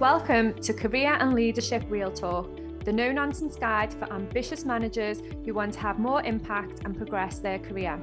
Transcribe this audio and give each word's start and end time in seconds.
Welcome 0.00 0.52
to 0.60 0.74
Career 0.74 1.16
and 1.18 1.32
Leadership 1.32 1.82
Real 1.88 2.10
Talk, 2.10 2.50
the 2.84 2.92
no 2.92 3.10
nonsense 3.10 3.56
guide 3.56 3.94
for 3.94 4.12
ambitious 4.12 4.66
managers 4.66 5.22
who 5.46 5.54
want 5.54 5.72
to 5.72 5.80
have 5.80 5.98
more 5.98 6.22
impact 6.22 6.82
and 6.84 6.94
progress 6.94 7.38
their 7.38 7.58
career. 7.58 7.98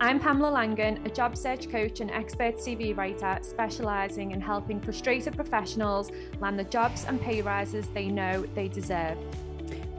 I'm 0.00 0.18
Pamela 0.18 0.50
Langan, 0.50 1.06
a 1.06 1.08
job 1.08 1.36
search 1.36 1.70
coach 1.70 2.00
and 2.00 2.10
expert 2.10 2.56
CV 2.56 2.96
writer 2.96 3.38
specialising 3.42 4.32
in 4.32 4.40
helping 4.40 4.80
frustrated 4.80 5.36
professionals 5.36 6.10
land 6.40 6.58
the 6.58 6.64
jobs 6.64 7.04
and 7.04 7.20
pay 7.20 7.42
rises 7.42 7.86
they 7.94 8.08
know 8.08 8.44
they 8.56 8.66
deserve. 8.66 9.16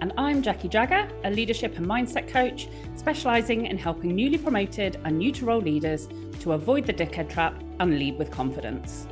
And 0.01 0.11
I'm 0.17 0.43
Jacqui 0.43 0.69
Jagger, 0.69 1.07
a 1.23 1.31
leadership 1.31 1.77
and 1.77 1.87
mindset 1.87 2.27
coach 2.27 2.67
specialising 2.97 3.67
in 3.67 3.77
helping 3.77 4.13
newly 4.13 4.37
promoted 4.37 4.99
and 5.05 5.17
new 5.17 5.31
to 5.31 5.45
role 5.45 5.61
leaders 5.61 6.09
to 6.41 6.51
avoid 6.51 6.85
the 6.85 6.93
dickhead 6.93 7.29
trap 7.29 7.63
and 7.79 7.97
lead 7.97 8.19
with 8.19 8.31
confidence. 8.31 9.07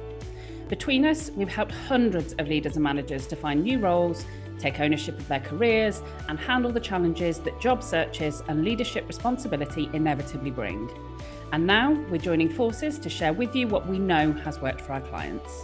Between 0.70 1.06
us, 1.06 1.32
we've 1.36 1.48
helped 1.48 1.72
hundreds 1.72 2.34
of 2.34 2.48
leaders 2.50 2.76
and 2.76 2.84
managers 2.84 3.26
to 3.28 3.38
find 3.38 3.64
new 3.64 3.80
roles, 3.80 4.26
take 4.60 4.82
ownership 4.82 5.18
of 5.18 5.28
their 5.30 5.40
careers, 5.40 6.02
and 6.28 6.38
handle 6.38 6.72
the 6.72 6.80
challenges 6.80 7.40
that 7.40 7.60
job 7.62 7.82
searches 7.82 8.44
and 8.50 8.66
leadership 8.66 9.08
responsibility 9.08 9.90
inevitably 9.94 10.52
bring. 10.52 10.90
And 11.54 11.66
now 11.66 11.94
we're 12.10 12.18
joining 12.18 12.50
forces 12.50 13.00
to 13.00 13.10
share 13.10 13.32
with 13.32 13.56
you 13.56 13.68
what 13.68 13.88
we 13.88 13.98
know 13.98 14.34
has 14.34 14.60
worked 14.60 14.82
for 14.82 14.92
our 14.94 15.02
clients. 15.02 15.64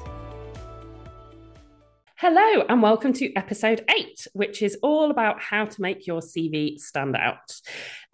Hello, 2.26 2.64
and 2.70 2.82
welcome 2.82 3.12
to 3.12 3.36
episode 3.36 3.84
eight, 3.94 4.26
which 4.32 4.62
is 4.62 4.78
all 4.82 5.12
about 5.12 5.42
how 5.42 5.66
to 5.66 5.82
make 5.82 6.08
your 6.08 6.22
CV 6.22 6.80
stand 6.80 7.18
out. 7.18 7.54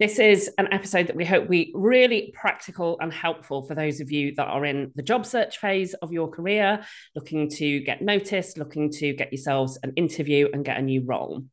This 0.00 0.18
is 0.18 0.50
an 0.58 0.66
episode 0.72 1.06
that 1.06 1.14
we 1.14 1.24
hope 1.24 1.48
be 1.48 1.70
really 1.76 2.34
practical 2.34 2.98
and 3.00 3.12
helpful 3.12 3.62
for 3.62 3.76
those 3.76 4.00
of 4.00 4.10
you 4.10 4.34
that 4.34 4.48
are 4.48 4.64
in 4.64 4.90
the 4.96 5.02
job 5.04 5.26
search 5.26 5.58
phase 5.58 5.94
of 5.94 6.10
your 6.10 6.26
career, 6.26 6.84
looking 7.14 7.48
to 7.50 7.78
get 7.84 8.02
noticed, 8.02 8.58
looking 8.58 8.90
to 8.94 9.12
get 9.12 9.32
yourselves 9.32 9.78
an 9.84 9.92
interview 9.94 10.48
and 10.52 10.64
get 10.64 10.78
a 10.78 10.82
new 10.82 11.02
role. 11.04 11.44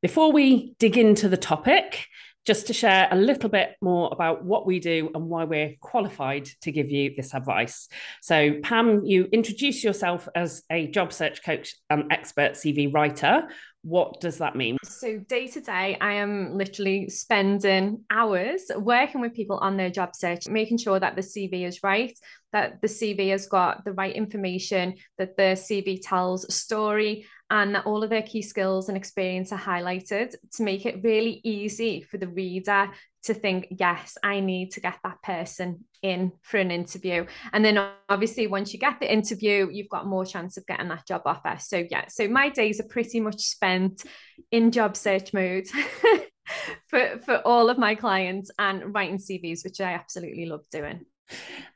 Before 0.00 0.32
we 0.32 0.74
dig 0.78 0.96
into 0.96 1.28
the 1.28 1.36
topic, 1.36 2.06
just 2.50 2.66
to 2.66 2.72
share 2.72 3.06
a 3.12 3.16
little 3.16 3.48
bit 3.48 3.76
more 3.80 4.08
about 4.10 4.44
what 4.44 4.66
we 4.66 4.80
do 4.80 5.08
and 5.14 5.28
why 5.28 5.44
we're 5.44 5.72
qualified 5.80 6.46
to 6.60 6.72
give 6.72 6.90
you 6.90 7.14
this 7.16 7.32
advice. 7.32 7.86
So, 8.22 8.54
Pam, 8.64 9.04
you 9.04 9.28
introduce 9.30 9.84
yourself 9.84 10.28
as 10.34 10.64
a 10.68 10.88
job 10.88 11.12
search 11.12 11.44
coach 11.44 11.76
and 11.90 12.10
expert 12.10 12.54
CV 12.54 12.92
writer. 12.92 13.46
What 13.82 14.20
does 14.20 14.38
that 14.38 14.56
mean? 14.56 14.78
So, 14.82 15.18
day 15.28 15.46
to 15.46 15.60
day, 15.60 15.96
I 16.00 16.14
am 16.14 16.58
literally 16.58 17.08
spending 17.08 18.04
hours 18.10 18.62
working 18.76 19.20
with 19.20 19.32
people 19.32 19.58
on 19.58 19.76
their 19.76 19.90
job 19.90 20.16
search, 20.16 20.48
making 20.48 20.78
sure 20.78 20.98
that 20.98 21.14
the 21.14 21.22
CV 21.22 21.64
is 21.64 21.84
right, 21.84 22.18
that 22.52 22.82
the 22.82 22.88
CV 22.88 23.30
has 23.30 23.46
got 23.46 23.84
the 23.84 23.92
right 23.92 24.16
information, 24.16 24.94
that 25.18 25.36
the 25.36 25.54
CV 25.54 26.00
tells 26.02 26.44
a 26.46 26.50
story, 26.50 27.26
and 27.50 27.74
that 27.74 27.84
all 27.84 28.04
of 28.04 28.10
their 28.10 28.22
key 28.22 28.42
skills 28.42 28.88
and 28.88 28.96
experience 28.96 29.52
are 29.52 29.58
highlighted 29.58 30.34
to 30.52 30.62
make 30.62 30.86
it 30.86 31.02
really 31.02 31.40
easy 31.42 32.00
for 32.00 32.16
the 32.16 32.28
reader 32.28 32.90
to 33.24 33.34
think, 33.34 33.66
yes, 33.70 34.16
I 34.22 34.40
need 34.40 34.70
to 34.72 34.80
get 34.80 34.98
that 35.04 35.20
person 35.22 35.84
in 36.00 36.32
for 36.42 36.56
an 36.58 36.70
interview. 36.70 37.26
And 37.52 37.64
then 37.64 37.78
obviously, 38.08 38.46
once 38.46 38.72
you 38.72 38.78
get 38.78 39.00
the 39.00 39.12
interview, 39.12 39.68
you've 39.70 39.90
got 39.90 40.06
more 40.06 40.24
chance 40.24 40.56
of 40.56 40.66
getting 40.66 40.88
that 40.88 41.06
job 41.06 41.22
offer. 41.26 41.56
So, 41.58 41.84
yeah, 41.90 42.06
so 42.08 42.28
my 42.28 42.48
days 42.48 42.80
are 42.80 42.84
pretty 42.84 43.20
much 43.20 43.42
spent 43.42 44.04
in 44.50 44.70
job 44.70 44.96
search 44.96 45.34
mode. 45.34 45.66
for, 46.88 47.20
for 47.24 47.36
all 47.46 47.68
of 47.70 47.78
my 47.78 47.94
clients 47.94 48.50
and 48.58 48.94
writing 48.94 49.18
CVs, 49.18 49.64
which 49.64 49.80
I 49.80 49.92
absolutely 49.92 50.46
love 50.46 50.64
doing. 50.72 51.04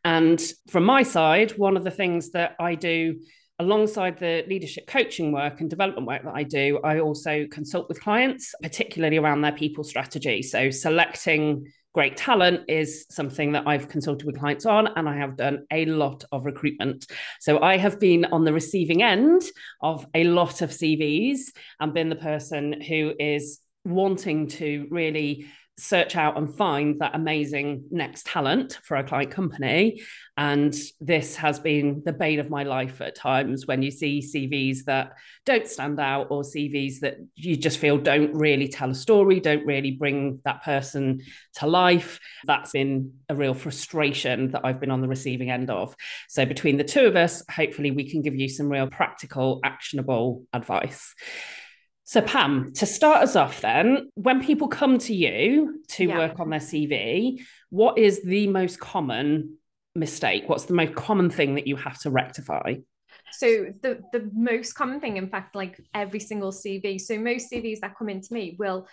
And 0.05 0.43
from 0.69 0.85
my 0.85 1.03
side, 1.03 1.53
one 1.53 1.77
of 1.77 1.85
the 1.85 1.91
things 1.91 2.31
that 2.33 2.57
I 2.59 2.75
do 2.75 3.21
alongside 3.59 4.19
the 4.19 4.45
leadership 4.49 4.87
coaching 4.87 5.33
work 5.33 5.61
and 5.61 5.71
development 5.71 6.07
work 6.07 6.25
that 6.25 6.35
I 6.35 6.43
do, 6.43 6.81
I 6.83 7.01
also 7.01 7.47
consult 7.51 7.89
with 7.89 8.01
clients, 8.01 8.55
particularly 8.63 9.17
around 9.17 9.43
their 9.43 9.53
people 9.53 9.85
strategy. 9.85 10.43
So, 10.43 10.71
selecting 10.71 11.71
great 11.95 12.17
talent 12.17 12.63
is 12.69 13.07
something 13.11 13.53
that 13.53 13.67
I've 13.67 13.89
consulted 13.89 14.27
with 14.27 14.39
clients 14.39 14.67
on, 14.67 14.89
and 14.97 15.09
I 15.09 15.17
have 15.17 15.37
done 15.37 15.67
a 15.71 15.85
lot 15.87 16.25
of 16.33 16.45
recruitment. 16.45 17.07
So, 17.41 17.61
I 17.63 17.77
have 17.77 18.01
been 18.01 18.25
on 18.27 18.45
the 18.45 18.53
receiving 18.53 19.03
end 19.03 19.43
of 19.81 20.05
a 20.15 20.25
lot 20.25 20.61
of 20.61 20.71
CVs 20.71 21.53
and 21.81 21.95
been 21.95 22.09
the 22.09 22.17
person 22.17 22.81
who 22.81 23.15
is 23.19 23.61
wanting 23.85 24.49
to 24.49 24.89
really 24.91 25.47
search 25.77 26.15
out 26.15 26.39
and 26.39 26.55
find 26.55 27.01
that 27.01 27.15
amazing 27.15 27.85
next 27.91 28.27
talent 28.27 28.79
for 28.85 28.97
a 28.97 29.05
client 29.05 29.31
company. 29.31 30.03
And 30.37 30.75
this 31.01 31.37
has 31.37 31.59
been 31.59 32.03
the 32.05 32.13
bane 32.13 32.39
of 32.39 32.51
my 32.51 32.63
life 32.63 33.01
at 33.01 33.17
times 33.17 33.67
when 33.67 33.83
you 33.83 33.91
see 33.91 34.21
CVs 34.21 34.85
that 34.85 35.15
don't 35.45 35.67
stand 35.67 35.99
out 35.99 36.29
or 36.31 36.43
CVs 36.43 37.01
that 37.01 37.17
you 37.35 37.57
just 37.57 37.79
feel 37.79 37.99
don't 37.99 38.35
really 38.35 38.69
tell 38.69 38.91
a 38.91 38.95
story, 38.95 39.41
don't 39.41 39.67
really 39.67 39.93
bring 39.93 40.41
that 40.45 40.63
person 40.63 41.21
to 41.55 41.67
life. 41.67 42.21
That's 42.45 42.73
been 42.73 43.15
a 43.29 43.35
real 43.35 43.55
frustration 43.55 44.53
that 44.53 44.63
I've 44.65 44.81
been 44.81 44.91
on 44.91 45.01
the 45.01 45.09
receiving 45.09 45.51
end 45.51 45.71
of. 45.71 45.95
So, 46.29 46.47
between 46.47 46.77
the 46.77 46.85
two 46.85 47.07
of 47.07 47.17
us, 47.17 47.43
hopefully, 47.51 47.91
we 47.91 48.09
can 48.09 48.23
give 48.23 48.37
you 48.37 48.49
some 48.49 48.69
real 48.69 48.87
practical, 48.87 49.61
actionable 49.65 50.45
advice. 50.53 51.15
So, 52.07 52.21
Pam, 52.21 52.73
to 52.75 52.87
start 52.87 53.23
us 53.23 53.35
off, 53.35 53.63
then, 53.63 54.11
when 54.15 54.45
people 54.45 54.69
come 54.69 54.99
to 54.99 55.15
you 55.15 55.83
to 55.93 56.05
yeah. 56.05 56.19
work 56.19 56.39
on 56.39 56.51
their 56.51 56.61
CV, 56.61 57.41
what 57.71 57.99
is 57.99 58.23
the 58.23 58.47
most 58.47 58.79
common 58.79 59.57
mistake? 59.95 60.45
What's 60.47 60.67
the 60.67 60.75
most 60.75 60.95
common 60.95 61.31
thing 61.31 61.55
that 61.55 61.67
you 61.67 61.77
have 61.77 61.99
to 62.01 62.11
rectify? 62.11 62.75
So 63.33 63.73
the 63.81 64.01
the 64.13 64.31
most 64.35 64.75
common 64.75 65.01
thing, 65.01 65.17
in 65.17 65.29
fact, 65.29 65.55
like 65.55 65.81
every 65.95 66.21
single 66.21 66.53
CV. 66.53 67.01
So 67.01 67.19
most 67.19 67.51
CVs 67.51 67.81
that 67.81 67.97
come 67.97 68.11
into 68.11 68.33
me 68.35 68.57
will 68.59 68.87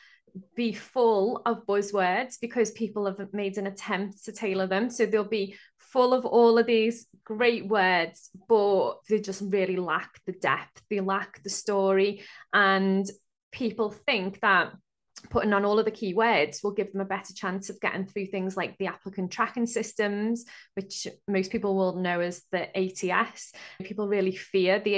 be 0.56 0.72
full 0.72 1.42
of 1.46 1.66
buzzwords 1.66 2.36
because 2.40 2.72
people 2.72 3.06
have 3.06 3.34
made 3.34 3.58
an 3.58 3.68
attempt 3.68 4.24
to 4.26 4.32
tailor 4.32 4.68
them. 4.68 4.90
So 4.90 5.06
they'll 5.06 5.26
be 5.26 5.56
full 5.92 6.14
of 6.14 6.26
all 6.26 6.58
of 6.58 6.66
these 6.66 7.08
great 7.24 7.68
words, 7.68 8.30
but 8.48 8.96
they 9.10 9.20
just 9.20 9.44
really 9.46 9.78
lack 9.78 10.20
the 10.26 10.34
depth, 10.34 10.82
they 10.90 11.00
lack 11.00 11.44
the 11.44 11.50
story. 11.50 12.22
And 12.54 13.10
people 13.52 13.90
think 13.90 14.40
that 14.42 14.74
putting 15.30 15.54
on 15.54 15.66
all 15.66 15.78
of 15.78 15.86
the 15.86 15.92
keywords 15.92 16.64
will 16.64 16.72
give 16.72 16.92
them 16.92 17.02
a 17.02 17.06
better 17.06 17.34
chance 17.34 17.70
of 17.70 17.80
getting 17.80 18.06
through 18.06 18.26
things 18.26 18.58
like 18.58 18.76
the 18.78 18.88
applicant 18.88 19.32
tracking 19.32 19.68
systems, 19.68 20.46
which 20.76 21.08
most 21.28 21.52
people 21.52 21.76
will 21.76 21.98
know 21.98 22.22
as 22.22 22.42
the 22.52 22.76
ATS. 22.76 23.52
People 23.84 24.08
really 24.08 24.36
fear 24.36 24.80
the 24.80 24.96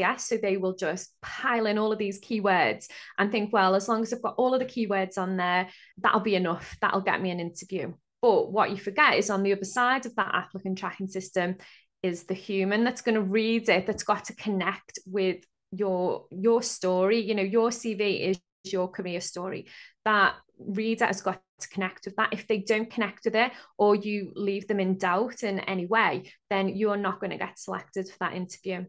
ATS, 0.00 0.24
so 0.24 0.36
they 0.36 0.56
will 0.56 0.74
just 0.74 1.12
pile 1.20 1.66
in 1.66 1.78
all 1.78 1.92
of 1.92 1.98
these 1.98 2.20
keywords 2.20 2.86
and 3.18 3.30
think, 3.30 3.52
well, 3.52 3.74
as 3.74 3.88
long 3.88 4.02
as 4.02 4.12
I've 4.12 4.22
got 4.22 4.36
all 4.38 4.54
of 4.54 4.60
the 4.60 4.66
keywords 4.66 5.18
on 5.18 5.36
there, 5.36 5.68
that'll 5.98 6.20
be 6.20 6.36
enough. 6.36 6.76
That'll 6.80 7.02
get 7.02 7.20
me 7.20 7.30
an 7.30 7.40
interview. 7.40 7.92
But 8.20 8.50
what 8.50 8.70
you 8.70 8.76
forget 8.76 9.14
is 9.14 9.30
on 9.30 9.42
the 9.42 9.52
other 9.52 9.64
side 9.64 10.06
of 10.06 10.14
that 10.16 10.34
applicant 10.34 10.78
tracking 10.78 11.08
system 11.08 11.56
is 12.02 12.24
the 12.24 12.34
human 12.34 12.84
that's 12.84 13.02
going 13.02 13.14
to 13.14 13.22
read 13.22 13.68
it, 13.68 13.86
that's 13.86 14.04
got 14.04 14.24
to 14.26 14.34
connect 14.34 14.98
with 15.06 15.44
your 15.70 16.26
your 16.30 16.62
story. 16.62 17.20
You 17.20 17.34
know, 17.34 17.42
your 17.42 17.70
CV 17.70 18.30
is 18.30 18.40
your 18.64 18.88
career 18.88 19.20
story. 19.20 19.66
That 20.04 20.34
reader 20.58 21.06
has 21.06 21.20
got 21.20 21.40
to 21.60 21.68
connect 21.68 22.06
with 22.06 22.16
that. 22.16 22.32
If 22.32 22.46
they 22.46 22.58
don't 22.58 22.90
connect 22.90 23.24
with 23.24 23.34
it 23.34 23.52
or 23.76 23.94
you 23.94 24.32
leave 24.34 24.66
them 24.68 24.80
in 24.80 24.98
doubt 24.98 25.42
in 25.42 25.60
any 25.60 25.86
way, 25.86 26.32
then 26.50 26.68
you're 26.68 26.96
not 26.96 27.20
going 27.20 27.30
to 27.30 27.36
get 27.36 27.58
selected 27.58 28.08
for 28.08 28.16
that 28.20 28.34
interview. 28.34 28.84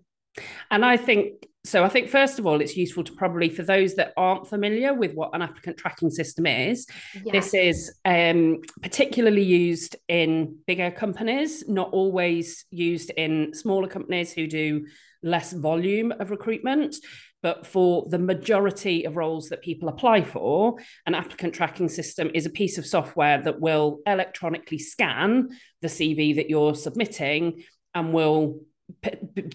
And 0.72 0.86
I 0.86 0.98
think 0.98 1.46
so. 1.66 1.84
I 1.84 1.90
think, 1.90 2.10
first 2.10 2.40
of 2.40 2.48
all, 2.48 2.62
it's 2.62 2.78
useful 2.78 3.04
to 3.04 3.12
probably, 3.14 3.50
for 3.50 3.64
those 3.64 3.96
that 3.96 4.14
aren't 4.16 4.48
familiar 4.48 4.94
with 4.94 5.14
what 5.14 5.32
an 5.34 5.42
applicant 5.42 5.78
tracking 5.78 6.10
system 6.10 6.46
is, 6.46 6.88
yeah. 7.24 7.32
this 7.32 7.54
is 7.54 7.94
um, 8.06 8.60
particularly 8.82 9.44
used 9.44 9.96
in 10.08 10.58
bigger 10.68 10.92
companies, 10.92 11.68
not 11.68 11.92
always 11.92 12.66
used 12.72 13.10
in 13.12 13.54
smaller 13.54 13.88
companies 13.88 14.32
who 14.32 14.48
do 14.48 14.86
less 15.22 15.52
volume 15.52 16.12
of 16.14 16.32
recruitment. 16.32 16.96
But 17.42 17.66
for 17.66 18.06
the 18.10 18.20
majority 18.20 19.06
of 19.06 19.16
roles 19.16 19.50
that 19.50 19.62
people 19.62 19.88
apply 19.88 20.24
for, 20.24 20.76
an 21.06 21.16
applicant 21.16 21.54
tracking 21.54 21.88
system 21.88 22.30
is 22.34 22.46
a 22.46 22.50
piece 22.50 22.78
of 22.78 22.86
software 22.86 23.42
that 23.42 23.62
will 23.62 24.00
electronically 24.06 24.80
scan 24.80 25.50
the 25.82 25.88
CV 25.88 26.36
that 26.36 26.50
you're 26.50 26.76
submitting 26.76 27.64
and 27.96 28.14
will 28.14 28.60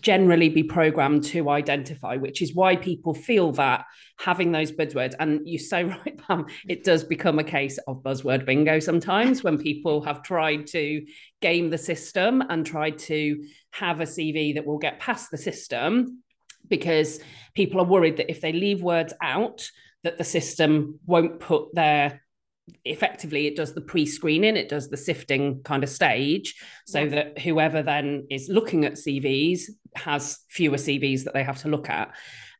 generally 0.00 0.48
be 0.48 0.62
programmed 0.62 1.24
to 1.24 1.50
identify, 1.50 2.16
which 2.16 2.42
is 2.42 2.54
why 2.54 2.76
people 2.76 3.14
feel 3.14 3.52
that 3.52 3.84
having 4.18 4.52
those 4.52 4.72
buzzwords, 4.72 5.14
and 5.18 5.40
you're 5.44 5.58
so 5.58 5.82
right, 6.04 6.18
Pam, 6.18 6.46
it 6.68 6.84
does 6.84 7.04
become 7.04 7.38
a 7.38 7.44
case 7.44 7.78
of 7.86 8.02
buzzword 8.02 8.46
bingo 8.46 8.78
sometimes 8.78 9.42
when 9.42 9.58
people 9.58 10.02
have 10.02 10.22
tried 10.22 10.66
to 10.68 11.04
game 11.40 11.70
the 11.70 11.78
system 11.78 12.42
and 12.48 12.64
tried 12.64 12.98
to 12.98 13.44
have 13.72 14.00
a 14.00 14.04
CV 14.04 14.54
that 14.54 14.66
will 14.66 14.78
get 14.78 15.00
past 15.00 15.30
the 15.30 15.38
system 15.38 16.22
because 16.68 17.20
people 17.54 17.80
are 17.80 17.84
worried 17.84 18.16
that 18.16 18.30
if 18.30 18.40
they 18.40 18.52
leave 18.52 18.82
words 18.82 19.12
out, 19.20 19.68
that 20.02 20.18
the 20.18 20.24
system 20.24 21.00
won't 21.06 21.40
put 21.40 21.74
their 21.74 22.23
effectively 22.84 23.46
it 23.46 23.56
does 23.56 23.74
the 23.74 23.80
pre-screening 23.80 24.56
it 24.56 24.68
does 24.68 24.88
the 24.88 24.96
sifting 24.96 25.62
kind 25.62 25.82
of 25.82 25.88
stage 25.88 26.54
so 26.86 27.00
yeah. 27.00 27.08
that 27.08 27.38
whoever 27.38 27.82
then 27.82 28.26
is 28.30 28.48
looking 28.48 28.84
at 28.84 28.94
cvs 28.94 29.62
has 29.94 30.38
fewer 30.48 30.76
cvs 30.76 31.24
that 31.24 31.34
they 31.34 31.42
have 31.42 31.60
to 31.60 31.68
look 31.68 31.90
at 31.90 32.10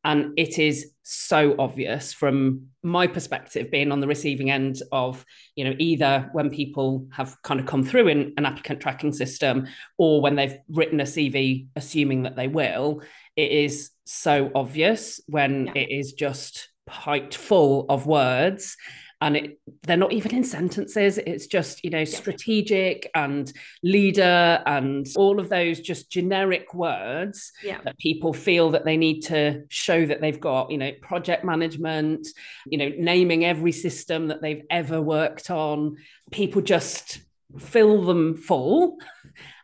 and 0.05 0.39
it 0.39 0.59
is 0.59 0.93
so 1.03 1.55
obvious 1.59 2.13
from 2.13 2.67
my 2.83 3.07
perspective 3.07 3.71
being 3.71 3.91
on 3.91 4.01
the 4.01 4.07
receiving 4.07 4.51
end 4.51 4.77
of 4.93 5.25
you 5.57 5.65
know 5.65 5.75
either 5.79 6.29
when 6.33 6.51
people 6.51 7.07
have 7.11 7.41
kind 7.43 7.59
of 7.59 7.67
come 7.67 7.83
through 7.83 8.09
in 8.09 8.35
an 8.37 8.45
applicant 8.45 8.81
tracking 8.81 9.13
system 9.13 9.67
or 9.97 10.21
when 10.21 10.37
they've 10.37 10.59
written 10.69 11.01
a 11.01 11.05
cv 11.05 11.67
assuming 11.77 12.23
that 12.23 12.37
they 12.37 12.49
will 12.49 13.03
it 13.37 13.51
is 13.51 13.91
so 14.05 14.51
obvious 14.55 15.21
when 15.27 15.67
yeah. 15.67 15.73
it 15.77 15.91
is 15.91 16.13
just 16.13 16.69
piped 16.87 17.35
full 17.35 17.87
of 17.89 18.07
words 18.07 18.77
and 19.25 19.37
it, 19.39 19.59
they're 19.85 19.97
not 19.97 20.13
even 20.13 20.35
in 20.35 20.45
sentences 20.45 21.17
it's 21.17 21.47
just 21.47 21.83
you 21.83 21.89
know 21.89 22.05
strategic 22.05 23.11
and 23.15 23.53
leader 23.83 24.63
and 24.67 25.07
all 25.17 25.41
of 25.41 25.49
those 25.49 25.81
just 25.81 26.11
generic 26.11 26.75
words 26.75 27.51
yeah. 27.63 27.81
that 27.85 27.99
people 27.99 28.35
feel 28.35 28.71
that 28.71 28.85
they 28.85 28.99
need 28.99 29.21
to 29.21 29.65
show 29.71 30.05
that 30.05 30.21
they've 30.21 30.41
got 30.41 30.71
you 30.71 30.77
know 30.77 30.93
project 31.01 31.43
management 31.43 32.29
you 32.67 32.77
know 32.77 32.93
naming 32.99 33.47
every 33.47 33.73
system 33.73 34.29
that 34.29 34.43
they've 34.43 34.65
ever 34.71 35.01
worked 35.01 35.51
on 35.51 35.97
people 36.31 36.61
just 36.61 37.21
fill 37.59 38.03
them 38.05 38.37
full 38.37 38.99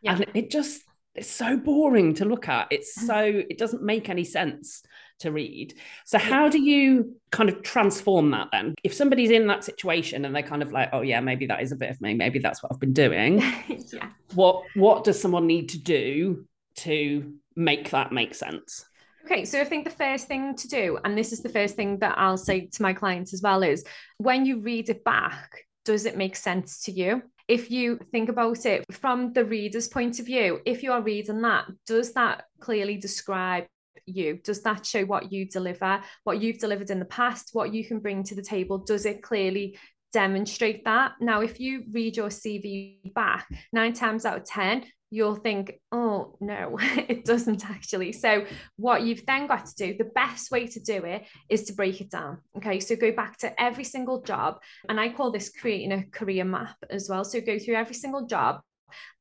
yeah. 0.02 0.14
and 0.14 0.26
it 0.32 0.50
just 0.50 0.82
it's 1.14 1.28
so 1.28 1.58
boring 1.58 2.14
to 2.14 2.24
look 2.24 2.48
at 2.48 2.66
it's 2.70 2.98
mm. 2.98 3.06
so 3.06 3.18
it 3.20 3.58
doesn't 3.58 3.82
make 3.82 4.08
any 4.08 4.24
sense 4.24 4.82
to 5.20 5.32
read. 5.32 5.74
So 6.04 6.18
how 6.18 6.48
do 6.48 6.60
you 6.60 7.16
kind 7.30 7.48
of 7.48 7.62
transform 7.62 8.30
that 8.32 8.48
then? 8.52 8.74
If 8.84 8.92
somebody's 8.92 9.30
in 9.30 9.46
that 9.46 9.64
situation 9.64 10.24
and 10.24 10.34
they're 10.34 10.42
kind 10.42 10.62
of 10.62 10.72
like, 10.72 10.90
oh 10.92 11.02
yeah, 11.02 11.20
maybe 11.20 11.46
that 11.46 11.62
is 11.62 11.72
a 11.72 11.76
bit 11.76 11.90
of 11.90 12.00
me, 12.00 12.14
maybe 12.14 12.38
that's 12.38 12.62
what 12.62 12.72
I've 12.72 12.80
been 12.80 12.92
doing. 12.92 13.38
yeah. 13.92 14.10
What 14.34 14.64
what 14.74 15.04
does 15.04 15.20
someone 15.20 15.46
need 15.46 15.70
to 15.70 15.78
do 15.78 16.46
to 16.76 17.34
make 17.56 17.90
that 17.90 18.12
make 18.12 18.34
sense? 18.34 18.84
Okay, 19.24 19.44
so 19.44 19.60
I 19.60 19.64
think 19.64 19.84
the 19.84 19.94
first 19.94 20.26
thing 20.26 20.56
to 20.56 20.68
do, 20.68 20.98
and 21.04 21.16
this 21.16 21.32
is 21.32 21.40
the 21.40 21.48
first 21.50 21.76
thing 21.76 21.98
that 21.98 22.16
I'll 22.18 22.38
say 22.38 22.66
to 22.66 22.82
my 22.82 22.92
clients 22.92 23.34
as 23.34 23.42
well, 23.42 23.62
is 23.62 23.84
when 24.18 24.46
you 24.46 24.60
read 24.60 24.88
it 24.88 25.04
back, 25.04 25.66
does 25.84 26.06
it 26.06 26.16
make 26.16 26.36
sense 26.36 26.82
to 26.82 26.92
you? 26.92 27.22
If 27.46 27.70
you 27.70 27.98
think 28.12 28.28
about 28.28 28.64
it 28.64 28.84
from 28.90 29.32
the 29.32 29.44
reader's 29.44 29.88
point 29.88 30.20
of 30.20 30.26
view, 30.26 30.60
if 30.64 30.82
you 30.82 30.92
are 30.92 31.02
reading 31.02 31.42
that, 31.42 31.66
does 31.86 32.12
that 32.14 32.44
clearly 32.60 32.96
describe 32.96 33.66
you? 34.06 34.40
Does 34.42 34.62
that 34.62 34.86
show 34.86 35.04
what 35.04 35.32
you 35.32 35.46
deliver, 35.46 36.00
what 36.24 36.40
you've 36.40 36.58
delivered 36.58 36.90
in 36.90 36.98
the 36.98 37.04
past, 37.04 37.50
what 37.52 37.72
you 37.72 37.84
can 37.84 38.00
bring 38.00 38.22
to 38.24 38.34
the 38.34 38.42
table? 38.42 38.78
Does 38.78 39.06
it 39.06 39.22
clearly 39.22 39.78
demonstrate 40.12 40.84
that? 40.84 41.12
Now, 41.20 41.40
if 41.40 41.60
you 41.60 41.84
read 41.90 42.16
your 42.16 42.28
CV 42.28 43.12
back, 43.14 43.48
nine 43.72 43.92
times 43.92 44.24
out 44.24 44.38
of 44.38 44.44
10, 44.44 44.84
you'll 45.10 45.34
think, 45.34 45.80
oh, 45.90 46.36
no, 46.40 46.78
it 46.80 47.24
doesn't 47.24 47.68
actually. 47.68 48.12
So, 48.12 48.46
what 48.76 49.02
you've 49.02 49.26
then 49.26 49.46
got 49.46 49.66
to 49.66 49.74
do, 49.74 49.96
the 49.96 50.10
best 50.14 50.50
way 50.50 50.66
to 50.68 50.80
do 50.80 51.04
it 51.04 51.26
is 51.48 51.64
to 51.64 51.72
break 51.72 52.00
it 52.00 52.10
down. 52.10 52.38
Okay. 52.56 52.80
So, 52.80 52.96
go 52.96 53.12
back 53.12 53.38
to 53.38 53.60
every 53.60 53.84
single 53.84 54.22
job. 54.22 54.60
And 54.88 55.00
I 55.00 55.08
call 55.10 55.30
this 55.30 55.50
creating 55.50 55.92
a 55.92 56.04
career 56.04 56.44
map 56.44 56.76
as 56.88 57.08
well. 57.08 57.24
So, 57.24 57.40
go 57.40 57.58
through 57.58 57.74
every 57.74 57.94
single 57.94 58.26
job 58.26 58.60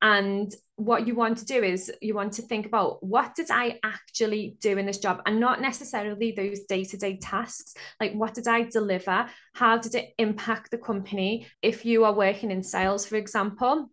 and 0.01 0.53
what 0.75 1.05
you 1.05 1.13
want 1.13 1.37
to 1.37 1.45
do 1.45 1.61
is 1.61 1.91
you 2.01 2.15
want 2.15 2.33
to 2.33 2.41
think 2.41 2.65
about 2.65 3.03
what 3.03 3.35
did 3.35 3.51
I 3.51 3.79
actually 3.83 4.55
do 4.61 4.77
in 4.77 4.85
this 4.85 4.97
job 4.97 5.21
and 5.25 5.39
not 5.39 5.61
necessarily 5.61 6.31
those 6.31 6.61
day 6.61 6.85
to 6.85 6.97
day 6.97 7.17
tasks. 7.17 7.73
Like, 7.99 8.13
what 8.13 8.33
did 8.33 8.47
I 8.47 8.63
deliver? 8.63 9.29
How 9.53 9.77
did 9.77 9.95
it 9.95 10.13
impact 10.17 10.71
the 10.71 10.77
company? 10.77 11.47
If 11.61 11.85
you 11.85 12.05
are 12.05 12.13
working 12.13 12.49
in 12.49 12.63
sales, 12.63 13.05
for 13.05 13.17
example, 13.17 13.89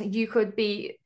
you 0.00 0.26
could 0.26 0.56
be 0.56 0.98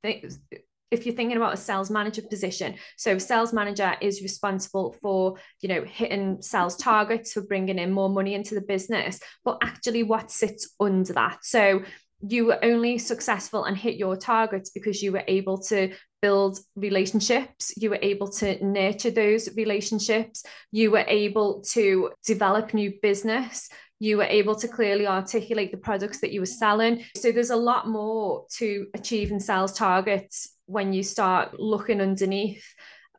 if 0.91 1.05
you're 1.05 1.15
thinking 1.15 1.37
about 1.37 1.53
a 1.53 1.59
sales 1.59 1.91
manager 1.91 2.23
position 2.23 2.75
so 2.97 3.19
sales 3.19 3.53
manager 3.53 3.94
is 4.00 4.23
responsible 4.23 4.97
for 5.03 5.37
you 5.61 5.69
know 5.69 5.85
hitting 5.85 6.41
sales 6.41 6.76
targets 6.76 7.32
for 7.32 7.43
bringing 7.43 7.79
in 7.79 7.93
more 7.93 8.09
money 8.09 8.35
into 8.35 8.55
the 8.55 8.61
business 8.62 9.20
but 9.44 9.59
actually 9.62 10.03
what 10.03 10.31
sits 10.31 10.75
under 10.81 11.12
that 11.12 11.38
so 11.43 11.82
you 12.20 12.47
were 12.47 12.59
only 12.65 12.99
successful 12.99 13.65
and 13.65 13.76
hit 13.76 13.97
your 13.97 14.17
targets 14.17 14.70
because 14.70 15.03
you 15.03 15.12
were 15.12 15.25
able 15.29 15.59
to 15.59 15.94
build 16.20 16.59
relationships 16.75 17.73
you 17.76 17.91
were 17.91 17.99
able 18.03 18.29
to 18.29 18.65
nurture 18.65 19.11
those 19.11 19.49
relationships 19.56 20.43
you 20.73 20.91
were 20.91 21.05
able 21.06 21.62
to 21.62 22.11
develop 22.25 22.75
new 22.75 22.93
business 23.03 23.69
you 24.00 24.17
were 24.17 24.25
able 24.25 24.55
to 24.55 24.69
clearly 24.69 25.06
articulate 25.06 25.73
the 25.73 25.79
products 25.79 26.20
that 26.20 26.32
you 26.32 26.41
were 26.41 26.47
selling. 26.47 27.05
So 27.17 27.32
there's 27.32 27.50
a 27.50 27.56
lot 27.56 27.88
more 27.88 28.47
to 28.56 28.87
achieving 28.94 29.41
sales 29.41 29.73
targets 29.73 30.55
when 30.67 30.93
you 30.93 31.03
start 31.03 31.59
looking 31.59 32.00
underneath 32.00 32.65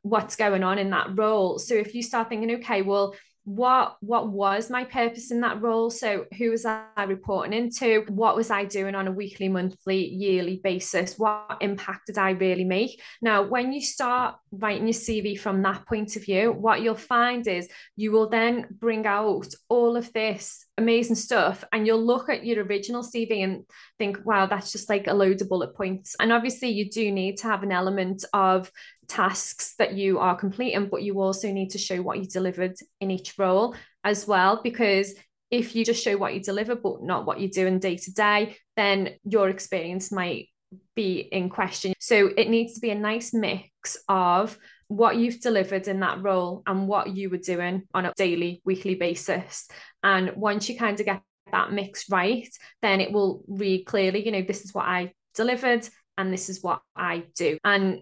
what's 0.03 0.37
going 0.37 0.63
on 0.63 0.77
in 0.77 0.89
that 0.91 1.17
role. 1.17 1.59
So 1.59 1.73
if 1.75 1.93
you 1.93 2.01
start 2.01 2.29
thinking 2.29 2.51
okay 2.57 2.81
well 2.81 3.13
what 3.45 3.97
what 4.01 4.29
was 4.29 4.69
my 4.69 4.83
purpose 4.83 5.31
in 5.31 5.41
that 5.41 5.61
role? 5.61 5.89
So 5.89 6.25
who 6.37 6.51
was 6.51 6.65
i 6.65 6.85
reporting 7.07 7.53
into? 7.53 8.03
What 8.07 8.35
was 8.35 8.51
i 8.51 8.65
doing 8.65 8.95
on 8.95 9.07
a 9.07 9.11
weekly 9.11 9.49
monthly 9.49 10.07
yearly 10.07 10.61
basis? 10.63 11.17
What 11.17 11.57
impact 11.61 12.07
did 12.07 12.17
i 12.17 12.31
really 12.31 12.63
make? 12.63 13.01
Now 13.21 13.43
when 13.43 13.73
you 13.73 13.81
start 13.81 14.35
writing 14.51 14.87
your 14.87 14.93
cv 14.93 15.39
from 15.39 15.61
that 15.61 15.85
point 15.85 16.15
of 16.15 16.23
view 16.23 16.51
what 16.51 16.81
you'll 16.81 16.95
find 16.95 17.45
is 17.47 17.69
you 17.95 18.11
will 18.11 18.27
then 18.29 18.65
bring 18.71 19.05
out 19.05 19.47
all 19.69 19.95
of 19.95 20.11
this 20.13 20.65
amazing 20.77 21.15
stuff 21.15 21.63
and 21.71 21.85
you'll 21.85 22.03
look 22.03 22.29
at 22.29 22.43
your 22.43 22.63
original 22.63 23.03
cv 23.03 23.43
and 23.43 23.63
think 23.99 24.17
wow 24.25 24.47
that's 24.47 24.71
just 24.71 24.89
like 24.89 25.05
a 25.05 25.13
load 25.13 25.41
of 25.41 25.49
bullet 25.49 25.75
points. 25.75 26.15
And 26.19 26.31
obviously 26.31 26.69
you 26.69 26.89
do 26.89 27.11
need 27.11 27.37
to 27.37 27.47
have 27.47 27.63
an 27.63 27.71
element 27.71 28.25
of 28.33 28.71
tasks 29.09 29.73
that 29.79 29.93
you 29.93 30.19
are 30.19 30.35
completing, 30.35 30.87
but 30.87 31.03
you 31.03 31.19
also 31.19 31.51
need 31.51 31.71
to 31.71 31.77
show 31.77 32.01
what 32.01 32.19
you 32.19 32.25
delivered 32.25 32.75
in 33.01 33.11
each 33.11 33.37
role 33.37 33.75
as 34.03 34.27
well. 34.27 34.61
Because 34.63 35.13
if 35.51 35.75
you 35.75 35.83
just 35.83 36.03
show 36.03 36.15
what 36.15 36.33
you 36.33 36.39
deliver, 36.39 36.75
but 36.75 37.03
not 37.03 37.25
what 37.25 37.39
you're 37.39 37.49
doing 37.49 37.79
day 37.79 37.97
to 37.97 38.13
day, 38.13 38.55
then 38.77 39.15
your 39.23 39.49
experience 39.49 40.11
might 40.11 40.47
be 40.95 41.19
in 41.19 41.49
question. 41.49 41.93
So 41.99 42.27
it 42.37 42.49
needs 42.49 42.75
to 42.75 42.79
be 42.79 42.91
a 42.91 42.95
nice 42.95 43.33
mix 43.33 43.97
of 44.07 44.57
what 44.87 45.17
you've 45.17 45.41
delivered 45.41 45.87
in 45.87 45.99
that 46.01 46.21
role 46.21 46.63
and 46.65 46.87
what 46.87 47.15
you 47.15 47.29
were 47.29 47.37
doing 47.37 47.83
on 47.93 48.05
a 48.05 48.13
daily, 48.15 48.61
weekly 48.65 48.95
basis. 48.95 49.67
And 50.03 50.35
once 50.35 50.69
you 50.69 50.77
kind 50.77 50.99
of 50.99 51.05
get 51.05 51.21
that 51.51 51.71
mix 51.71 52.09
right, 52.09 52.49
then 52.81 53.01
it 53.01 53.11
will 53.11 53.43
read 53.47 53.85
clearly, 53.85 54.23
you 54.25 54.31
know, 54.31 54.41
this 54.41 54.63
is 54.63 54.73
what 54.73 54.85
I 54.85 55.13
delivered 55.35 55.87
and 56.17 56.33
this 56.33 56.49
is 56.49 56.61
what 56.61 56.81
I 56.95 57.23
do. 57.35 57.57
And 57.63 58.01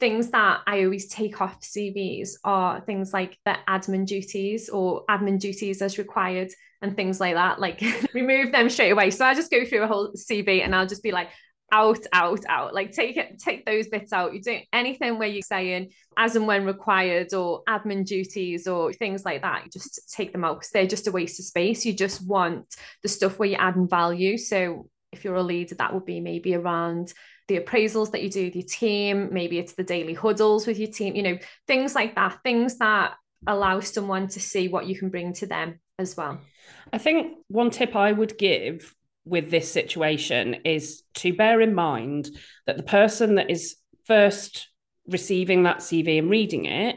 things 0.00 0.30
that 0.30 0.60
I 0.66 0.84
always 0.84 1.08
take 1.08 1.40
off 1.40 1.60
CVs 1.60 2.30
are 2.42 2.80
things 2.80 3.12
like 3.12 3.38
the 3.44 3.56
admin 3.68 4.06
duties 4.06 4.68
or 4.68 5.04
admin 5.08 5.38
duties 5.38 5.80
as 5.82 5.98
required 5.98 6.50
and 6.82 6.96
things 6.96 7.20
like 7.20 7.34
that. 7.34 7.60
Like 7.60 7.82
remove 8.14 8.52
them 8.52 8.70
straight 8.70 8.90
away. 8.90 9.10
So 9.10 9.24
I 9.24 9.34
just 9.34 9.50
go 9.50 9.64
through 9.64 9.84
a 9.84 9.86
whole 9.86 10.12
CV 10.12 10.64
and 10.64 10.74
I'll 10.74 10.86
just 10.86 11.02
be 11.02 11.12
like, 11.12 11.28
out, 11.70 12.00
out, 12.12 12.40
out. 12.48 12.74
Like 12.74 12.92
take 12.92 13.16
it, 13.16 13.38
take 13.38 13.66
those 13.66 13.88
bits 13.88 14.12
out. 14.12 14.34
You 14.34 14.42
don't 14.42 14.64
anything 14.72 15.18
where 15.18 15.28
you're 15.28 15.42
saying 15.42 15.90
as 16.16 16.34
and 16.34 16.46
when 16.46 16.64
required 16.64 17.34
or 17.34 17.62
admin 17.68 18.04
duties 18.04 18.66
or 18.66 18.92
things 18.92 19.24
like 19.24 19.42
that. 19.42 19.64
You 19.64 19.70
just 19.70 20.12
take 20.12 20.32
them 20.32 20.44
out 20.44 20.58
because 20.58 20.70
they're 20.70 20.86
just 20.86 21.06
a 21.06 21.12
waste 21.12 21.38
of 21.38 21.46
space. 21.46 21.84
You 21.84 21.92
just 21.92 22.26
want 22.26 22.74
the 23.02 23.08
stuff 23.08 23.38
where 23.38 23.48
you're 23.48 23.60
adding 23.60 23.88
value. 23.88 24.38
So 24.38 24.88
if 25.12 25.24
you're 25.24 25.36
a 25.36 25.42
leader, 25.42 25.74
that 25.76 25.94
would 25.94 26.06
be 26.06 26.20
maybe 26.20 26.54
around 26.54 27.12
the 27.48 27.58
appraisals 27.58 28.12
that 28.12 28.22
you 28.22 28.30
do 28.30 28.44
with 28.44 28.56
your 28.56 28.66
team, 28.66 29.30
maybe 29.32 29.58
it's 29.58 29.72
the 29.72 29.82
daily 29.82 30.14
huddles 30.14 30.66
with 30.66 30.78
your 30.78 30.90
team, 30.90 31.16
you 31.16 31.22
know, 31.22 31.38
things 31.66 31.94
like 31.94 32.14
that, 32.14 32.38
things 32.44 32.78
that 32.78 33.14
allow 33.46 33.80
someone 33.80 34.28
to 34.28 34.40
see 34.40 34.68
what 34.68 34.86
you 34.86 34.96
can 34.96 35.08
bring 35.08 35.32
to 35.32 35.46
them 35.46 35.80
as 35.98 36.16
well. 36.16 36.40
I 36.92 36.98
think 36.98 37.38
one 37.48 37.70
tip 37.70 37.96
I 37.96 38.12
would 38.12 38.38
give 38.38 38.94
with 39.24 39.50
this 39.50 39.70
situation 39.70 40.54
is 40.64 41.02
to 41.14 41.32
bear 41.32 41.60
in 41.60 41.74
mind 41.74 42.30
that 42.66 42.76
the 42.76 42.82
person 42.82 43.36
that 43.36 43.50
is 43.50 43.76
first 44.04 44.68
receiving 45.06 45.62
that 45.62 45.78
CV 45.78 46.18
and 46.18 46.30
reading 46.30 46.66
it 46.66 46.96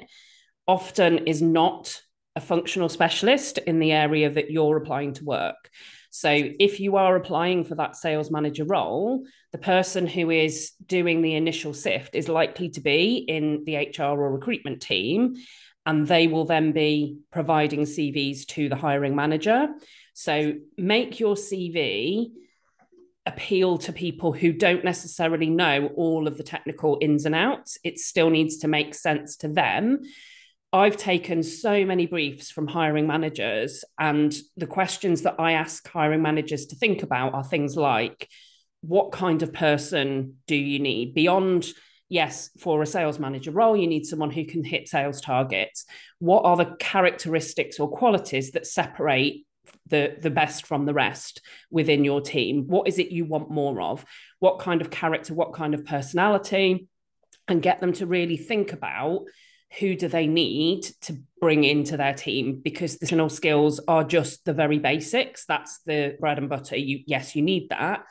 often 0.67 1.27
is 1.27 1.41
not 1.41 2.01
a 2.35 2.41
functional 2.41 2.89
specialist 2.89 3.57
in 3.57 3.79
the 3.79 3.91
area 3.91 4.29
that 4.29 4.51
you're 4.51 4.77
applying 4.77 5.13
to 5.13 5.25
work. 5.25 5.69
So 6.11 6.29
if 6.29 6.81
you 6.81 6.97
are 6.97 7.15
applying 7.15 7.63
for 7.63 7.75
that 7.75 7.95
sales 7.95 8.29
manager 8.29 8.65
role, 8.65 9.23
the 9.53 9.57
person 9.57 10.05
who 10.05 10.29
is 10.29 10.71
doing 10.85 11.21
the 11.21 11.35
initial 11.35 11.73
sift 11.73 12.15
is 12.15 12.27
likely 12.27 12.69
to 12.71 12.81
be 12.81 13.15
in 13.15 13.63
the 13.65 13.77
HR 13.77 14.19
or 14.19 14.31
recruitment 14.31 14.81
team. 14.81 15.35
And 15.85 16.05
they 16.05 16.27
will 16.27 16.45
then 16.45 16.73
be 16.73 17.17
providing 17.31 17.81
CVs 17.81 18.45
to 18.47 18.69
the 18.69 18.75
hiring 18.75 19.15
manager. 19.15 19.69
So 20.13 20.53
make 20.77 21.19
your 21.19 21.35
CV 21.35 22.27
appeal 23.25 23.77
to 23.77 23.93
people 23.93 24.33
who 24.33 24.51
don't 24.51 24.83
necessarily 24.83 25.49
know 25.49 25.91
all 25.95 26.27
of 26.27 26.37
the 26.37 26.43
technical 26.43 26.97
ins 27.01 27.25
and 27.25 27.33
outs. 27.33 27.77
It 27.83 27.99
still 27.99 28.29
needs 28.29 28.57
to 28.57 28.67
make 28.67 28.93
sense 28.93 29.37
to 29.37 29.47
them 29.47 30.01
I've 30.73 30.95
taken 30.95 31.43
so 31.43 31.85
many 31.85 32.05
briefs 32.05 32.49
from 32.49 32.67
hiring 32.67 33.07
managers, 33.07 33.83
and 33.99 34.33
the 34.55 34.67
questions 34.67 35.23
that 35.23 35.35
I 35.37 35.53
ask 35.53 35.85
hiring 35.87 36.21
managers 36.21 36.67
to 36.67 36.75
think 36.75 37.03
about 37.03 37.33
are 37.33 37.43
things 37.43 37.75
like 37.75 38.29
what 38.81 39.11
kind 39.11 39.43
of 39.43 39.53
person 39.53 40.37
do 40.47 40.55
you 40.55 40.79
need 40.79 41.13
beyond 41.13 41.71
yes, 42.11 42.49
for 42.59 42.81
a 42.81 42.85
sales 42.85 43.19
manager 43.19 43.51
role, 43.51 43.77
you 43.77 43.87
need 43.87 44.05
someone 44.05 44.31
who 44.31 44.43
can 44.43 44.65
hit 44.65 44.89
sales 44.89 45.21
targets. 45.21 45.85
What 46.19 46.43
are 46.43 46.57
the 46.57 46.75
characteristics 46.77 47.79
or 47.79 47.89
qualities 47.89 48.51
that 48.51 48.67
separate 48.67 49.45
the, 49.87 50.17
the 50.19 50.29
best 50.29 50.65
from 50.67 50.85
the 50.85 50.93
rest 50.93 51.41
within 51.71 52.03
your 52.03 52.19
team? 52.19 52.67
What 52.67 52.89
is 52.89 52.99
it 52.99 53.13
you 53.13 53.23
want 53.23 53.49
more 53.49 53.81
of? 53.81 54.03
What 54.39 54.59
kind 54.59 54.81
of 54.81 54.89
character, 54.89 55.33
what 55.33 55.53
kind 55.53 55.73
of 55.73 55.85
personality? 55.85 56.89
And 57.47 57.61
get 57.61 57.79
them 57.79 57.93
to 57.93 58.05
really 58.05 58.37
think 58.37 58.73
about 58.73 59.21
who 59.79 59.95
do 59.95 60.07
they 60.07 60.27
need 60.27 60.83
to 61.01 61.17
bring 61.39 61.63
into 61.63 61.97
their 61.97 62.13
team 62.13 62.59
because 62.61 62.93
the 62.93 63.05
traditional 63.05 63.29
skills 63.29 63.79
are 63.87 64.03
just 64.03 64.43
the 64.45 64.53
very 64.53 64.79
basics 64.79 65.45
that's 65.45 65.79
the 65.85 66.15
bread 66.19 66.37
and 66.37 66.49
butter 66.49 66.75
you 66.75 66.99
yes 67.07 67.35
you 67.35 67.41
need 67.41 67.69
that 67.69 68.03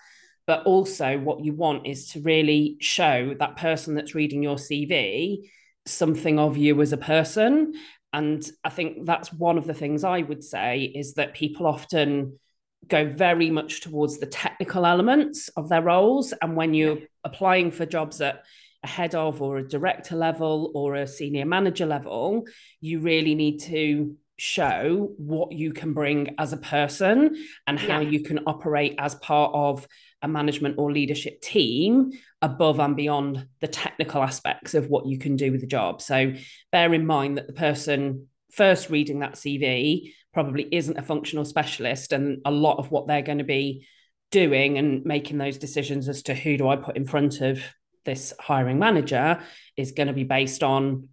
but 0.51 0.65
also, 0.65 1.17
what 1.17 1.45
you 1.45 1.53
want 1.53 1.87
is 1.87 2.09
to 2.09 2.23
really 2.23 2.77
show 2.81 3.37
that 3.39 3.57
person 3.57 3.95
that's 3.95 4.17
reading 4.17 4.43
your 4.43 4.57
CV 4.57 5.49
something 5.87 6.41
of 6.41 6.57
you 6.57 6.81
as 6.83 6.93
a 6.93 6.97
person. 6.97 7.75
And 8.13 8.45
I 8.65 8.71
think 8.71 9.07
that's 9.07 9.33
one 9.33 9.59
of 9.59 9.67
the 9.69 9.75
things 9.75 10.03
I 10.03 10.23
would 10.23 10.43
say 10.43 10.83
is 10.83 11.15
that 11.15 11.35
people 11.35 11.69
often 11.69 12.41
go 12.89 13.07
very 13.07 13.49
much 13.51 13.83
towards 13.83 14.19
the 14.19 14.27
technical 14.27 14.85
elements 14.85 15.51
of 15.51 15.69
their 15.69 15.83
roles. 15.83 16.35
And 16.43 16.57
when 16.57 16.75
you're 16.75 16.99
applying 17.23 17.71
for 17.71 17.87
jobs 17.87 18.21
at 18.21 18.43
a 18.83 18.87
head 18.87 19.15
of 19.15 19.43
or 19.43 19.59
a 19.59 19.69
director 19.69 20.17
level 20.17 20.73
or 20.75 20.95
a 20.95 21.07
senior 21.07 21.45
manager 21.45 21.87
level, 21.87 22.45
you 22.81 23.01
really 23.01 23.35
need 23.35 23.59
to 23.59 24.17
show 24.37 25.13
what 25.19 25.53
you 25.53 25.71
can 25.71 25.93
bring 25.93 26.35
as 26.39 26.55
a 26.55 26.57
person 26.57 27.37
and 27.67 27.79
how 27.79 28.01
yeah. 28.01 28.09
you 28.09 28.23
can 28.23 28.41
operate 28.47 28.95
as 28.99 29.15
part 29.17 29.53
of 29.55 29.87
a 30.23 30.29
management 30.29 30.77
or 30.79 30.91
leadership 30.91 31.43
team 31.43 32.11
above 32.41 32.81
and 32.81 32.97
beyond 32.97 33.47
the 33.61 33.69
technical 33.69 34.23
aspects 34.23 34.73
of 34.73 34.89
what 34.89 35.07
you 35.07 35.19
can 35.19 35.37
do 35.37 35.53
with 35.53 35.61
the 35.61 35.67
job. 35.67 36.01
So 36.01 36.33
bear 36.73 36.95
in 36.95 37.05
mind 37.05 37.37
that 37.37 37.49
the 37.49 37.53
person 37.53 38.29
first 38.51 38.89
reading 38.89 39.21
that 39.21 39.35
CV 39.35 40.13
probably 40.33 40.69
isn't 40.73 40.99
a 40.99 41.03
functional 41.03 41.45
specialist, 41.45 42.13
and 42.13 42.41
a 42.45 42.51
lot 42.51 42.79
of 42.79 42.91
what 42.91 43.07
they're 43.07 43.23
going 43.23 43.39
to 43.39 43.45
be 43.45 43.87
doing 44.31 44.79
and 44.79 45.05
making 45.05 45.39
those 45.39 45.59
decisions 45.59 46.09
as 46.09 46.23
to 46.23 46.35
who 46.35 46.57
do 46.57 46.69
I 46.69 46.77
put 46.77 46.97
in 46.97 47.05
front 47.05 47.41
of 47.41 47.61
this 48.05 48.33
hiring 48.39 48.79
manager 48.79 49.41
is 49.77 49.93
going 49.93 50.09
to 50.09 50.13
be 50.13 50.25
based 50.25 50.63
on 50.63 51.09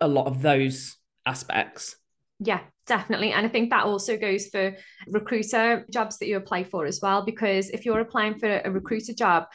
a 0.00 0.08
lot 0.08 0.26
of 0.26 0.42
those 0.42 0.96
aspects. 1.26 1.96
Yeah, 2.40 2.60
definitely. 2.86 3.32
And 3.32 3.46
I 3.46 3.48
think 3.48 3.70
that 3.70 3.84
also 3.84 4.16
goes 4.16 4.48
for 4.48 4.76
recruiter 5.06 5.86
jobs 5.90 6.18
that 6.18 6.26
you 6.26 6.36
apply 6.36 6.64
for 6.64 6.86
as 6.86 7.00
well. 7.00 7.24
Because 7.24 7.70
if 7.70 7.84
you're 7.84 8.00
applying 8.00 8.38
for 8.38 8.60
a 8.64 8.70
recruiter 8.70 9.14
job, 9.14 9.46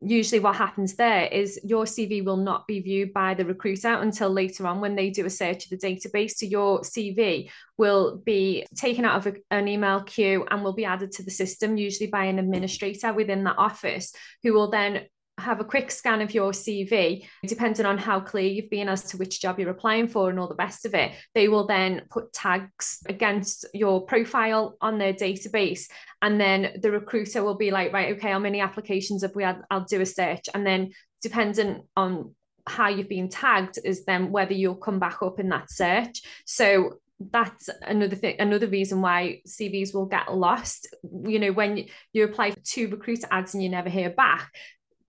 usually 0.00 0.40
what 0.40 0.54
happens 0.54 0.94
there 0.94 1.24
is 1.26 1.58
your 1.64 1.84
CV 1.84 2.22
will 2.22 2.36
not 2.36 2.66
be 2.66 2.80
viewed 2.80 3.12
by 3.14 3.32
the 3.32 3.44
recruiter 3.44 3.92
until 3.94 4.28
later 4.28 4.66
on 4.66 4.80
when 4.80 4.94
they 4.94 5.10
do 5.10 5.24
a 5.24 5.30
search 5.30 5.64
of 5.64 5.70
the 5.70 5.78
database. 5.78 6.32
So 6.32 6.46
your 6.46 6.80
CV 6.82 7.50
will 7.78 8.18
be 8.18 8.66
taken 8.76 9.04
out 9.04 9.26
of 9.26 9.34
a, 9.34 9.38
an 9.50 9.68
email 9.68 10.02
queue 10.02 10.46
and 10.50 10.62
will 10.62 10.74
be 10.74 10.84
added 10.84 11.12
to 11.12 11.22
the 11.22 11.30
system, 11.30 11.78
usually 11.78 12.10
by 12.10 12.24
an 12.24 12.38
administrator 12.38 13.12
within 13.14 13.44
that 13.44 13.58
office, 13.58 14.12
who 14.42 14.52
will 14.52 14.70
then 14.70 15.06
have 15.38 15.60
a 15.60 15.64
quick 15.64 15.90
scan 15.90 16.22
of 16.22 16.32
your 16.32 16.52
CV, 16.52 17.26
depending 17.46 17.84
on 17.84 17.98
how 17.98 18.20
clear 18.20 18.46
you've 18.46 18.70
been 18.70 18.88
as 18.88 19.04
to 19.04 19.16
which 19.18 19.40
job 19.40 19.58
you're 19.58 19.70
applying 19.70 20.08
for 20.08 20.30
and 20.30 20.40
all 20.40 20.48
the 20.48 20.54
best 20.54 20.86
of 20.86 20.94
it, 20.94 21.12
they 21.34 21.48
will 21.48 21.66
then 21.66 22.02
put 22.10 22.32
tags 22.32 23.00
against 23.06 23.66
your 23.74 24.06
profile 24.06 24.76
on 24.80 24.98
their 24.98 25.12
database. 25.12 25.88
And 26.22 26.40
then 26.40 26.78
the 26.80 26.90
recruiter 26.90 27.44
will 27.44 27.56
be 27.56 27.70
like, 27.70 27.92
right, 27.92 28.16
okay, 28.16 28.30
how 28.30 28.38
many 28.38 28.60
applications 28.60 29.22
have 29.22 29.34
we 29.34 29.42
had? 29.42 29.60
I'll 29.70 29.84
do 29.84 30.00
a 30.00 30.06
search. 30.06 30.48
And 30.54 30.66
then 30.66 30.92
dependent 31.20 31.84
on 31.96 32.34
how 32.66 32.88
you've 32.88 33.08
been 33.08 33.28
tagged 33.28 33.78
is 33.84 34.04
then 34.06 34.32
whether 34.32 34.54
you'll 34.54 34.74
come 34.74 34.98
back 34.98 35.22
up 35.22 35.38
in 35.38 35.50
that 35.50 35.70
search. 35.70 36.22
So 36.46 36.98
that's 37.18 37.70
another 37.82 38.14
thing 38.14 38.36
another 38.38 38.66
reason 38.66 39.00
why 39.00 39.40
cvs 39.48 39.94
will 39.94 40.04
get 40.04 40.34
lost 40.34 40.86
you 41.24 41.38
know 41.38 41.50
when 41.50 41.86
you 42.12 42.24
apply 42.24 42.50
for 42.50 42.60
two 42.60 42.88
recruiter 42.88 43.26
ads 43.30 43.54
and 43.54 43.62
you 43.62 43.70
never 43.70 43.88
hear 43.88 44.10
back 44.10 44.52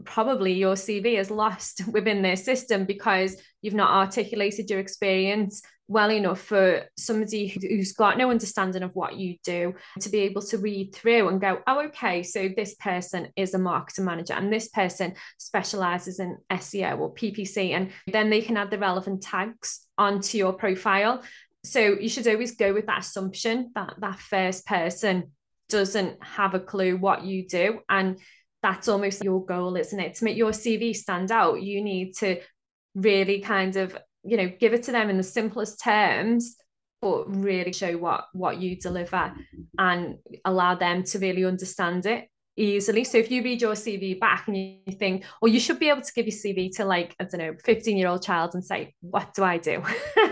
probably 0.03 0.53
your 0.53 0.75
CV 0.75 1.19
is 1.19 1.31
lost 1.31 1.87
within 1.91 2.21
their 2.21 2.35
system 2.35 2.85
because 2.85 3.41
you've 3.61 3.73
not 3.73 3.91
articulated 3.91 4.69
your 4.69 4.79
experience 4.79 5.61
well 5.87 6.11
enough 6.11 6.41
for 6.41 6.83
somebody 6.97 7.47
who's 7.47 7.93
got 7.93 8.17
no 8.17 8.29
understanding 8.29 8.83
of 8.83 8.93
what 8.93 9.15
you 9.15 9.37
do 9.43 9.73
to 10.01 10.09
be 10.09 10.19
able 10.19 10.41
to 10.41 10.57
read 10.57 10.93
through 10.93 11.29
and 11.29 11.39
go, 11.39 11.59
oh, 11.65 11.85
okay, 11.85 12.23
so 12.23 12.49
this 12.49 12.75
person 12.75 13.29
is 13.37 13.53
a 13.53 13.57
marketing 13.57 14.03
manager 14.03 14.33
and 14.33 14.51
this 14.51 14.67
person 14.67 15.13
specializes 15.37 16.19
in 16.19 16.37
SEO 16.51 16.99
or 16.99 17.13
PPC. 17.13 17.71
And 17.71 17.91
then 18.07 18.29
they 18.29 18.41
can 18.41 18.57
add 18.57 18.69
the 18.69 18.77
relevant 18.77 19.23
tags 19.23 19.87
onto 19.97 20.37
your 20.37 20.53
profile. 20.53 21.23
So 21.63 21.79
you 21.79 22.09
should 22.09 22.27
always 22.27 22.55
go 22.55 22.73
with 22.73 22.87
that 22.87 22.99
assumption 22.99 23.71
that 23.75 23.93
that 23.99 24.19
first 24.19 24.65
person 24.65 25.31
doesn't 25.69 26.21
have 26.23 26.53
a 26.53 26.59
clue 26.59 26.97
what 26.97 27.23
you 27.23 27.47
do. 27.47 27.79
And 27.89 28.19
that's 28.63 28.87
almost 28.87 29.23
your 29.23 29.45
goal, 29.45 29.75
isn't 29.75 29.99
it? 29.99 30.15
To 30.15 30.25
make 30.25 30.37
your 30.37 30.51
CV 30.51 30.95
stand 30.95 31.31
out, 31.31 31.61
you 31.61 31.83
need 31.83 32.15
to 32.17 32.41
really 32.95 33.39
kind 33.39 33.75
of, 33.75 33.97
you 34.23 34.37
know, 34.37 34.51
give 34.59 34.73
it 34.73 34.83
to 34.83 34.91
them 34.91 35.09
in 35.09 35.17
the 35.17 35.23
simplest 35.23 35.81
terms, 35.81 36.55
but 37.01 37.25
really 37.33 37.73
show 37.73 37.97
what 37.97 38.25
what 38.33 38.59
you 38.59 38.75
deliver 38.75 39.33
and 39.77 40.17
allow 40.45 40.75
them 40.75 41.03
to 41.03 41.19
really 41.19 41.45
understand 41.45 42.05
it 42.05 42.27
easily. 42.57 43.03
So 43.03 43.17
if 43.17 43.31
you 43.31 43.43
read 43.43 43.61
your 43.61 43.73
CV 43.73 44.19
back 44.19 44.47
and 44.47 44.57
you 44.57 44.93
think, 44.93 45.23
or 45.41 45.47
you 45.47 45.59
should 45.59 45.79
be 45.79 45.89
able 45.89 46.01
to 46.01 46.13
give 46.13 46.25
your 46.25 46.35
CV 46.35 46.75
to 46.75 46.85
like, 46.85 47.15
I 47.19 47.23
don't 47.23 47.39
know, 47.39 47.55
15 47.63 47.97
year 47.97 48.07
old 48.07 48.23
child 48.23 48.55
and 48.55 48.65
say, 48.65 48.93
what 49.01 49.33
do 49.33 49.43
I 49.43 49.57
do? 49.57 49.83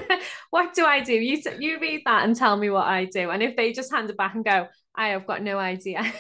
what 0.50 0.74
do 0.74 0.86
I 0.86 1.02
do? 1.02 1.14
You, 1.14 1.42
you 1.60 1.80
read 1.80 2.02
that 2.06 2.26
and 2.26 2.36
tell 2.36 2.58
me 2.58 2.70
what 2.70 2.88
I 2.88 3.06
do. 3.06 3.30
And 3.30 3.42
if 3.44 3.56
they 3.56 3.72
just 3.72 3.94
hand 3.94 4.10
it 4.10 4.18
back 4.18 4.36
and 4.36 4.44
go, 4.44 4.68
I 4.96 5.10
have 5.10 5.28
got 5.28 5.42
no 5.42 5.58
idea. 5.58 6.12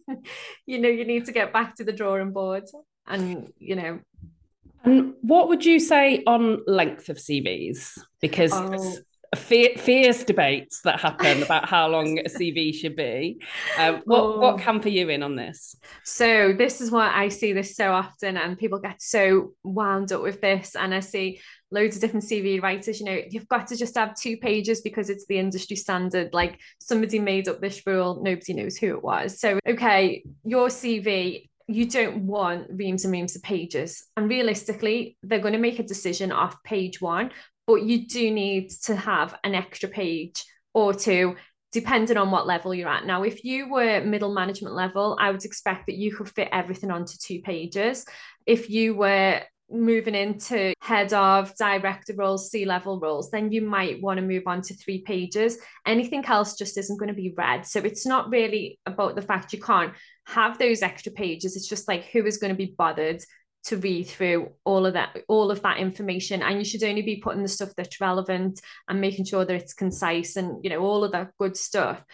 you 0.66 0.78
know, 0.78 0.88
you 0.88 1.04
need 1.04 1.26
to 1.26 1.32
get 1.32 1.52
back 1.52 1.76
to 1.76 1.84
the 1.84 1.92
drawing 1.92 2.32
board 2.32 2.64
and, 3.06 3.52
you 3.58 3.76
know. 3.76 4.00
And 4.84 5.14
what 5.20 5.48
would 5.48 5.64
you 5.64 5.78
say 5.78 6.22
on 6.26 6.62
length 6.66 7.08
of 7.08 7.18
CVs? 7.18 7.98
Because 8.20 8.52
oh. 8.52 8.96
Fierce 9.36 10.24
debates 10.24 10.82
that 10.82 11.00
happen 11.00 11.42
about 11.42 11.68
how 11.68 11.88
long 11.88 12.18
a 12.18 12.22
CV 12.28 12.74
should 12.74 12.96
be. 12.96 13.40
Um, 13.78 14.02
what, 14.04 14.20
oh. 14.20 14.38
what 14.38 14.58
camp 14.58 14.84
are 14.84 14.90
you 14.90 15.08
in 15.08 15.22
on 15.22 15.36
this? 15.36 15.76
So, 16.04 16.52
this 16.52 16.80
is 16.80 16.90
why 16.90 17.12
I 17.12 17.28
see 17.28 17.52
this 17.52 17.76
so 17.76 17.92
often, 17.92 18.36
and 18.36 18.58
people 18.58 18.78
get 18.78 19.00
so 19.00 19.54
wound 19.62 20.12
up 20.12 20.22
with 20.22 20.40
this. 20.40 20.76
And 20.76 20.94
I 20.94 21.00
see 21.00 21.40
loads 21.72 21.96
of 21.96 22.02
different 22.02 22.24
CV 22.24 22.62
writers, 22.62 23.00
you 23.00 23.06
know, 23.06 23.20
you've 23.30 23.48
got 23.48 23.66
to 23.68 23.76
just 23.76 23.96
have 23.96 24.14
two 24.14 24.36
pages 24.36 24.82
because 24.82 25.10
it's 25.10 25.26
the 25.26 25.38
industry 25.38 25.76
standard. 25.76 26.32
Like 26.32 26.60
somebody 26.80 27.18
made 27.18 27.48
up 27.48 27.60
this 27.60 27.82
rule, 27.86 28.22
nobody 28.22 28.52
knows 28.52 28.76
who 28.76 28.94
it 28.94 29.02
was. 29.02 29.40
So, 29.40 29.58
okay, 29.66 30.22
your 30.44 30.68
CV, 30.68 31.48
you 31.68 31.86
don't 31.88 32.26
want 32.26 32.66
reams 32.70 33.04
and 33.04 33.12
reams 33.12 33.34
of 33.34 33.42
pages. 33.42 34.04
And 34.16 34.28
realistically, 34.28 35.16
they're 35.22 35.40
going 35.40 35.54
to 35.54 35.58
make 35.58 35.78
a 35.78 35.84
decision 35.84 36.30
off 36.30 36.62
page 36.62 37.00
one, 37.00 37.30
but 37.66 37.82
you 37.82 38.06
do 38.06 38.30
need 38.30 38.70
to 38.84 38.96
have 38.96 39.34
an 39.44 39.54
extra 39.54 39.88
page 39.88 40.44
or 40.74 40.94
two 40.94 41.36
depending 41.72 42.18
on 42.18 42.30
what 42.30 42.46
level 42.46 42.74
you're 42.74 42.88
at. 42.88 43.06
Now, 43.06 43.22
if 43.22 43.44
you 43.44 43.70
were 43.70 44.04
middle 44.04 44.34
management 44.34 44.74
level, 44.74 45.16
I 45.18 45.30
would 45.30 45.44
expect 45.44 45.86
that 45.86 45.96
you 45.96 46.14
could 46.14 46.28
fit 46.28 46.50
everything 46.52 46.90
onto 46.90 47.14
two 47.18 47.40
pages. 47.40 48.04
If 48.46 48.68
you 48.68 48.94
were 48.94 49.40
moving 49.70 50.14
into 50.14 50.74
head 50.82 51.14
of 51.14 51.56
director 51.56 52.12
roles, 52.14 52.50
C 52.50 52.66
level 52.66 53.00
roles, 53.00 53.30
then 53.30 53.50
you 53.52 53.62
might 53.62 54.02
want 54.02 54.20
to 54.20 54.26
move 54.26 54.42
on 54.46 54.60
to 54.62 54.74
three 54.74 55.00
pages. 55.00 55.56
Anything 55.86 56.24
else 56.26 56.56
just 56.56 56.76
isn't 56.76 56.98
going 56.98 57.08
to 57.08 57.14
be 57.14 57.32
read. 57.36 57.66
So 57.66 57.80
it's 57.80 58.04
not 58.04 58.30
really 58.30 58.78
about 58.84 59.14
the 59.14 59.22
fact 59.22 59.54
you 59.54 59.60
can't 59.60 59.94
have 60.26 60.58
those 60.58 60.82
extra 60.82 61.10
pages. 61.10 61.56
It's 61.56 61.68
just 61.68 61.88
like 61.88 62.04
who 62.12 62.26
is 62.26 62.36
going 62.36 62.52
to 62.52 62.56
be 62.56 62.74
bothered 62.76 63.22
to 63.64 63.76
read 63.76 64.04
through 64.04 64.50
all 64.64 64.86
of 64.86 64.94
that 64.94 65.16
all 65.28 65.50
of 65.50 65.62
that 65.62 65.78
information 65.78 66.42
and 66.42 66.58
you 66.58 66.64
should 66.64 66.82
only 66.82 67.02
be 67.02 67.16
putting 67.16 67.42
the 67.42 67.48
stuff 67.48 67.70
that's 67.76 68.00
relevant 68.00 68.60
and 68.88 69.00
making 69.00 69.24
sure 69.24 69.44
that 69.44 69.54
it's 69.54 69.74
concise 69.74 70.36
and 70.36 70.64
you 70.64 70.70
know 70.70 70.80
all 70.80 71.04
of 71.04 71.12
that 71.12 71.30
good 71.38 71.56
stuff 71.56 72.04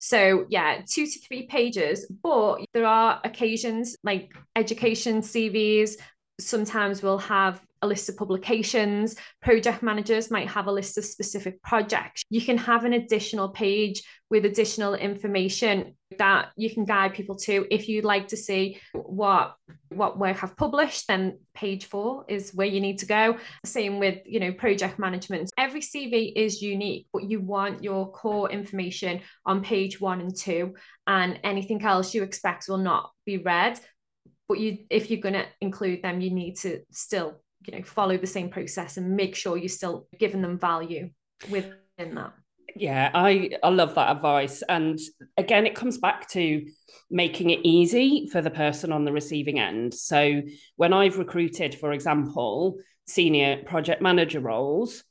so, 0.00 0.44
yeah, 0.50 0.82
two 0.86 1.06
to 1.06 1.18
three 1.20 1.46
pages, 1.46 2.06
but 2.22 2.58
there 2.74 2.84
are 2.84 3.22
occasions 3.24 3.96
like 4.04 4.34
education 4.54 5.22
CVs 5.22 5.96
sometimes 6.40 7.02
we'll 7.02 7.18
have 7.18 7.60
a 7.82 7.86
list 7.86 8.08
of 8.08 8.16
publications. 8.16 9.16
Project 9.42 9.82
managers 9.82 10.30
might 10.30 10.48
have 10.48 10.66
a 10.66 10.72
list 10.72 10.98
of 10.98 11.04
specific 11.04 11.62
projects. 11.62 12.22
You 12.30 12.40
can 12.40 12.58
have 12.58 12.84
an 12.84 12.92
additional 12.92 13.50
page 13.50 14.02
with 14.34 14.46
additional 14.46 14.94
information 14.94 15.94
that 16.18 16.48
you 16.56 16.68
can 16.68 16.84
guide 16.84 17.14
people 17.14 17.36
to. 17.36 17.68
If 17.70 17.88
you'd 17.88 18.04
like 18.04 18.26
to 18.28 18.36
see 18.36 18.80
what 18.92 19.54
what 19.90 20.18
work 20.18 20.42
I've 20.42 20.56
published, 20.56 21.06
then 21.06 21.38
page 21.54 21.84
four 21.84 22.24
is 22.28 22.50
where 22.52 22.66
you 22.66 22.80
need 22.80 22.98
to 22.98 23.06
go. 23.06 23.38
Same 23.64 24.00
with 24.00 24.18
you 24.26 24.40
know 24.40 24.52
project 24.52 24.98
management. 24.98 25.52
Every 25.56 25.80
CV 25.80 26.32
is 26.34 26.60
unique, 26.60 27.06
but 27.12 27.30
you 27.30 27.38
want 27.42 27.84
your 27.84 28.10
core 28.10 28.50
information 28.50 29.20
on 29.46 29.62
page 29.62 30.00
one 30.00 30.20
and 30.20 30.36
two, 30.36 30.74
and 31.06 31.38
anything 31.44 31.80
else 31.84 32.12
you 32.12 32.24
expect 32.24 32.68
will 32.68 32.78
not 32.92 33.12
be 33.24 33.38
read. 33.38 33.78
But 34.48 34.58
you, 34.58 34.78
if 34.90 35.12
you're 35.12 35.20
going 35.20 35.34
to 35.34 35.46
include 35.60 36.02
them, 36.02 36.20
you 36.20 36.32
need 36.32 36.56
to 36.62 36.80
still 36.90 37.40
you 37.64 37.78
know 37.78 37.84
follow 37.84 38.16
the 38.18 38.26
same 38.26 38.48
process 38.48 38.96
and 38.96 39.14
make 39.14 39.36
sure 39.36 39.56
you're 39.56 39.68
still 39.68 40.08
giving 40.18 40.42
them 40.42 40.58
value 40.58 41.10
within 41.48 42.16
that. 42.16 42.32
Yeah, 42.76 43.10
I 43.14 43.50
I 43.62 43.68
love 43.68 43.94
that 43.94 44.16
advice. 44.16 44.62
And 44.68 44.98
again, 45.36 45.66
it 45.66 45.74
comes 45.74 45.98
back 45.98 46.28
to 46.30 46.66
making 47.10 47.50
it 47.50 47.60
easy 47.62 48.28
for 48.30 48.42
the 48.42 48.50
person 48.50 48.92
on 48.92 49.04
the 49.04 49.12
receiving 49.12 49.60
end. 49.60 49.94
So 49.94 50.42
when 50.76 50.92
I've 50.92 51.18
recruited, 51.18 51.74
for 51.74 51.92
example, 51.92 52.78
senior 53.06 53.62
project 53.64 54.02
manager 54.02 54.40
roles, 54.40 55.04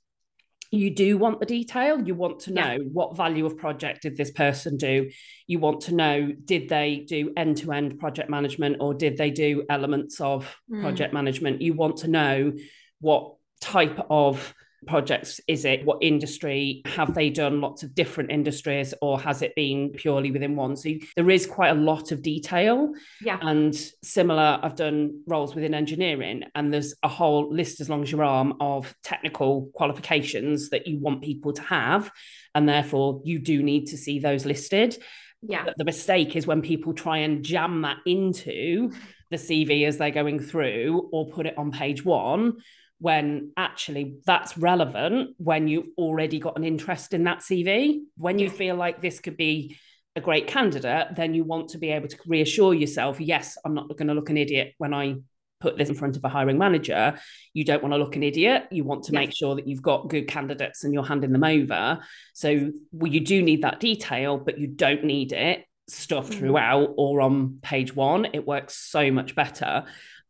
you 0.71 0.89
do 0.89 1.19
want 1.19 1.39
the 1.39 1.45
detail. 1.45 2.01
You 2.01 2.15
want 2.15 2.39
to 2.41 2.51
know 2.51 2.71
yeah. 2.71 2.77
what 2.91 3.15
value 3.15 3.45
of 3.45 3.57
project 3.57 4.01
did 4.01 4.17
this 4.17 4.31
person 4.31 4.75
do. 4.75 5.11
You 5.45 5.59
want 5.59 5.81
to 5.81 5.93
know 5.93 6.31
did 6.45 6.67
they 6.67 7.05
do 7.07 7.31
end 7.37 7.57
to 7.57 7.71
end 7.71 7.99
project 7.99 8.29
management 8.29 8.77
or 8.79 8.95
did 8.95 9.15
they 9.15 9.29
do 9.29 9.65
elements 9.69 10.19
of 10.19 10.53
mm. 10.69 10.81
project 10.81 11.13
management? 11.13 11.61
You 11.61 11.75
want 11.75 11.97
to 11.97 12.07
know 12.07 12.53
what 12.99 13.35
type 13.61 13.99
of 14.09 14.53
projects 14.85 15.39
is 15.47 15.65
it? 15.65 15.85
What 15.85 15.99
industry? 16.01 16.81
Have 16.85 17.13
they 17.13 17.29
done 17.29 17.61
lots 17.61 17.83
of 17.83 17.95
different 17.95 18.31
industries 18.31 18.93
or 19.01 19.19
has 19.19 19.41
it 19.41 19.55
been 19.55 19.89
purely 19.91 20.31
within 20.31 20.55
one? 20.55 20.75
So 20.75 20.89
there 21.15 21.29
is 21.29 21.45
quite 21.45 21.69
a 21.69 21.79
lot 21.79 22.11
of 22.11 22.21
detail. 22.21 22.93
Yeah. 23.21 23.39
And 23.41 23.75
similar, 24.03 24.59
I've 24.61 24.75
done 24.75 25.23
roles 25.27 25.55
within 25.55 25.73
engineering 25.73 26.43
and 26.55 26.73
there's 26.73 26.95
a 27.03 27.07
whole 27.07 27.53
list 27.53 27.81
as 27.81 27.89
long 27.89 28.03
as 28.03 28.11
your 28.11 28.23
arm 28.23 28.55
of 28.59 28.93
technical 29.03 29.69
qualifications 29.73 30.69
that 30.69 30.87
you 30.87 30.99
want 30.99 31.23
people 31.23 31.53
to 31.53 31.61
have. 31.63 32.11
And 32.55 32.67
therefore, 32.67 33.21
you 33.23 33.39
do 33.39 33.63
need 33.63 33.87
to 33.87 33.97
see 33.97 34.19
those 34.19 34.45
listed. 34.45 34.97
Yeah. 35.41 35.65
But 35.65 35.77
the 35.77 35.85
mistake 35.85 36.35
is 36.35 36.47
when 36.47 36.61
people 36.61 36.93
try 36.93 37.19
and 37.19 37.43
jam 37.43 37.81
that 37.81 37.97
into 38.05 38.91
the 39.29 39.37
CV 39.37 39.85
as 39.87 39.97
they're 39.97 40.11
going 40.11 40.39
through 40.39 41.09
or 41.11 41.27
put 41.29 41.45
it 41.47 41.57
on 41.57 41.71
page 41.71 42.05
one 42.05 42.57
when 43.03 43.51
actually 43.57 44.15
that's 44.25 44.57
relevant 44.57 45.31
when 45.37 45.67
you've 45.67 45.89
already 45.97 46.39
got 46.39 46.55
an 46.55 46.63
interest 46.63 47.13
in 47.13 47.25
that 47.25 47.39
CV. 47.39 47.99
When 48.15 48.39
you 48.39 48.49
feel 48.49 48.77
like 48.77 49.01
this 49.01 49.19
could 49.19 49.35
be 49.35 49.77
a 50.15 50.21
great 50.21 50.47
candidate, 50.47 51.07
then 51.13 51.33
you 51.33 51.43
want 51.43 51.71
to 51.71 51.77
be 51.77 51.89
able 51.89 52.07
to 52.07 52.17
reassure 52.25 52.73
yourself, 52.73 53.19
yes, 53.19 53.57
I'm 53.65 53.73
not 53.73 53.89
going 53.89 54.07
to 54.07 54.13
look 54.13 54.29
an 54.29 54.37
idiot 54.37 54.73
when 54.77 54.93
I 54.93 55.15
put 55.59 55.77
this 55.77 55.89
in 55.89 55.95
front 55.95 56.15
of 56.15 56.23
a 56.23 56.29
hiring 56.29 56.57
manager. 56.57 57.19
You 57.53 57.65
don't 57.65 57.83
want 57.83 57.93
to 57.93 57.97
look 57.97 58.15
an 58.15 58.23
idiot. 58.23 58.67
You 58.71 58.85
want 58.85 59.03
to 59.03 59.11
yes. 59.11 59.19
make 59.19 59.35
sure 59.35 59.55
that 59.55 59.67
you've 59.67 59.81
got 59.81 60.07
good 60.07 60.29
candidates 60.29 60.85
and 60.85 60.93
you're 60.93 61.03
handing 61.03 61.33
them 61.33 61.43
over. 61.43 61.99
So 62.33 62.71
well, 62.93 63.11
you 63.11 63.19
do 63.19 63.41
need 63.41 63.63
that 63.63 63.81
detail, 63.81 64.37
but 64.37 64.57
you 64.57 64.67
don't 64.67 65.03
need 65.03 65.33
it 65.33 65.65
stuff 65.89 66.29
mm. 66.29 66.39
throughout 66.39 66.93
or 66.95 67.19
on 67.19 67.59
page 67.61 67.93
one. 67.93 68.27
It 68.33 68.47
works 68.47 68.75
so 68.75 69.11
much 69.11 69.35
better. 69.35 69.83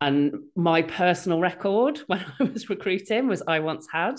And 0.03 0.33
my 0.53 0.81
personal 0.81 1.39
record 1.39 1.99
when 2.07 2.25
I 2.39 2.43
was 2.43 2.69
recruiting 2.69 3.27
was 3.27 3.41
I 3.47 3.59
once 3.59 3.87
had 3.91 4.15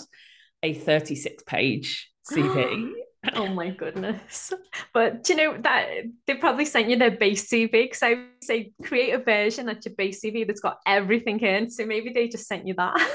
a 0.63 0.73
36 0.73 1.43
page 1.43 2.11
CV. 2.31 2.91
oh 3.33 3.47
my 3.49 3.69
goodness. 3.69 4.51
But 4.95 5.29
you 5.29 5.35
know 5.35 5.57
that 5.61 5.87
they 6.25 6.35
probably 6.35 6.65
sent 6.65 6.89
you 6.89 6.97
their 6.97 7.11
base 7.11 7.47
CV 7.47 7.71
because 7.71 8.01
I 8.01 8.15
say 8.41 8.71
create 8.83 9.11
a 9.11 9.19
version 9.19 9.67
that's 9.67 9.85
your 9.85 9.93
base 9.93 10.23
CV 10.23 10.47
that's 10.47 10.59
got 10.59 10.79
everything 10.87 11.39
in. 11.41 11.69
So 11.69 11.85
maybe 11.85 12.11
they 12.11 12.29
just 12.29 12.47
sent 12.47 12.67
you 12.67 12.73
that. 12.75 13.07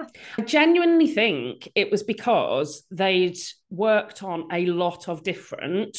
I 0.38 0.42
genuinely 0.42 1.08
think 1.08 1.70
it 1.74 1.90
was 1.90 2.02
because 2.02 2.84
they'd 2.90 3.38
worked 3.68 4.22
on 4.22 4.48
a 4.50 4.64
lot 4.64 5.10
of 5.10 5.22
different 5.22 5.98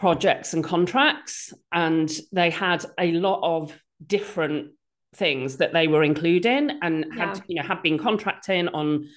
projects 0.00 0.52
and 0.52 0.64
contracts 0.64 1.54
and 1.72 2.10
they 2.32 2.50
had 2.50 2.84
a 2.98 3.12
lot 3.12 3.38
of 3.44 3.78
different 4.04 4.72
things 5.14 5.58
that 5.58 5.72
they 5.72 5.88
were 5.88 6.02
including 6.02 6.78
and 6.82 7.12
had 7.12 7.36
yeah. 7.36 7.42
you 7.46 7.56
know 7.56 7.62
had 7.62 7.82
been 7.82 7.98
contracting 7.98 8.68
on 8.68 9.08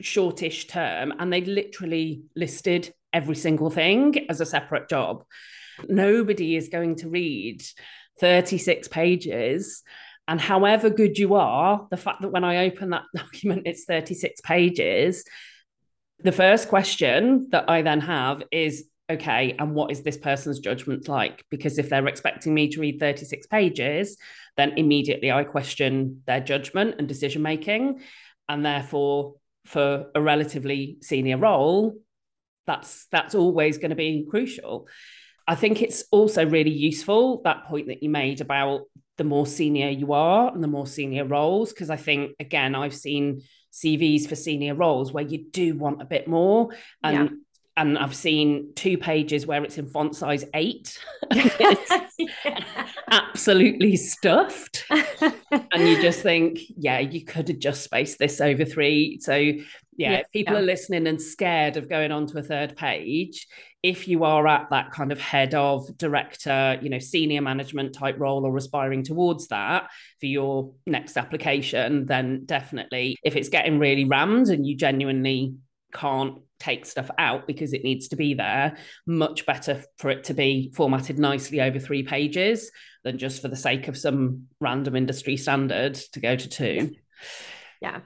shortish 0.00 0.66
term 0.66 1.12
and 1.18 1.32
they 1.32 1.42
literally 1.42 2.22
listed 2.34 2.92
every 3.12 3.36
single 3.36 3.70
thing 3.70 4.26
as 4.28 4.40
a 4.40 4.46
separate 4.46 4.88
job 4.88 5.24
nobody 5.88 6.56
is 6.56 6.68
going 6.68 6.96
to 6.96 7.08
read 7.08 7.62
36 8.20 8.88
pages 8.88 9.82
and 10.26 10.40
however 10.40 10.88
good 10.88 11.18
you 11.18 11.34
are 11.34 11.86
the 11.90 11.96
fact 11.96 12.22
that 12.22 12.32
when 12.32 12.44
i 12.44 12.66
open 12.66 12.90
that 12.90 13.04
document 13.14 13.62
it's 13.66 13.84
36 13.84 14.40
pages 14.40 15.24
the 16.20 16.32
first 16.32 16.68
question 16.68 17.48
that 17.50 17.68
i 17.68 17.82
then 17.82 18.00
have 18.00 18.42
is 18.50 18.86
okay, 19.10 19.54
and 19.58 19.74
what 19.74 19.90
is 19.90 20.02
this 20.02 20.16
person's 20.16 20.58
judgment 20.58 21.08
like? 21.08 21.44
Because 21.50 21.78
if 21.78 21.88
they're 21.88 22.06
expecting 22.06 22.54
me 22.54 22.68
to 22.70 22.80
read 22.80 23.00
36 23.00 23.46
pages, 23.46 24.16
then 24.56 24.74
immediately 24.76 25.30
I 25.30 25.44
question 25.44 26.22
their 26.26 26.40
judgment 26.40 26.96
and 26.98 27.06
decision 27.06 27.42
making. 27.42 28.00
And 28.48 28.64
therefore, 28.64 29.34
for 29.66 30.06
a 30.14 30.20
relatively 30.20 30.98
senior 31.02 31.38
role, 31.38 31.96
that's 32.66 33.06
that's 33.10 33.34
always 33.34 33.78
going 33.78 33.90
to 33.90 33.96
be 33.96 34.26
crucial. 34.28 34.88
I 35.46 35.54
think 35.54 35.82
it's 35.82 36.04
also 36.10 36.46
really 36.46 36.70
useful 36.70 37.42
that 37.44 37.64
point 37.66 37.88
that 37.88 38.02
you 38.02 38.08
made 38.08 38.40
about 38.40 38.82
the 39.18 39.24
more 39.24 39.46
senior 39.46 39.88
you 39.90 40.14
are 40.14 40.52
and 40.52 40.62
the 40.62 40.68
more 40.68 40.86
senior 40.86 41.26
roles, 41.26 41.72
because 41.72 41.90
I 41.90 41.96
think 41.96 42.32
again, 42.40 42.74
I've 42.74 42.94
seen 42.94 43.42
CVs 43.72 44.28
for 44.28 44.36
senior 44.36 44.74
roles 44.74 45.12
where 45.12 45.24
you 45.24 45.44
do 45.50 45.76
want 45.76 46.00
a 46.00 46.06
bit 46.06 46.26
more. 46.26 46.70
And 47.02 47.30
yeah 47.30 47.36
and 47.76 47.98
I've 47.98 48.14
seen 48.14 48.72
two 48.76 48.96
pages 48.96 49.46
where 49.46 49.64
it's 49.64 49.78
in 49.78 49.88
font 49.88 50.14
size 50.14 50.44
eight. 50.54 50.98
absolutely 53.10 53.96
stuffed. 53.96 54.84
and 54.90 55.88
you 55.88 56.00
just 56.00 56.20
think, 56.20 56.60
yeah, 56.76 57.00
you 57.00 57.24
could 57.24 57.48
have 57.48 57.58
just 57.58 57.82
spaced 57.82 58.18
this 58.18 58.40
over 58.40 58.64
three. 58.64 59.18
So, 59.20 59.34
yeah, 59.34 59.62
yeah 59.96 60.12
if 60.18 60.30
people 60.32 60.54
yeah. 60.54 60.60
are 60.60 60.64
listening 60.64 61.08
and 61.08 61.20
scared 61.20 61.76
of 61.76 61.88
going 61.88 62.12
on 62.12 62.26
to 62.28 62.38
a 62.38 62.42
third 62.42 62.76
page, 62.76 63.48
if 63.82 64.06
you 64.08 64.24
are 64.24 64.46
at 64.46 64.70
that 64.70 64.92
kind 64.92 65.10
of 65.10 65.20
head 65.20 65.54
of 65.54 65.98
director, 65.98 66.78
you 66.80 66.88
know, 66.88 67.00
senior 67.00 67.42
management 67.42 67.92
type 67.92 68.16
role 68.18 68.46
or 68.46 68.56
aspiring 68.56 69.02
towards 69.02 69.48
that 69.48 69.90
for 70.20 70.26
your 70.26 70.72
next 70.86 71.16
application, 71.16 72.06
then 72.06 72.44
definitely 72.46 73.16
if 73.24 73.36
it's 73.36 73.48
getting 73.48 73.78
really 73.78 74.04
rammed 74.04 74.48
and 74.48 74.66
you 74.66 74.76
genuinely 74.76 75.54
can't 75.94 76.38
take 76.58 76.84
stuff 76.86 77.10
out 77.18 77.46
because 77.46 77.72
it 77.72 77.84
needs 77.84 78.08
to 78.08 78.16
be 78.16 78.34
there. 78.34 78.76
Much 79.06 79.46
better 79.46 79.82
for 79.98 80.10
it 80.10 80.24
to 80.24 80.34
be 80.34 80.72
formatted 80.74 81.18
nicely 81.18 81.60
over 81.60 81.78
three 81.78 82.02
pages 82.02 82.70
than 83.04 83.18
just 83.18 83.40
for 83.40 83.48
the 83.48 83.56
sake 83.56 83.88
of 83.88 83.96
some 83.96 84.48
random 84.60 84.96
industry 84.96 85.36
standard 85.36 85.94
to 85.94 86.20
go 86.20 86.36
to 86.36 86.48
two. 86.48 86.94
Yeah. 87.80 88.00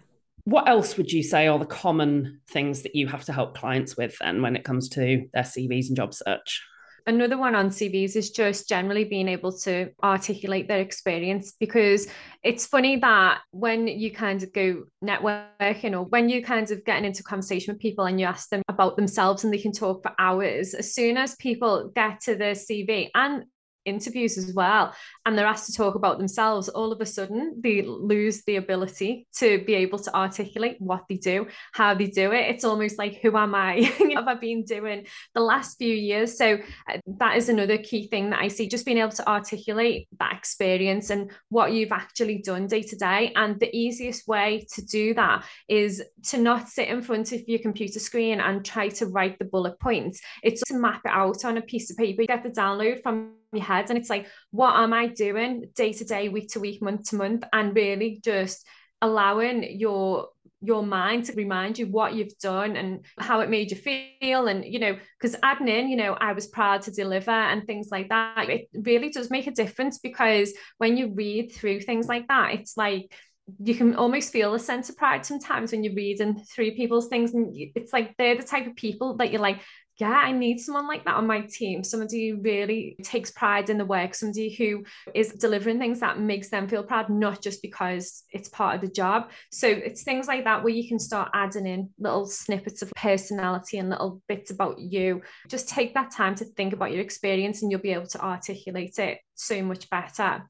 What 0.44 0.68
else 0.68 0.96
would 0.96 1.12
you 1.12 1.22
say 1.22 1.46
are 1.46 1.58
the 1.58 1.66
common 1.66 2.40
things 2.50 2.82
that 2.82 2.94
you 2.94 3.06
have 3.06 3.24
to 3.26 3.32
help 3.32 3.56
clients 3.56 3.96
with 3.96 4.16
then 4.18 4.40
when 4.40 4.56
it 4.56 4.64
comes 4.64 4.88
to 4.90 5.28
their 5.32 5.42
CVs 5.42 5.88
and 5.88 5.96
job 5.96 6.14
search? 6.14 6.62
Another 7.08 7.38
one 7.38 7.54
on 7.54 7.70
CVs 7.70 8.16
is 8.16 8.30
just 8.30 8.68
generally 8.68 9.04
being 9.04 9.28
able 9.28 9.50
to 9.60 9.90
articulate 10.02 10.68
their 10.68 10.80
experience 10.80 11.54
because 11.58 12.06
it's 12.44 12.66
funny 12.66 12.96
that 12.96 13.40
when 13.50 13.88
you 13.88 14.12
kind 14.12 14.42
of 14.42 14.52
go 14.52 14.84
networking 15.02 15.92
or 15.94 16.04
when 16.04 16.28
you 16.28 16.44
kind 16.44 16.70
of 16.70 16.84
getting 16.84 17.06
into 17.06 17.22
conversation 17.22 17.72
with 17.72 17.80
people 17.80 18.04
and 18.04 18.20
you 18.20 18.26
ask 18.26 18.50
them 18.50 18.62
about 18.68 18.96
themselves 18.96 19.42
and 19.42 19.52
they 19.52 19.58
can 19.58 19.72
talk 19.72 20.02
for 20.02 20.12
hours, 20.18 20.74
as 20.74 20.94
soon 20.94 21.16
as 21.16 21.34
people 21.36 21.90
get 21.94 22.20
to 22.20 22.36
their 22.36 22.52
CV 22.52 23.08
and 23.14 23.44
interviews 23.86 24.36
as 24.36 24.52
well 24.52 24.92
and 25.28 25.38
they're 25.38 25.46
asked 25.46 25.66
to 25.66 25.76
talk 25.76 25.94
about 25.94 26.18
themselves 26.18 26.68
all 26.70 26.90
of 26.90 27.00
a 27.00 27.06
sudden 27.06 27.60
they 27.60 27.82
lose 27.82 28.42
the 28.44 28.56
ability 28.56 29.26
to 29.36 29.62
be 29.64 29.74
able 29.74 29.98
to 29.98 30.14
articulate 30.16 30.76
what 30.80 31.04
they 31.08 31.16
do 31.16 31.46
how 31.72 31.94
they 31.94 32.06
do 32.06 32.32
it. 32.32 32.48
It's 32.48 32.64
almost 32.64 32.98
like 32.98 33.20
who 33.20 33.36
am 33.36 33.54
i? 33.54 33.82
Have 34.14 34.28
i 34.28 34.34
been 34.34 34.64
doing 34.64 35.06
the 35.34 35.40
last 35.40 35.78
few 35.78 35.94
years? 35.94 36.36
So 36.36 36.58
uh, 36.90 36.98
that 37.18 37.36
is 37.36 37.48
another 37.48 37.78
key 37.78 38.08
thing 38.08 38.30
that 38.30 38.40
i 38.40 38.48
see 38.48 38.68
just 38.68 38.86
being 38.86 38.98
able 38.98 39.12
to 39.12 39.28
articulate 39.28 40.08
that 40.18 40.32
experience 40.32 41.10
and 41.10 41.30
what 41.50 41.72
you've 41.72 41.92
actually 41.92 42.38
done 42.38 42.66
day 42.66 42.82
to 42.82 42.96
day. 42.96 43.32
And 43.36 43.58
the 43.60 43.74
easiest 43.76 44.26
way 44.26 44.66
to 44.74 44.84
do 44.84 45.14
that 45.14 45.44
is 45.68 46.02
to 46.30 46.38
not 46.38 46.68
sit 46.68 46.88
in 46.88 47.02
front 47.02 47.32
of 47.32 47.46
your 47.46 47.58
computer 47.58 47.98
screen 47.98 48.40
and 48.40 48.64
try 48.64 48.88
to 48.88 49.06
write 49.06 49.38
the 49.38 49.44
bullet 49.44 49.78
points. 49.78 50.20
It's 50.42 50.62
to 50.62 50.74
map 50.74 51.02
it 51.04 51.10
out 51.10 51.44
on 51.44 51.56
a 51.58 51.62
piece 51.62 51.90
of 51.90 51.96
paper 51.96 52.22
you 52.22 52.26
get 52.26 52.42
the 52.42 52.50
download 52.50 53.02
from 53.02 53.34
your 53.52 53.64
head 53.64 53.86
and 53.88 53.98
it's 53.98 54.10
like 54.10 54.26
what 54.50 54.76
am 54.76 54.92
i 54.92 55.06
doing 55.18 55.66
day 55.74 55.92
to 55.92 56.04
day 56.04 56.28
week 56.28 56.48
to 56.50 56.60
week 56.60 56.80
month 56.80 57.10
to 57.10 57.16
month 57.16 57.44
and 57.52 57.74
really 57.74 58.20
just 58.24 58.66
allowing 59.02 59.78
your 59.78 60.28
your 60.60 60.82
mind 60.82 61.24
to 61.24 61.32
remind 61.34 61.78
you 61.78 61.86
what 61.86 62.14
you've 62.14 62.36
done 62.38 62.74
and 62.74 63.04
how 63.18 63.40
it 63.40 63.50
made 63.50 63.70
you 63.70 63.76
feel. 63.76 64.48
And 64.48 64.64
you 64.64 64.78
know 64.78 64.96
because 65.20 65.36
adding 65.42 65.68
in 65.68 65.88
you 65.88 65.96
know 65.96 66.14
i 66.20 66.32
was 66.32 66.46
proud 66.46 66.82
to 66.82 66.90
deliver 66.90 67.30
and 67.30 67.66
things 67.66 67.88
like 67.90 68.08
that. 68.08 68.48
It 68.48 68.68
really 68.72 69.10
does 69.10 69.30
make 69.30 69.46
a 69.46 69.52
difference 69.52 69.98
because 69.98 70.52
when 70.78 70.96
you 70.96 71.12
read 71.14 71.52
through 71.52 71.80
things 71.80 72.08
like 72.08 72.28
that 72.28 72.54
it's 72.54 72.76
like 72.76 73.12
you 73.58 73.74
can 73.74 73.94
almost 73.96 74.32
feel 74.32 74.54
a 74.54 74.58
sense 74.58 74.88
of 74.88 74.96
pride 74.96 75.24
sometimes 75.24 75.72
when 75.72 75.82
you're 75.82 75.94
reading 75.94 76.38
through 76.54 76.72
people's 76.72 77.08
things. 77.08 77.32
And 77.32 77.54
it's 77.74 77.92
like 77.92 78.14
they're 78.16 78.36
the 78.36 78.42
type 78.42 78.66
of 78.66 78.76
people 78.76 79.16
that 79.16 79.30
you're 79.32 79.40
like 79.40 79.60
yeah, 79.98 80.10
I 80.10 80.30
need 80.30 80.60
someone 80.60 80.86
like 80.86 81.04
that 81.04 81.16
on 81.16 81.26
my 81.26 81.40
team. 81.40 81.82
Somebody 81.82 82.30
who 82.30 82.40
really 82.40 82.96
takes 83.02 83.32
pride 83.32 83.68
in 83.68 83.78
the 83.78 83.84
work, 83.84 84.14
somebody 84.14 84.54
who 84.54 84.84
is 85.12 85.32
delivering 85.32 85.80
things 85.80 85.98
that 86.00 86.20
makes 86.20 86.50
them 86.50 86.68
feel 86.68 86.84
proud, 86.84 87.10
not 87.10 87.42
just 87.42 87.62
because 87.62 88.22
it's 88.32 88.48
part 88.48 88.76
of 88.76 88.80
the 88.80 88.94
job. 88.94 89.30
So 89.50 89.66
it's 89.66 90.04
things 90.04 90.28
like 90.28 90.44
that 90.44 90.62
where 90.62 90.72
you 90.72 90.86
can 90.88 91.00
start 91.00 91.30
adding 91.34 91.66
in 91.66 91.90
little 91.98 92.26
snippets 92.26 92.80
of 92.80 92.92
personality 92.94 93.78
and 93.78 93.90
little 93.90 94.22
bits 94.28 94.52
about 94.52 94.78
you. 94.78 95.22
Just 95.48 95.68
take 95.68 95.94
that 95.94 96.12
time 96.12 96.36
to 96.36 96.44
think 96.44 96.72
about 96.72 96.92
your 96.92 97.00
experience 97.00 97.62
and 97.62 97.70
you'll 97.70 97.80
be 97.80 97.92
able 97.92 98.06
to 98.06 98.24
articulate 98.24 98.98
it 99.00 99.18
so 99.34 99.62
much 99.62 99.90
better. 99.90 100.48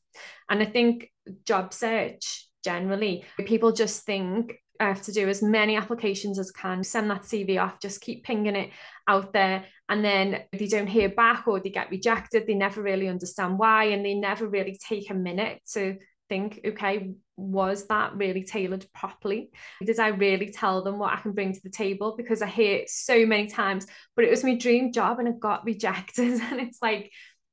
And 0.51 0.63
I 0.63 0.67
think 0.67 1.11
job 1.47 1.73
search 1.73 2.49
generally, 2.63 3.25
people 3.47 3.73
just 3.73 4.05
think 4.05 4.59
I 4.81 4.85
have 4.85 5.03
to 5.03 5.13
do 5.13 5.29
as 5.29 5.43
many 5.43 5.77
applications 5.77 6.39
as 6.39 6.51
can, 6.51 6.85
send 6.85 7.11
that 7.11 7.23
CV 7.23 7.61
off, 7.61 7.81
just 7.81 8.01
keep 8.01 8.25
pinging 8.25 8.57
it 8.57 8.71
out 9.09 9.33
there. 9.33 9.65
And 9.89 10.05
then 10.05 10.43
they 10.53 10.67
don't 10.67 10.87
hear 10.87 11.09
back 11.09 11.49
or 11.49 11.61
they 11.61 11.71
get 11.71 11.91
rejected. 11.91 12.47
They 12.47 12.55
never 12.55 12.83
really 12.83 13.09
understand 13.09 13.59
why. 13.59 13.85
And 13.85 14.05
they 14.05 14.15
never 14.15 14.47
really 14.47 14.79
take 14.87 15.11
a 15.11 15.15
minute 15.15 15.61
to 15.73 15.97
think, 16.29 16.61
okay, 16.65 17.15
was 17.37 17.87
that 17.87 18.15
really 18.17 18.45
tailored 18.45 18.87
properly? 18.95 19.51
Did 19.85 19.99
I 19.99 20.09
really 20.09 20.51
tell 20.51 20.83
them 20.85 20.99
what 20.99 21.13
I 21.13 21.21
can 21.21 21.33
bring 21.33 21.55
to 21.55 21.61
the 21.63 21.71
table? 21.71 22.15
Because 22.17 22.43
I 22.43 22.47
hear 22.47 22.77
it 22.77 22.91
so 22.91 23.27
many 23.27 23.47
times, 23.47 23.87
but 24.15 24.25
it 24.25 24.31
was 24.31 24.45
my 24.45 24.55
dream 24.55 24.93
job 24.93 25.19
and 25.19 25.29
it 25.29 25.41
got 25.41 25.65
rejected. 25.67 26.41
And 26.41 26.61
it's 26.61 26.83
like, 26.83 27.11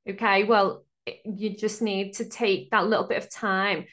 okay, 0.08 0.44
well, 0.44 0.84
you 1.24 1.56
just 1.56 1.82
need 1.82 2.14
to 2.14 2.24
take 2.24 2.70
that 2.70 2.86
little 2.86 3.06
bit 3.06 3.18
of 3.18 3.30
time 3.30 3.86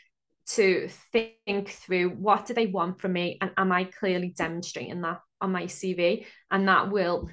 to 0.46 0.90
think 1.12 1.70
through 1.70 2.10
what 2.10 2.46
do 2.46 2.54
they 2.54 2.68
want 2.68 3.00
from 3.00 3.14
me 3.14 3.38
and 3.40 3.52
am 3.58 3.72
I 3.72 3.86
clearly 3.86 4.34
demonstrating 4.36 5.02
that 5.02 5.20
on 5.40 5.52
my 5.52 5.64
CV 5.64 6.26
and 6.52 6.68
that 6.68 6.92
will 6.92 7.30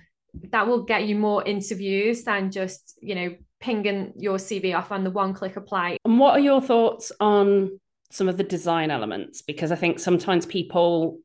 that 0.50 0.66
will 0.68 0.84
get 0.84 1.06
you 1.06 1.16
more 1.16 1.42
interviews 1.44 2.22
than 2.22 2.52
just 2.52 2.98
you 3.02 3.14
know 3.14 3.34
pinging 3.60 4.12
your 4.16 4.38
CV 4.38 4.76
off 4.76 4.90
on 4.90 5.04
the 5.04 5.10
one 5.10 5.34
click 5.34 5.56
apply. 5.56 5.98
And 6.04 6.18
what 6.18 6.32
are 6.32 6.40
your 6.40 6.60
thoughts 6.60 7.12
on 7.20 7.78
some 8.10 8.28
of 8.28 8.36
the 8.36 8.44
design 8.44 8.90
elements 8.90 9.42
because 9.42 9.70
I 9.70 9.76
think 9.76 9.98
sometimes 9.98 10.46
people 10.46 11.20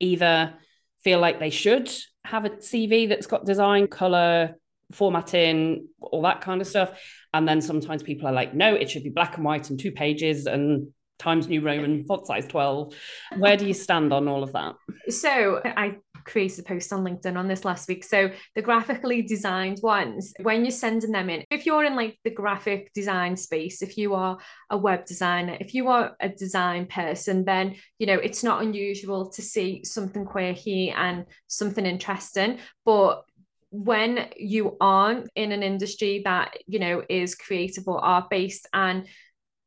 either 0.00 0.54
feel 1.02 1.20
like 1.20 1.38
they 1.38 1.50
should 1.50 1.92
have 2.24 2.44
a 2.44 2.50
CV 2.50 3.08
that's 3.08 3.26
got 3.26 3.44
design, 3.44 3.86
color, 3.86 4.54
formatting, 4.90 5.88
all 6.00 6.22
that 6.22 6.40
kind 6.40 6.60
of 6.60 6.66
stuff. 6.66 6.98
And 7.32 7.46
then 7.46 7.60
sometimes 7.60 8.02
people 8.02 8.26
are 8.26 8.32
like, 8.32 8.54
no, 8.54 8.74
it 8.74 8.90
should 8.90 9.04
be 9.04 9.10
black 9.10 9.36
and 9.36 9.44
white 9.44 9.70
and 9.70 9.78
two 9.78 9.92
pages 9.92 10.46
and 10.46 10.88
Times 11.18 11.48
New 11.48 11.60
Roman 11.60 12.04
font 12.04 12.26
size 12.26 12.46
12. 12.46 12.94
Where 13.38 13.56
do 13.56 13.66
you 13.66 13.74
stand 13.74 14.12
on 14.12 14.28
all 14.28 14.42
of 14.42 14.52
that? 14.52 14.74
So 15.08 15.60
I 15.64 15.96
created 16.24 16.60
a 16.60 16.62
post 16.62 16.92
on 16.92 17.04
LinkedIn 17.04 17.36
on 17.36 17.48
this 17.48 17.64
last 17.64 17.88
week. 17.88 18.02
So 18.04 18.30
the 18.54 18.62
graphically 18.62 19.22
designed 19.22 19.80
ones, 19.82 20.32
when 20.42 20.64
you're 20.64 20.70
sending 20.70 21.12
them 21.12 21.30
in, 21.30 21.44
if 21.50 21.66
you're 21.66 21.84
in 21.84 21.94
like 21.94 22.18
the 22.24 22.30
graphic 22.30 22.92
design 22.94 23.36
space, 23.36 23.82
if 23.82 23.96
you 23.96 24.14
are 24.14 24.38
a 24.70 24.76
web 24.76 25.04
designer, 25.04 25.56
if 25.60 25.74
you 25.74 25.88
are 25.88 26.16
a 26.20 26.28
design 26.28 26.86
person, 26.86 27.44
then 27.44 27.76
you 27.98 28.06
know 28.06 28.18
it's 28.18 28.42
not 28.42 28.62
unusual 28.62 29.30
to 29.30 29.42
see 29.42 29.84
something 29.84 30.24
quirky 30.24 30.90
and 30.90 31.26
something 31.46 31.86
interesting. 31.86 32.58
But 32.84 33.22
when 33.70 34.28
you 34.36 34.76
aren't 34.80 35.28
in 35.34 35.52
an 35.52 35.62
industry 35.62 36.22
that 36.24 36.56
you 36.66 36.78
know 36.78 37.02
is 37.08 37.34
creative 37.34 37.88
or 37.88 38.04
art 38.04 38.30
based 38.30 38.68
and 38.72 39.06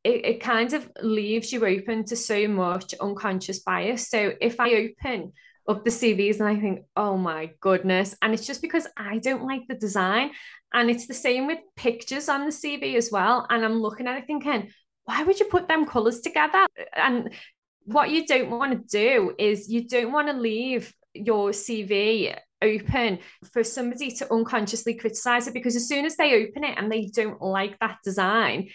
it, 0.04 0.24
it 0.24 0.40
kind 0.40 0.72
of 0.72 0.90
leaves 1.02 1.52
you 1.52 1.66
open 1.66 2.04
to 2.06 2.16
so 2.16 2.48
much 2.48 2.94
unconscious 3.00 3.60
bias. 3.60 4.08
So 4.08 4.32
if 4.40 4.60
I 4.60 4.74
open 4.74 5.32
up 5.68 5.84
the 5.84 5.90
CVs 5.90 6.40
and 6.40 6.48
I 6.48 6.58
think, 6.58 6.84
oh 6.96 7.16
my 7.16 7.50
goodness, 7.60 8.16
and 8.22 8.32
it's 8.32 8.46
just 8.46 8.62
because 8.62 8.86
I 8.96 9.18
don't 9.18 9.44
like 9.44 9.66
the 9.68 9.74
design. 9.74 10.30
And 10.72 10.90
it's 10.90 11.06
the 11.06 11.14
same 11.14 11.46
with 11.46 11.58
pictures 11.76 12.28
on 12.28 12.44
the 12.44 12.52
CV 12.52 12.96
as 12.96 13.10
well. 13.10 13.46
And 13.48 13.64
I'm 13.64 13.80
looking 13.80 14.06
at 14.06 14.18
it 14.18 14.26
thinking, 14.26 14.70
why 15.04 15.22
would 15.22 15.40
you 15.40 15.46
put 15.46 15.68
them 15.68 15.86
colors 15.86 16.20
together? 16.20 16.66
And 16.94 17.32
what 17.84 18.10
you 18.10 18.26
don't 18.26 18.50
want 18.50 18.72
to 18.72 18.98
do 18.98 19.34
is 19.38 19.70
you 19.70 19.88
don't 19.88 20.12
want 20.12 20.28
to 20.28 20.34
leave 20.34 20.92
your 21.14 21.50
CV 21.50 22.36
open 22.60 23.18
for 23.52 23.64
somebody 23.64 24.10
to 24.10 24.32
unconsciously 24.32 24.94
criticize 24.94 25.46
it 25.46 25.54
because 25.54 25.76
as 25.76 25.88
soon 25.88 26.04
as 26.04 26.16
they 26.16 26.44
open 26.44 26.64
it 26.64 26.76
and 26.76 26.90
they 26.90 27.06
don't 27.06 27.40
like 27.40 27.78
that 27.78 27.98
design, 28.04 28.68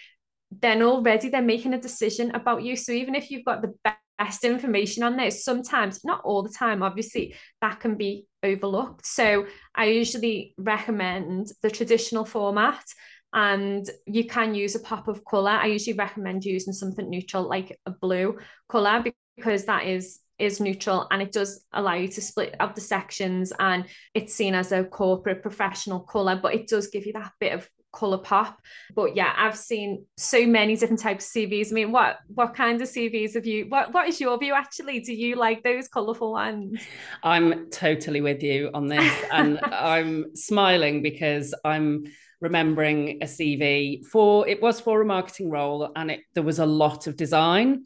then 0.60 0.82
already 0.82 1.28
they're 1.28 1.42
making 1.42 1.74
a 1.74 1.80
decision 1.80 2.30
about 2.32 2.62
you. 2.62 2.76
So 2.76 2.92
even 2.92 3.14
if 3.14 3.30
you've 3.30 3.44
got 3.44 3.62
the 3.62 3.74
best 4.18 4.44
information 4.44 5.02
on 5.02 5.16
this, 5.16 5.44
sometimes, 5.44 6.04
not 6.04 6.20
all 6.24 6.42
the 6.42 6.52
time, 6.52 6.82
obviously, 6.82 7.34
that 7.60 7.80
can 7.80 7.96
be 7.96 8.26
overlooked. 8.42 9.06
So 9.06 9.46
I 9.74 9.86
usually 9.86 10.54
recommend 10.58 11.48
the 11.62 11.70
traditional 11.70 12.24
format 12.24 12.84
and 13.32 13.88
you 14.06 14.26
can 14.26 14.54
use 14.54 14.74
a 14.74 14.80
pop 14.80 15.08
of 15.08 15.24
color. 15.24 15.50
I 15.50 15.66
usually 15.66 15.96
recommend 15.96 16.44
using 16.44 16.72
something 16.72 17.10
neutral 17.10 17.48
like 17.48 17.78
a 17.86 17.90
blue 17.90 18.38
color 18.68 19.04
because 19.36 19.64
that 19.64 19.86
is 19.86 20.20
is 20.38 20.60
neutral 20.60 21.06
and 21.10 21.22
it 21.22 21.30
does 21.30 21.64
allow 21.72 21.94
you 21.94 22.08
to 22.08 22.20
split 22.20 22.56
up 22.58 22.74
the 22.74 22.80
sections 22.80 23.52
and 23.60 23.86
it's 24.14 24.34
seen 24.34 24.52
as 24.52 24.72
a 24.72 24.82
corporate 24.82 25.42
professional 25.42 26.00
color 26.00 26.38
but 26.42 26.54
it 26.54 26.66
does 26.66 26.88
give 26.88 27.06
you 27.06 27.12
that 27.12 27.30
bit 27.38 27.52
of 27.52 27.68
color 27.94 28.18
pop. 28.18 28.60
But 28.94 29.16
yeah 29.16 29.32
i've 29.36 29.56
seen 29.56 30.06
so 30.16 30.46
many 30.46 30.76
different 30.76 31.00
types 31.00 31.26
of 31.26 31.42
cvs 31.42 31.70
i 31.70 31.74
mean 31.74 31.92
what 31.92 32.18
what 32.28 32.54
kind 32.54 32.80
of 32.80 32.88
cvs 32.88 33.34
have 33.34 33.46
you 33.46 33.66
what 33.68 33.92
what 33.92 34.08
is 34.08 34.20
your 34.20 34.38
view 34.38 34.54
actually? 34.54 35.00
Do 35.00 35.12
you 35.12 35.36
like 35.36 35.62
those 35.62 35.88
colorful 35.88 36.32
ones? 36.32 36.80
I'm 37.22 37.70
totally 37.70 38.20
with 38.20 38.42
you 38.42 38.70
on 38.74 38.86
this 38.88 39.12
and 39.32 39.58
i'm 39.64 40.34
smiling 40.36 41.02
because 41.02 41.54
i'm 41.64 42.04
remembering 42.40 43.22
a 43.22 43.26
cv 43.26 44.04
for 44.06 44.46
it 44.46 44.60
was 44.60 44.80
for 44.80 45.00
a 45.00 45.04
marketing 45.04 45.50
role 45.50 45.90
and 45.96 46.10
it 46.10 46.20
there 46.34 46.42
was 46.42 46.58
a 46.58 46.66
lot 46.66 47.06
of 47.06 47.16
design. 47.16 47.84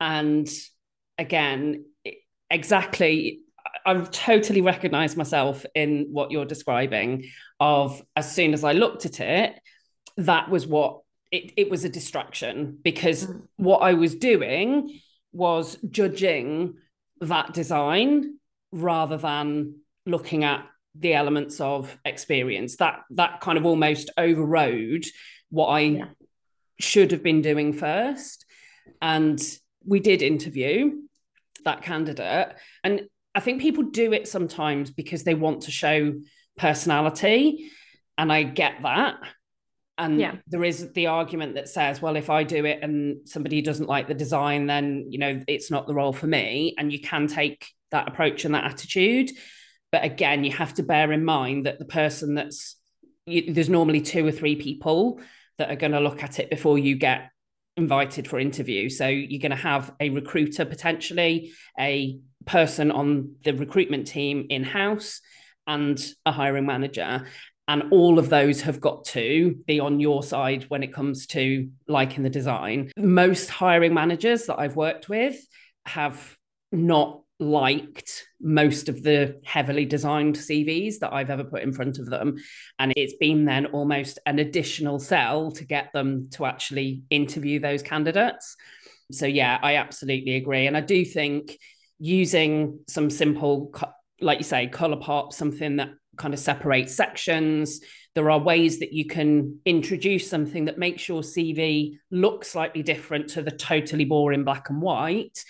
And 0.00 0.48
again 1.18 1.84
exactly 2.48 3.40
I've 3.84 4.10
totally 4.10 4.60
recognized 4.60 5.16
myself 5.16 5.64
in 5.74 6.08
what 6.10 6.30
you're 6.30 6.44
describing 6.44 7.24
of 7.58 8.02
as 8.16 8.34
soon 8.34 8.54
as 8.54 8.64
I 8.64 8.72
looked 8.72 9.06
at 9.06 9.20
it, 9.20 9.54
that 10.16 10.50
was 10.50 10.66
what 10.66 11.00
it, 11.30 11.52
it 11.56 11.70
was 11.70 11.84
a 11.84 11.88
distraction 11.88 12.78
because 12.82 13.26
mm. 13.26 13.46
what 13.56 13.78
I 13.78 13.94
was 13.94 14.14
doing 14.14 15.00
was 15.32 15.76
judging 15.88 16.74
that 17.20 17.52
design 17.52 18.38
rather 18.72 19.16
than 19.16 19.76
looking 20.06 20.44
at 20.44 20.66
the 20.94 21.14
elements 21.14 21.60
of 21.60 21.96
experience. 22.04 22.76
That 22.76 23.02
that 23.10 23.40
kind 23.40 23.58
of 23.58 23.66
almost 23.66 24.10
overrode 24.16 25.04
what 25.50 25.66
I 25.68 25.80
yeah. 25.80 26.04
should 26.80 27.12
have 27.12 27.22
been 27.22 27.42
doing 27.42 27.72
first. 27.72 28.44
And 29.00 29.40
we 29.84 30.00
did 30.00 30.22
interview 30.22 31.02
that 31.64 31.82
candidate. 31.82 32.54
And 32.82 33.02
I 33.34 33.40
think 33.40 33.60
people 33.60 33.84
do 33.84 34.12
it 34.12 34.28
sometimes 34.28 34.90
because 34.90 35.24
they 35.24 35.34
want 35.34 35.62
to 35.62 35.70
show 35.70 36.14
personality. 36.56 37.70
And 38.18 38.32
I 38.32 38.42
get 38.42 38.82
that. 38.82 39.16
And 39.96 40.18
yeah. 40.18 40.36
there 40.46 40.64
is 40.64 40.92
the 40.92 41.08
argument 41.08 41.54
that 41.54 41.68
says, 41.68 42.00
well, 42.00 42.16
if 42.16 42.30
I 42.30 42.42
do 42.42 42.64
it 42.64 42.80
and 42.82 43.28
somebody 43.28 43.60
doesn't 43.60 43.88
like 43.88 44.08
the 44.08 44.14
design, 44.14 44.66
then, 44.66 45.06
you 45.10 45.18
know, 45.18 45.40
it's 45.46 45.70
not 45.70 45.86
the 45.86 45.94
role 45.94 46.12
for 46.12 46.26
me. 46.26 46.74
And 46.78 46.92
you 46.92 47.00
can 47.00 47.26
take 47.26 47.66
that 47.90 48.08
approach 48.08 48.44
and 48.44 48.54
that 48.54 48.64
attitude. 48.64 49.30
But 49.92 50.04
again, 50.04 50.44
you 50.44 50.52
have 50.52 50.74
to 50.74 50.82
bear 50.82 51.12
in 51.12 51.24
mind 51.24 51.66
that 51.66 51.78
the 51.78 51.84
person 51.84 52.34
that's, 52.34 52.76
you, 53.26 53.52
there's 53.52 53.68
normally 53.68 54.00
two 54.00 54.26
or 54.26 54.32
three 54.32 54.56
people 54.56 55.20
that 55.58 55.70
are 55.70 55.76
going 55.76 55.92
to 55.92 56.00
look 56.00 56.22
at 56.22 56.38
it 56.38 56.48
before 56.48 56.78
you 56.78 56.96
get 56.96 57.30
invited 57.80 58.28
for 58.28 58.38
interview. 58.38 58.88
So 58.88 59.08
you're 59.08 59.40
going 59.40 59.50
to 59.50 59.56
have 59.56 59.92
a 59.98 60.10
recruiter 60.10 60.64
potentially, 60.64 61.52
a 61.78 62.18
person 62.46 62.90
on 62.90 63.34
the 63.44 63.52
recruitment 63.52 64.06
team 64.06 64.46
in 64.50 64.62
house, 64.62 65.20
and 65.66 66.00
a 66.26 66.32
hiring 66.32 66.66
manager. 66.66 67.26
And 67.68 67.84
all 67.92 68.18
of 68.18 68.28
those 68.28 68.62
have 68.62 68.80
got 68.80 69.04
to 69.06 69.56
be 69.66 69.78
on 69.78 70.00
your 70.00 70.22
side 70.22 70.64
when 70.68 70.82
it 70.82 70.92
comes 70.92 71.26
to 71.28 71.70
liking 71.86 72.24
the 72.24 72.30
design. 72.30 72.90
Most 72.96 73.48
hiring 73.48 73.94
managers 73.94 74.46
that 74.46 74.58
I've 74.58 74.74
worked 74.74 75.08
with 75.08 75.36
have 75.86 76.36
not 76.72 77.22
liked 77.40 78.28
most 78.40 78.88
of 78.88 79.02
the 79.02 79.40
heavily 79.44 79.86
designed 79.86 80.36
CVs 80.36 80.98
that 80.98 81.12
I've 81.12 81.30
ever 81.30 81.44
put 81.44 81.62
in 81.62 81.72
front 81.72 81.98
of 81.98 82.06
them. 82.06 82.36
And 82.78 82.92
it's 82.96 83.14
been 83.14 83.46
then 83.46 83.66
almost 83.66 84.18
an 84.26 84.38
additional 84.38 84.98
sell 84.98 85.50
to 85.52 85.64
get 85.64 85.92
them 85.92 86.28
to 86.32 86.44
actually 86.44 87.02
interview 87.10 87.58
those 87.58 87.82
candidates. 87.82 88.56
So, 89.10 89.26
yeah, 89.26 89.58
I 89.62 89.76
absolutely 89.76 90.36
agree. 90.36 90.66
And 90.66 90.76
I 90.76 90.82
do 90.82 91.04
think 91.04 91.58
using 91.98 92.80
some 92.86 93.10
simple, 93.10 93.74
like 94.20 94.38
you 94.38 94.44
say, 94.44 94.66
color 94.68 94.96
pop, 94.96 95.32
something 95.32 95.76
that 95.76 95.90
kind 96.16 96.34
of 96.34 96.40
separates 96.40 96.94
sections. 96.94 97.80
There 98.14 98.30
are 98.30 98.38
ways 98.38 98.80
that 98.80 98.92
you 98.92 99.06
can 99.06 99.60
introduce 99.64 100.28
something 100.28 100.66
that 100.66 100.78
makes 100.78 101.08
your 101.08 101.22
CV 101.22 101.96
look 102.10 102.44
slightly 102.44 102.82
different 102.82 103.30
to 103.30 103.42
the 103.42 103.50
totally 103.50 104.04
boring 104.04 104.44
black 104.44 104.68
and 104.68 104.82
white 104.82 105.42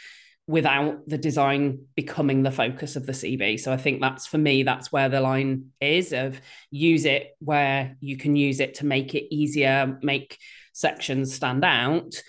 without 0.51 1.09
the 1.09 1.17
design 1.17 1.79
becoming 1.95 2.43
the 2.43 2.51
focus 2.51 2.97
of 2.97 3.07
the 3.07 3.13
CV. 3.13 3.59
So 3.59 3.73
I 3.73 3.77
think 3.77 4.01
that's 4.01 4.27
for 4.27 4.37
me, 4.37 4.65
that's 4.65 4.91
where 4.91 5.09
the 5.09 5.21
line 5.21 5.67
is 5.81 6.13
of 6.13 6.41
use 6.73 7.05
it 7.05 7.37
where 7.39 7.97
you 8.01 8.17
can 8.17 8.35
use 8.35 8.59
it 8.59 8.75
to 8.75 8.87
make 8.87 9.15
it 9.15 9.33
easier, 9.33 9.97
make 10.03 10.39
sections 10.73 11.33
stand 11.33 11.65
out. 11.65 12.21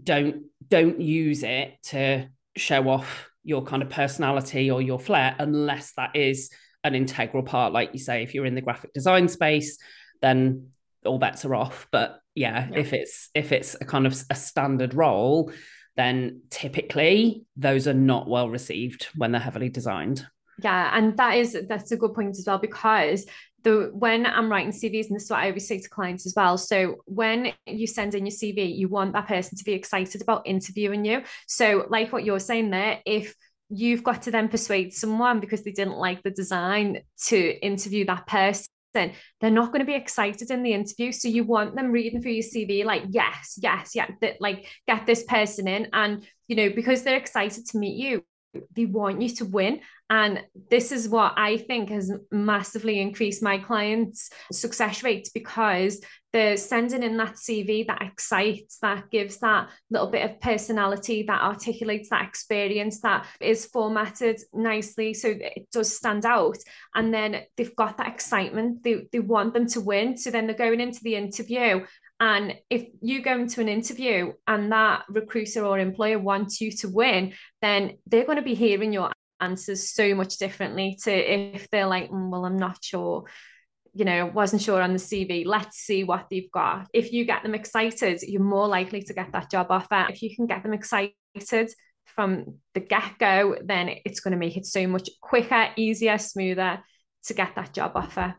Don't 0.00 0.44
don't 0.68 1.00
use 1.00 1.42
it 1.42 1.82
to 1.84 2.28
show 2.54 2.86
off 2.90 3.30
your 3.44 3.62
kind 3.62 3.82
of 3.82 3.88
personality 3.88 4.70
or 4.70 4.82
your 4.82 4.98
flair 4.98 5.34
unless 5.38 5.94
that 5.94 6.14
is 6.14 6.50
an 6.84 6.94
integral 6.94 7.42
part. 7.42 7.72
Like 7.72 7.94
you 7.94 7.98
say, 7.98 8.22
if 8.22 8.34
you're 8.34 8.44
in 8.44 8.54
the 8.54 8.60
graphic 8.60 8.92
design 8.92 9.26
space, 9.26 9.78
then 10.20 10.68
all 11.06 11.18
bets 11.18 11.46
are 11.46 11.54
off. 11.54 11.88
But 11.90 12.20
yeah, 12.34 12.68
yeah. 12.70 12.78
if 12.78 12.92
it's 12.92 13.30
if 13.34 13.52
it's 13.52 13.74
a 13.80 13.86
kind 13.86 14.06
of 14.06 14.22
a 14.28 14.34
standard 14.34 14.92
role, 14.92 15.50
then 15.96 16.42
typically 16.50 17.44
those 17.56 17.86
are 17.86 17.94
not 17.94 18.28
well 18.28 18.48
received 18.48 19.08
when 19.16 19.32
they're 19.32 19.40
heavily 19.40 19.68
designed. 19.68 20.26
Yeah, 20.62 20.90
and 20.96 21.16
that 21.16 21.36
is 21.36 21.56
that's 21.68 21.92
a 21.92 21.96
good 21.96 22.14
point 22.14 22.38
as 22.38 22.44
well 22.46 22.58
because 22.58 23.26
the 23.62 23.90
when 23.92 24.26
I'm 24.26 24.50
writing 24.50 24.72
CVs, 24.72 25.08
and 25.08 25.16
this 25.16 25.24
is 25.24 25.30
what 25.30 25.40
I 25.40 25.48
always 25.48 25.68
say 25.68 25.78
to 25.78 25.88
clients 25.88 26.26
as 26.26 26.34
well. 26.34 26.56
So 26.58 26.96
when 27.06 27.52
you 27.66 27.86
send 27.86 28.14
in 28.14 28.26
your 28.26 28.32
CV, 28.32 28.76
you 28.76 28.88
want 28.88 29.12
that 29.12 29.28
person 29.28 29.56
to 29.58 29.64
be 29.64 29.72
excited 29.72 30.22
about 30.22 30.46
interviewing 30.46 31.04
you. 31.04 31.22
So, 31.46 31.86
like 31.88 32.12
what 32.12 32.24
you're 32.24 32.40
saying 32.40 32.70
there, 32.70 33.00
if 33.04 33.34
you've 33.68 34.02
got 34.02 34.22
to 34.22 34.30
then 34.30 34.48
persuade 34.48 34.92
someone 34.92 35.40
because 35.40 35.62
they 35.62 35.72
didn't 35.72 35.96
like 35.96 36.22
the 36.22 36.30
design 36.30 37.00
to 37.26 37.64
interview 37.64 38.04
that 38.06 38.26
person 38.26 38.66
they're 38.92 39.12
not 39.42 39.68
going 39.68 39.80
to 39.80 39.84
be 39.84 39.94
excited 39.94 40.50
in 40.50 40.62
the 40.62 40.72
interview. 40.72 41.12
So 41.12 41.28
you 41.28 41.44
want 41.44 41.76
them 41.76 41.92
reading 41.92 42.20
through 42.20 42.32
your 42.32 42.44
CV, 42.44 42.84
like, 42.84 43.04
yes, 43.10 43.58
yes, 43.62 43.92
yeah, 43.94 44.08
that 44.20 44.40
like 44.40 44.66
get 44.86 45.06
this 45.06 45.24
person 45.24 45.68
in. 45.68 45.88
And, 45.92 46.26
you 46.48 46.56
know, 46.56 46.70
because 46.70 47.02
they're 47.02 47.16
excited 47.16 47.66
to 47.66 47.78
meet 47.78 47.96
you, 47.96 48.24
they 48.74 48.86
want 48.86 49.22
you 49.22 49.28
to 49.36 49.44
win. 49.44 49.80
And 50.08 50.42
this 50.70 50.90
is 50.90 51.08
what 51.08 51.34
I 51.36 51.56
think 51.56 51.90
has 51.90 52.12
massively 52.32 53.00
increased 53.00 53.42
my 53.42 53.58
clients' 53.58 54.30
success 54.50 55.04
rates 55.04 55.30
because 55.30 56.00
they're 56.32 56.56
sending 56.56 57.02
in 57.02 57.16
that 57.16 57.34
CV 57.34 57.86
that 57.86 58.02
excites, 58.02 58.78
that 58.78 59.10
gives 59.10 59.38
that 59.38 59.68
little 59.90 60.08
bit 60.08 60.30
of 60.30 60.40
personality, 60.40 61.24
that 61.24 61.42
articulates 61.42 62.10
that 62.10 62.26
experience, 62.26 63.00
that 63.00 63.26
is 63.40 63.66
formatted 63.66 64.40
nicely 64.52 65.14
so 65.14 65.28
it 65.28 65.68
does 65.72 65.94
stand 65.94 66.24
out. 66.24 66.58
And 66.94 67.12
then 67.12 67.42
they've 67.56 67.74
got 67.76 67.96
that 67.98 68.08
excitement, 68.08 68.82
they, 68.82 69.06
they 69.12 69.20
want 69.20 69.54
them 69.54 69.66
to 69.68 69.80
win. 69.80 70.16
So 70.16 70.30
then 70.30 70.46
they're 70.46 70.56
going 70.56 70.80
into 70.80 71.00
the 71.02 71.16
interview 71.16 71.84
and 72.20 72.54
if 72.68 72.86
you 73.00 73.22
go 73.22 73.32
into 73.32 73.62
an 73.62 73.68
interview 73.68 74.34
and 74.46 74.70
that 74.72 75.04
recruiter 75.08 75.64
or 75.64 75.78
employer 75.78 76.18
wants 76.18 76.60
you 76.60 76.70
to 76.72 76.88
win, 76.88 77.32
then 77.62 77.96
they're 78.06 78.26
going 78.26 78.36
to 78.36 78.42
be 78.42 78.54
hearing 78.54 78.92
your 78.92 79.10
answers 79.40 79.88
so 79.88 80.14
much 80.14 80.36
differently 80.36 80.98
to 81.04 81.10
if 81.10 81.70
they're 81.70 81.86
like, 81.86 82.10
mm, 82.10 82.28
well, 82.28 82.44
I'm 82.44 82.58
not 82.58 82.84
sure, 82.84 83.24
you 83.92 84.04
know, 84.04 84.26
wasn't 84.26 84.62
sure 84.62 84.80
on 84.80 84.92
the 84.92 84.98
CV. 84.98 85.44
Let's 85.44 85.78
see 85.78 86.04
what 86.04 86.26
they've 86.30 86.50
got. 86.50 86.88
If 86.92 87.12
you 87.12 87.24
get 87.24 87.42
them 87.42 87.54
excited, 87.54 88.20
you're 88.22 88.42
more 88.42 88.68
likely 88.68 89.02
to 89.02 89.14
get 89.14 89.32
that 89.32 89.50
job 89.50 89.66
offer. 89.70 90.06
If 90.08 90.22
you 90.22 90.34
can 90.34 90.46
get 90.46 90.62
them 90.62 90.72
excited 90.72 91.14
from 92.06 92.58
the 92.74 92.80
get 92.80 93.18
go, 93.18 93.56
then 93.62 93.90
it's 94.04 94.20
going 94.20 94.32
to 94.32 94.38
make 94.38 94.56
it 94.56 94.66
so 94.66 94.86
much 94.86 95.08
quicker, 95.20 95.68
easier, 95.76 96.18
smoother 96.18 96.80
to 97.24 97.34
get 97.34 97.54
that 97.56 97.74
job 97.74 97.92
offer. 97.94 98.34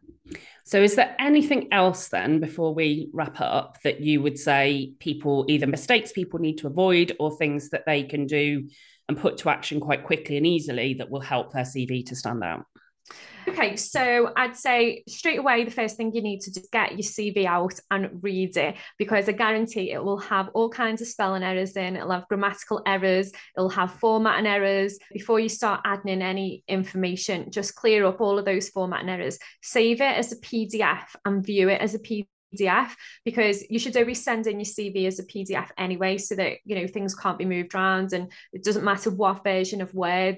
So, 0.63 0.81
is 0.81 0.95
there 0.95 1.15
anything 1.19 1.73
else 1.73 2.09
then 2.09 2.39
before 2.39 2.73
we 2.73 3.09
wrap 3.13 3.41
up 3.41 3.77
that 3.83 4.01
you 4.01 4.21
would 4.21 4.37
say 4.37 4.93
people 4.99 5.45
either 5.49 5.67
mistakes 5.67 6.11
people 6.11 6.39
need 6.39 6.59
to 6.59 6.67
avoid 6.67 7.15
or 7.19 7.35
things 7.35 7.69
that 7.69 7.85
they 7.85 8.03
can 8.03 8.25
do 8.27 8.69
and 9.09 9.17
put 9.17 9.37
to 9.39 9.49
action 9.49 9.79
quite 9.79 10.05
quickly 10.05 10.37
and 10.37 10.47
easily 10.47 10.95
that 10.95 11.09
will 11.09 11.21
help 11.21 11.51
their 11.51 11.63
CV 11.63 12.05
to 12.05 12.15
stand 12.15 12.43
out? 12.43 12.65
Okay, 13.47 13.75
so 13.75 14.31
I'd 14.35 14.55
say 14.55 15.03
straight 15.07 15.39
away, 15.39 15.63
the 15.63 15.71
first 15.71 15.97
thing 15.97 16.13
you 16.13 16.21
need 16.21 16.41
to 16.41 16.51
do 16.51 16.59
is 16.59 16.67
get 16.71 16.91
your 16.91 16.99
CV 16.99 17.45
out 17.45 17.73
and 17.89 18.23
read 18.23 18.55
it 18.55 18.75
because 18.97 19.27
I 19.27 19.31
guarantee 19.31 19.91
it 19.91 20.03
will 20.03 20.19
have 20.19 20.49
all 20.53 20.69
kinds 20.69 21.01
of 21.01 21.07
spelling 21.07 21.43
errors 21.43 21.75
in, 21.75 21.95
it'll 21.95 22.11
have 22.11 22.27
grammatical 22.27 22.81
errors, 22.85 23.31
it'll 23.57 23.69
have 23.69 23.93
formatting 23.93 24.45
errors. 24.45 24.97
Before 25.11 25.39
you 25.39 25.49
start 25.49 25.81
adding 25.85 26.11
in 26.11 26.21
any 26.21 26.63
information, 26.67 27.51
just 27.51 27.75
clear 27.75 28.05
up 28.05 28.21
all 28.21 28.37
of 28.37 28.45
those 28.45 28.69
formatting 28.69 29.09
errors. 29.09 29.39
Save 29.61 30.01
it 30.01 30.17
as 30.17 30.31
a 30.31 30.37
PDF 30.37 31.05
and 31.25 31.45
view 31.45 31.69
it 31.69 31.81
as 31.81 31.95
a 31.95 31.99
PDF 31.99 32.91
because 33.25 33.63
you 33.69 33.79
should 33.79 33.95
always 33.97 34.23
send 34.23 34.45
in 34.45 34.59
your 34.59 34.65
CV 34.65 35.07
as 35.07 35.19
a 35.19 35.25
PDF 35.25 35.69
anyway, 35.77 36.17
so 36.17 36.35
that 36.35 36.57
you 36.65 36.75
know 36.75 36.87
things 36.87 37.15
can't 37.15 37.37
be 37.39 37.45
moved 37.45 37.73
around 37.73 38.13
and 38.13 38.31
it 38.53 38.63
doesn't 38.63 38.83
matter 38.83 39.09
what 39.09 39.43
version 39.43 39.81
of 39.81 39.93
Word 39.93 40.37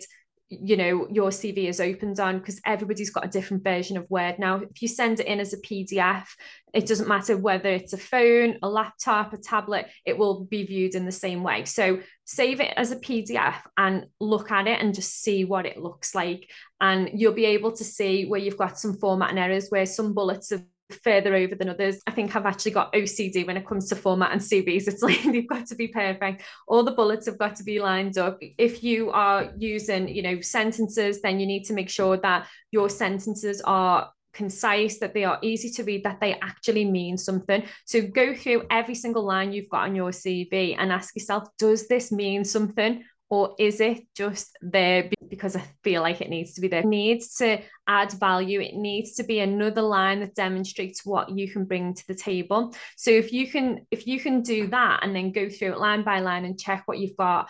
you 0.62 0.78
know 0.78 1.08
your 1.10 1.30
cv 1.30 1.68
is 1.68 1.80
opened 1.80 2.20
on 2.20 2.38
because 2.40 2.62
everybody's 2.66 3.10
got 3.10 3.26
a 3.26 3.30
different 3.30 3.64
version 3.64 3.98
of 3.98 4.10
word. 4.10 4.40
Now 4.40 4.58
if 4.58 4.82
you 4.82 4.88
send 4.88 5.20
it 5.20 5.28
in 5.28 5.40
as 5.40 5.54
a 5.54 5.62
pdf 5.62 6.26
it 6.74 6.88
doesn't 6.88 7.08
matter 7.08 7.38
whether 7.38 7.70
it's 7.70 7.94
a 7.94 7.98
phone 7.98 8.58
a 8.64 8.70
laptop 8.70 9.34
a 9.34 9.38
tablet 9.38 9.88
it 10.06 10.18
will 10.18 10.46
be 10.46 10.66
viewed 10.66 10.96
in 10.96 11.06
the 11.06 11.12
same 11.12 11.44
way. 11.44 11.66
So 11.66 12.00
save 12.26 12.62
it 12.62 12.74
as 12.78 12.92
a 12.92 12.98
pdf 12.98 13.56
and 13.78 14.06
look 14.20 14.52
at 14.52 14.68
it 14.68 14.82
and 14.82 14.96
just 14.96 15.22
see 15.22 15.46
what 15.46 15.66
it 15.66 15.78
looks 15.78 16.16
like. 16.16 16.50
And 16.80 17.10
you'll 17.14 17.34
be 17.34 17.46
able 17.46 17.72
to 17.74 17.84
see 17.84 18.26
where 18.26 18.40
you've 18.40 18.58
got 18.58 18.80
some 18.80 18.98
formatting 18.98 19.38
errors 19.38 19.70
where 19.70 19.86
some 19.86 20.14
bullets 20.14 20.50
have 20.50 20.64
further 20.92 21.36
over 21.36 21.56
than 21.56 21.70
others. 21.70 22.02
I 22.08 22.12
think 22.12 22.36
I've 22.36 22.46
actually 22.46 22.72
got 22.72 22.94
OCD 22.94 23.46
when 23.48 23.58
it 23.58 23.66
comes 23.66 23.90
to 23.90 23.96
format 23.96 24.32
and 24.32 24.42
CVs. 24.42 24.88
It's 24.88 25.02
like 25.04 25.24
they've 25.24 25.48
got 25.48 25.68
to 25.68 25.76
be 25.76 25.88
perfect. 25.88 26.44
All 26.68 26.84
the 26.84 26.92
bullets 26.92 27.26
have 27.26 27.38
got 27.38 27.56
to 27.58 27.64
be 27.64 27.80
lined 27.80 28.18
up. 28.18 28.40
If 28.58 28.84
you 28.84 29.12
are 29.12 29.52
using, 29.58 30.08
you 30.08 30.22
know, 30.22 30.42
sentences, 30.42 31.22
then 31.22 31.40
you 31.40 31.46
need 31.46 31.64
to 31.66 31.74
make 31.74 31.90
sure 31.90 32.18
that 32.18 32.48
your 32.72 32.90
sentences 32.90 33.62
are 33.62 34.12
concise, 34.34 34.98
that 35.00 35.14
they 35.14 35.24
are 35.24 35.40
easy 35.42 35.70
to 35.70 35.84
read, 35.84 36.04
that 36.04 36.20
they 36.20 36.34
actually 36.40 36.86
mean 36.86 37.18
something. 37.18 37.64
So 37.86 38.02
go 38.02 38.34
through 38.34 38.64
every 38.70 38.96
single 38.96 39.24
line 39.24 39.54
you've 39.54 39.70
got 39.70 39.84
on 39.84 39.96
your 39.96 40.10
CV 40.10 40.76
and 40.78 40.92
ask 40.92 41.16
yourself, 41.16 41.48
does 41.58 41.88
this 41.88 42.12
mean 42.12 42.44
something? 42.44 43.04
Or 43.34 43.56
is 43.58 43.82
it 43.82 44.04
just 44.16 44.56
there 44.62 45.10
because 45.28 45.56
I 45.56 45.64
feel 45.84 46.04
like 46.04 46.22
it 46.22 46.30
needs 46.30 46.54
to 46.54 46.62
be 46.62 46.68
there? 46.68 46.82
It 46.82 46.86
needs 46.86 47.34
to 47.38 47.64
add 47.88 48.12
value. 48.12 48.62
It 48.62 48.76
needs 48.76 49.16
to 49.16 49.24
be 49.24 49.40
another 49.40 49.82
line 49.82 50.20
that 50.20 50.36
demonstrates 50.36 51.04
what 51.04 51.36
you 51.36 51.52
can 51.52 51.66
bring 51.66 51.96
to 51.96 52.08
the 52.08 52.14
table. 52.14 52.76
So 52.96 53.10
if 53.10 53.34
you 53.34 53.48
can, 53.48 53.88
if 53.90 54.06
you 54.06 54.20
can 54.20 54.44
do 54.44 54.68
that 54.68 55.00
and 55.02 55.16
then 55.16 55.32
go 55.32 55.50
through 55.50 55.72
it 55.72 55.80
line 55.80 56.04
by 56.04 56.20
line 56.20 56.46
and 56.46 56.60
check 56.60 56.84
what 56.86 57.00
you've 57.00 57.18
got, 57.18 57.50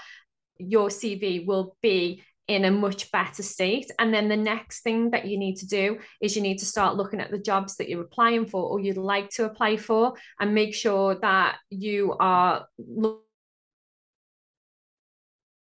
your 0.57 0.87
CV 0.87 1.45
will 1.45 1.75
be 1.81 2.23
in 2.47 2.63
a 2.63 2.71
much 2.71 3.11
better 3.11 3.43
state. 3.43 3.91
And 3.99 4.13
then 4.13 4.29
the 4.29 4.37
next 4.37 4.83
thing 4.83 5.11
that 5.11 5.25
you 5.25 5.37
need 5.37 5.57
to 5.57 5.67
do 5.67 5.97
is 6.21 6.37
you 6.37 6.41
need 6.41 6.59
to 6.59 6.65
start 6.65 6.95
looking 6.95 7.19
at 7.19 7.29
the 7.29 7.37
jobs 7.37 7.75
that 7.75 7.89
you're 7.89 8.03
applying 8.03 8.45
for 8.45 8.63
or 8.63 8.79
you'd 8.79 8.95
like 8.95 9.31
to 9.31 9.43
apply 9.43 9.75
for 9.75 10.13
and 10.39 10.55
make 10.55 10.73
sure 10.73 11.15
that 11.15 11.57
you 11.69 12.15
are 12.21 12.67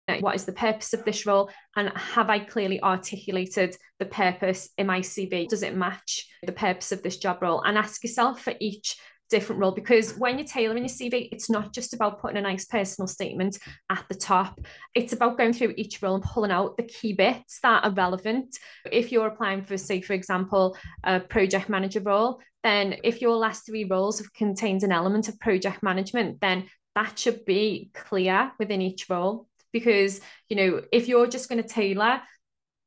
Uh, 0.09 0.19
what 0.19 0.35
is 0.35 0.45
the 0.45 0.53
purpose 0.53 0.93
of 0.93 1.05
this 1.05 1.27
role 1.27 1.49
and 1.77 1.89
have 1.97 2.29
I 2.29 2.41
clearly 2.41 2.83
articulated 2.83 3.77
the 4.01 4.07
purpose 4.07 4.69
in 4.77 4.87
my 4.87 5.01
CV? 5.01 5.49
Does 5.49 5.63
it 5.63 5.77
match 5.77 6.27
the 6.43 6.53
purpose 6.53 6.91
of 6.91 7.03
this 7.03 7.19
job 7.19 7.41
role? 7.41 7.63
And 7.63 7.79
ask 7.79 8.03
yourself 8.03 8.41
for 8.41 8.55
each 8.61 8.97
different 9.33 9.61
role 9.61 9.73
because 9.73 10.17
when 10.19 10.39
you're 10.39 10.47
tailoring 10.47 10.85
your 10.85 10.91
CV, 10.91 11.29
it's 11.33 11.49
not 11.49 11.73
just 11.73 11.95
about 11.95 12.21
putting 12.21 12.37
a 12.37 12.43
nice 12.43 12.67
personal 12.67 13.09
statement 13.09 13.59
at 13.89 14.05
the 14.09 14.15
top. 14.15 14.61
It's 14.95 15.15
about 15.15 15.39
going 15.39 15.55
through 15.55 15.75
each 15.77 16.03
role 16.03 16.17
and 16.17 16.25
pulling 16.25 16.51
out 16.51 16.77
the 16.77 16.83
key 16.83 17.15
bits 17.15 17.59
that 17.63 17.83
are 17.83 17.93
relevant. 17.93 18.59
If 18.91 19.11
you're 19.11 19.29
applying 19.29 19.65
for, 19.65 19.79
say, 19.79 20.03
for 20.03 20.13
example, 20.13 20.77
a 21.03 21.19
project 21.19 21.71
manager 21.71 22.01
role, 22.01 22.41
then 22.63 22.97
if 23.03 23.23
your 23.23 23.37
last 23.37 23.65
three 23.65 23.85
roles 23.85 24.19
have 24.19 24.33
contained 24.35 24.83
an 24.83 24.93
element 24.93 25.29
of 25.29 25.41
project 25.41 25.83
management, 25.83 26.41
then 26.41 26.67
that 26.95 27.19
should 27.19 27.45
be 27.47 27.91
clear 27.95 28.53
within 28.59 28.83
each 28.83 29.09
role 29.09 29.49
because 29.73 30.21
you 30.49 30.57
know 30.57 30.83
if 30.93 31.09
you're 31.09 31.27
just 31.27 31.49
going 31.49 31.63
to 31.63 31.69
tailor 31.69 32.21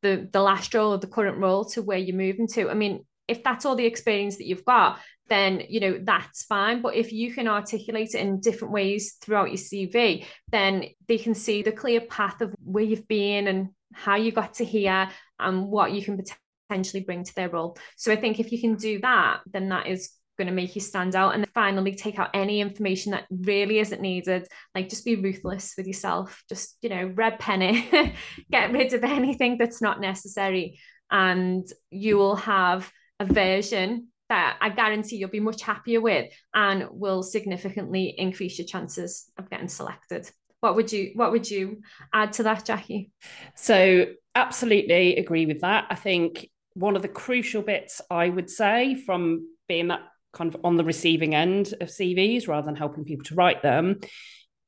the 0.01 0.27
the 0.31 0.41
last 0.41 0.73
role 0.73 0.93
or 0.93 0.97
the 0.97 1.07
current 1.07 1.37
role 1.37 1.65
to 1.65 1.81
where 1.81 1.97
you're 1.97 2.15
moving 2.15 2.47
to 2.47 2.69
i 2.69 2.73
mean 2.73 3.05
if 3.27 3.43
that's 3.43 3.65
all 3.65 3.75
the 3.75 3.85
experience 3.85 4.37
that 4.37 4.45
you've 4.45 4.65
got 4.65 4.99
then 5.27 5.63
you 5.69 5.79
know 5.79 5.99
that's 6.03 6.43
fine. 6.43 6.81
But 6.81 6.95
if 6.95 7.11
you 7.11 7.33
can 7.33 7.47
articulate 7.47 8.13
it 8.13 8.19
in 8.21 8.39
different 8.39 8.73
ways 8.73 9.17
throughout 9.21 9.49
your 9.49 9.57
cv 9.57 10.25
then 10.51 10.85
they 11.07 11.17
can 11.17 11.33
see 11.33 11.63
the 11.63 11.71
clear 11.71 12.01
path 12.01 12.41
of 12.41 12.53
where 12.63 12.83
you've 12.83 13.07
been 13.07 13.47
and 13.47 13.69
how 13.93 14.15
you 14.15 14.31
got 14.31 14.55
to 14.55 14.65
here 14.65 15.09
and 15.39 15.67
what 15.67 15.91
you 15.91 16.03
can 16.03 16.21
potentially 16.69 17.03
bring 17.03 17.23
to 17.23 17.35
their 17.35 17.49
role. 17.49 17.77
So 17.95 18.11
i 18.11 18.15
think 18.15 18.39
if 18.39 18.51
you 18.51 18.61
can 18.61 18.75
do 18.75 18.99
that 18.99 19.39
then 19.51 19.69
that 19.69 19.87
is 19.87 20.11
going 20.37 20.47
to 20.47 20.53
make 20.53 20.75
you 20.75 20.81
stand 20.81 21.15
out. 21.15 21.35
And 21.35 21.47
finally, 21.53 21.95
take 21.95 22.19
out 22.19 22.29
any 22.33 22.61
information 22.61 23.11
that 23.11 23.25
really 23.29 23.79
isn't 23.79 24.01
needed. 24.01 24.47
Like 24.73 24.89
just 24.89 25.05
be 25.05 25.15
ruthless 25.15 25.73
with 25.77 25.87
yourself. 25.87 26.43
Just, 26.49 26.77
you 26.81 26.89
know, 26.89 27.11
red 27.15 27.39
pen 27.39 27.61
it, 27.61 28.13
get 28.51 28.71
rid 28.71 28.93
of 28.93 29.03
anything 29.03 29.57
that's 29.57 29.81
not 29.81 30.01
necessary. 30.01 30.79
And 31.11 31.67
you 31.89 32.17
will 32.17 32.35
have 32.35 32.91
a 33.19 33.25
version 33.25 34.07
that 34.29 34.57
I 34.59 34.69
guarantee 34.69 35.17
you'll 35.17 35.29
be 35.29 35.39
much 35.39 35.61
happier 35.61 36.01
with 36.01 36.31
and 36.53 36.87
will 36.91 37.21
significantly 37.23 38.13
increase 38.17 38.57
your 38.57 38.67
chances 38.67 39.29
of 39.37 39.49
getting 39.49 39.67
selected. 39.67 40.29
What 40.61 40.75
would 40.75 40.91
you 40.91 41.11
what 41.13 41.31
would 41.31 41.49
you 41.49 41.81
add 42.11 42.33
to 42.33 42.43
that, 42.43 42.65
Jacqui? 42.65 43.11
So 43.55 44.07
absolutely 44.33 45.17
agree 45.17 45.45
with 45.45 45.61
that. 45.61 45.85
I 45.89 45.95
think 45.95 46.49
one 46.73 46.95
of 46.95 47.01
the 47.01 47.07
crucial 47.07 47.61
bits 47.61 48.01
I 48.09 48.29
would 48.29 48.49
say 48.49 48.95
from 48.95 49.47
being 49.67 49.89
that 49.89 50.01
kind 50.35 50.53
of 50.53 50.61
on 50.63 50.75
the 50.75 50.83
receiving 50.83 51.33
end 51.33 51.73
of 51.81 51.87
CVs 51.87 52.47
rather 52.47 52.65
than 52.65 52.75
helping 52.75 53.05
people 53.05 53.25
to 53.25 53.35
write 53.35 53.63
them 53.63 53.99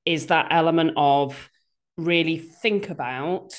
is 0.05 0.27
that 0.27 0.47
element 0.49 0.91
of 0.97 1.49
really 1.97 2.37
think 2.37 2.89
about 2.89 3.49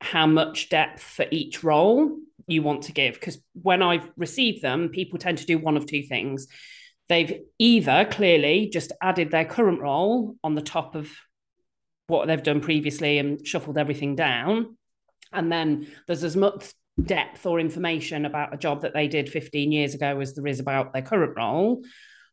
how 0.00 0.26
much 0.26 0.68
depth 0.68 1.02
for 1.02 1.24
each 1.30 1.64
role 1.64 2.18
you 2.46 2.62
want 2.62 2.82
to 2.82 2.92
give. 2.92 3.14
Because 3.14 3.38
when 3.60 3.82
I've 3.82 4.08
received 4.16 4.62
them, 4.62 4.90
people 4.90 5.18
tend 5.18 5.38
to 5.38 5.46
do 5.46 5.58
one 5.58 5.76
of 5.76 5.86
two 5.86 6.02
things. 6.02 6.46
They've 7.08 7.40
either 7.58 8.06
clearly 8.10 8.68
just 8.72 8.92
added 9.02 9.30
their 9.30 9.44
current 9.44 9.80
role 9.80 10.36
on 10.44 10.54
the 10.54 10.62
top 10.62 10.94
of 10.94 11.10
what 12.08 12.26
they've 12.26 12.42
done 12.42 12.60
previously 12.60 13.18
and 13.18 13.44
shuffled 13.46 13.78
everything 13.78 14.14
down. 14.14 14.76
And 15.32 15.50
then 15.50 15.88
there's 16.06 16.24
as 16.24 16.36
much 16.36 16.72
depth 17.02 17.44
or 17.46 17.60
information 17.60 18.24
about 18.24 18.54
a 18.54 18.58
job 18.58 18.82
that 18.82 18.94
they 18.94 19.08
did 19.08 19.28
15 19.28 19.72
years 19.72 19.94
ago 19.94 20.18
as 20.20 20.34
there 20.34 20.46
is 20.46 20.60
about 20.60 20.92
their 20.92 21.02
current 21.02 21.34
role, 21.36 21.82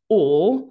or 0.09 0.69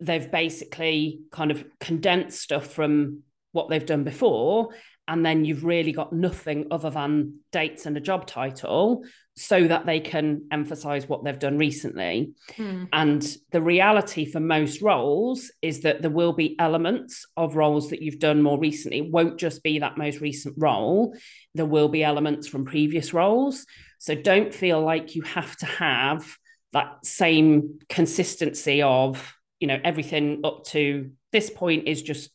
they've 0.00 0.30
basically 0.30 1.20
kind 1.30 1.50
of 1.50 1.64
condensed 1.80 2.40
stuff 2.40 2.66
from 2.66 3.22
what 3.52 3.68
they've 3.68 3.86
done 3.86 4.04
before. 4.04 4.70
And 5.06 5.24
then 5.24 5.44
you've 5.44 5.64
really 5.64 5.92
got 5.92 6.12
nothing 6.12 6.66
other 6.70 6.90
than 6.90 7.40
dates 7.52 7.84
and 7.86 7.96
a 7.96 8.00
job 8.00 8.26
title 8.26 9.04
so 9.36 9.66
that 9.66 9.84
they 9.84 10.00
can 10.00 10.46
emphasize 10.52 11.08
what 11.08 11.24
they've 11.24 11.38
done 11.38 11.58
recently. 11.58 12.32
Mm. 12.56 12.88
And 12.92 13.36
the 13.50 13.60
reality 13.60 14.24
for 14.24 14.40
most 14.40 14.80
roles 14.80 15.50
is 15.60 15.80
that 15.80 16.02
there 16.02 16.10
will 16.10 16.32
be 16.32 16.56
elements 16.58 17.26
of 17.36 17.56
roles 17.56 17.90
that 17.90 18.00
you've 18.00 18.20
done 18.20 18.42
more 18.42 18.58
recently. 18.58 18.98
It 18.98 19.10
won't 19.10 19.38
just 19.38 19.62
be 19.62 19.80
that 19.80 19.98
most 19.98 20.20
recent 20.20 20.54
role, 20.56 21.16
there 21.54 21.66
will 21.66 21.88
be 21.88 22.04
elements 22.04 22.46
from 22.46 22.64
previous 22.64 23.12
roles. 23.12 23.66
So 23.98 24.14
don't 24.14 24.54
feel 24.54 24.80
like 24.80 25.16
you 25.16 25.22
have 25.22 25.56
to 25.58 25.66
have 25.66 26.36
that 26.72 27.04
same 27.04 27.78
consistency 27.88 28.82
of, 28.82 29.34
you 29.60 29.66
know, 29.66 29.80
everything 29.82 30.40
up 30.44 30.64
to 30.66 31.10
this 31.32 31.50
point 31.50 31.88
is 31.88 32.02
just 32.02 32.30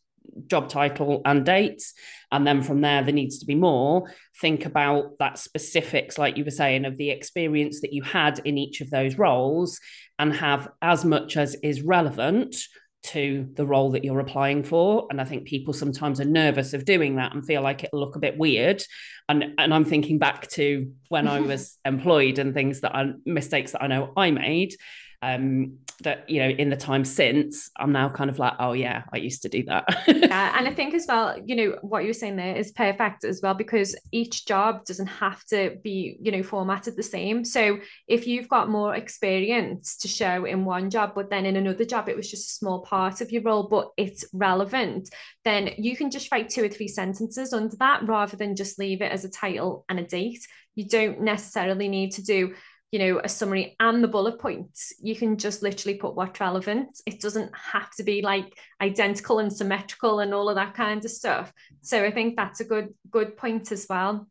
job 0.49 0.69
title 0.69 1.21
and 1.25 1.45
dates. 1.45 1.93
And 2.31 2.45
then 2.45 2.61
from 2.61 2.81
there 2.81 3.03
there 3.03 3.13
needs 3.13 3.39
to 3.39 3.45
be 3.45 3.55
more. 3.55 4.11
Think 4.39 4.65
about 4.65 5.17
that 5.19 5.37
specifics 5.37 6.17
like 6.17 6.37
you 6.37 6.45
were 6.45 6.51
saying 6.51 6.85
of 6.85 6.97
the 6.97 7.09
experience 7.09 7.81
that 7.81 7.93
you 7.93 8.03
had 8.03 8.39
in 8.45 8.57
each 8.57 8.81
of 8.81 8.89
those 8.89 9.17
roles 9.17 9.79
and 10.17 10.33
have 10.33 10.69
as 10.81 11.05
much 11.05 11.37
as 11.37 11.55
is 11.63 11.81
relevant 11.81 12.55
to 13.01 13.47
the 13.53 13.65
role 13.65 13.91
that 13.91 14.03
you're 14.03 14.19
applying 14.19 14.63
for. 14.63 15.07
And 15.09 15.21
i 15.21 15.23
think 15.23 15.45
people 15.45 15.73
sometimes 15.73 16.19
are 16.19 16.25
nervous 16.25 16.73
of 16.73 16.85
doing 16.85 17.15
that 17.15 17.33
and 17.33 17.45
feel 17.45 17.61
like 17.61 17.83
it'll 17.83 17.99
look 17.99 18.15
a 18.15 18.19
bit 18.19 18.37
weird. 18.37 18.83
And 19.29 19.55
and 19.57 19.73
i'm 19.73 19.85
thinking 19.85 20.19
back 20.19 20.49
to 20.49 20.91
when 21.07 21.27
i 21.27 21.39
was 21.51 21.77
employed 21.85 22.39
and 22.39 22.53
things 22.53 22.81
that 22.81 22.95
are 22.95 23.13
mistakes 23.25 23.71
that 23.71 23.83
i 23.83 23.87
know 23.87 24.11
i 24.17 24.31
made 24.31 24.75
um, 25.21 25.79
that 26.03 26.29
you 26.29 26.41
know 26.41 26.49
in 26.49 26.69
the 26.69 26.75
time 26.75 27.03
since 27.03 27.69
i'm 27.77 27.91
now 27.91 28.07
kind 28.09 28.29
of 28.29 28.39
like 28.39 28.53
oh 28.59 28.73
yeah 28.73 29.03
i 29.13 29.17
used 29.17 29.41
to 29.41 29.49
do 29.49 29.63
that. 29.63 29.85
Yeah 30.07 30.53
and 30.57 30.67
i 30.67 30.73
think 30.73 30.93
as 30.93 31.05
well 31.07 31.37
you 31.45 31.55
know 31.55 31.77
what 31.81 32.03
you 32.03 32.09
were 32.09 32.13
saying 32.13 32.35
there 32.35 32.55
is 32.55 32.71
perfect 32.71 33.23
as 33.23 33.41
well 33.41 33.53
because 33.53 33.95
each 34.11 34.45
job 34.45 34.85
doesn't 34.85 35.07
have 35.07 35.43
to 35.45 35.77
be 35.83 36.17
you 36.21 36.31
know 36.31 36.43
formatted 36.43 36.95
the 36.95 37.03
same. 37.03 37.43
So 37.43 37.79
if 38.07 38.27
you've 38.27 38.47
got 38.47 38.69
more 38.69 38.95
experience 38.95 39.97
to 39.97 40.07
show 40.07 40.45
in 40.45 40.65
one 40.65 40.89
job 40.89 41.13
but 41.15 41.29
then 41.29 41.45
in 41.45 41.55
another 41.55 41.85
job 41.85 42.09
it 42.09 42.15
was 42.15 42.29
just 42.29 42.49
a 42.49 42.53
small 42.53 42.81
part 42.81 43.21
of 43.21 43.31
your 43.31 43.43
role 43.43 43.67
but 43.67 43.89
it's 43.97 44.25
relevant 44.33 45.09
then 45.43 45.71
you 45.77 45.95
can 45.95 46.11
just 46.11 46.31
write 46.31 46.49
two 46.49 46.63
or 46.63 46.69
three 46.69 46.87
sentences 46.87 47.53
under 47.53 47.75
that 47.77 48.07
rather 48.07 48.37
than 48.37 48.55
just 48.55 48.79
leave 48.79 49.01
it 49.01 49.11
as 49.11 49.25
a 49.25 49.29
title 49.29 49.85
and 49.89 49.99
a 49.99 50.03
date. 50.03 50.47
You 50.75 50.87
don't 50.87 51.21
necessarily 51.21 51.89
need 51.89 52.13
to 52.13 52.23
do 52.23 52.53
you 52.91 52.99
know, 52.99 53.21
a 53.23 53.29
summary 53.29 53.75
and 53.79 54.03
the 54.03 54.07
bullet 54.07 54.39
points, 54.39 54.93
you 54.99 55.15
can 55.15 55.37
just 55.37 55.61
literally 55.61 55.97
put 55.97 56.15
what's 56.15 56.39
relevant. 56.39 56.99
It 57.05 57.21
doesn't 57.21 57.51
have 57.55 57.91
to 57.91 58.03
be 58.03 58.21
like 58.21 58.57
identical 58.81 59.39
and 59.39 59.53
symmetrical 59.53 60.19
and 60.19 60.33
all 60.33 60.49
of 60.49 60.55
that 60.55 60.73
kind 60.73 61.03
of 61.05 61.11
stuff. 61.11 61.53
So 61.81 62.03
I 62.03 62.11
think 62.11 62.35
that's 62.35 62.59
a 62.59 62.65
good 62.65 62.93
good 63.11 63.37
point 63.37 63.71
as 63.71 63.85
well. 63.89 64.27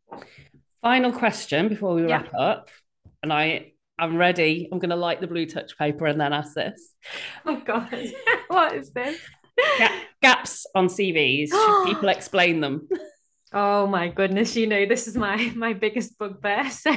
Final 0.81 1.11
question 1.11 1.69
before 1.69 1.95
we 1.95 2.03
wrap 2.03 2.29
yeah. 2.33 2.39
up. 2.39 2.69
And 3.23 3.31
I 3.31 3.73
I'm 3.97 4.17
ready. 4.17 4.67
I'm 4.71 4.79
gonna 4.79 4.95
light 4.95 5.21
the 5.21 5.27
blue 5.27 5.45
touch 5.45 5.77
paper 5.77 6.05
and 6.05 6.19
then 6.19 6.33
ask 6.33 6.53
this. 6.53 6.93
Oh 7.45 7.61
god. 7.63 8.11
what 8.47 8.75
is 8.75 8.91
this? 8.91 9.19
gaps 10.21 10.65
on 10.75 10.87
CVs. 10.87 11.49
Should 11.49 11.85
people 11.93 12.09
explain 12.09 12.59
them? 12.59 12.87
Oh 13.51 13.87
my 13.87 14.09
goodness, 14.09 14.55
you 14.55 14.67
know, 14.67 14.85
this 14.85 15.07
is 15.07 15.15
my 15.15 15.51
my 15.55 15.73
biggest 15.73 16.17
bugbear. 16.19 16.69
So 16.71 16.95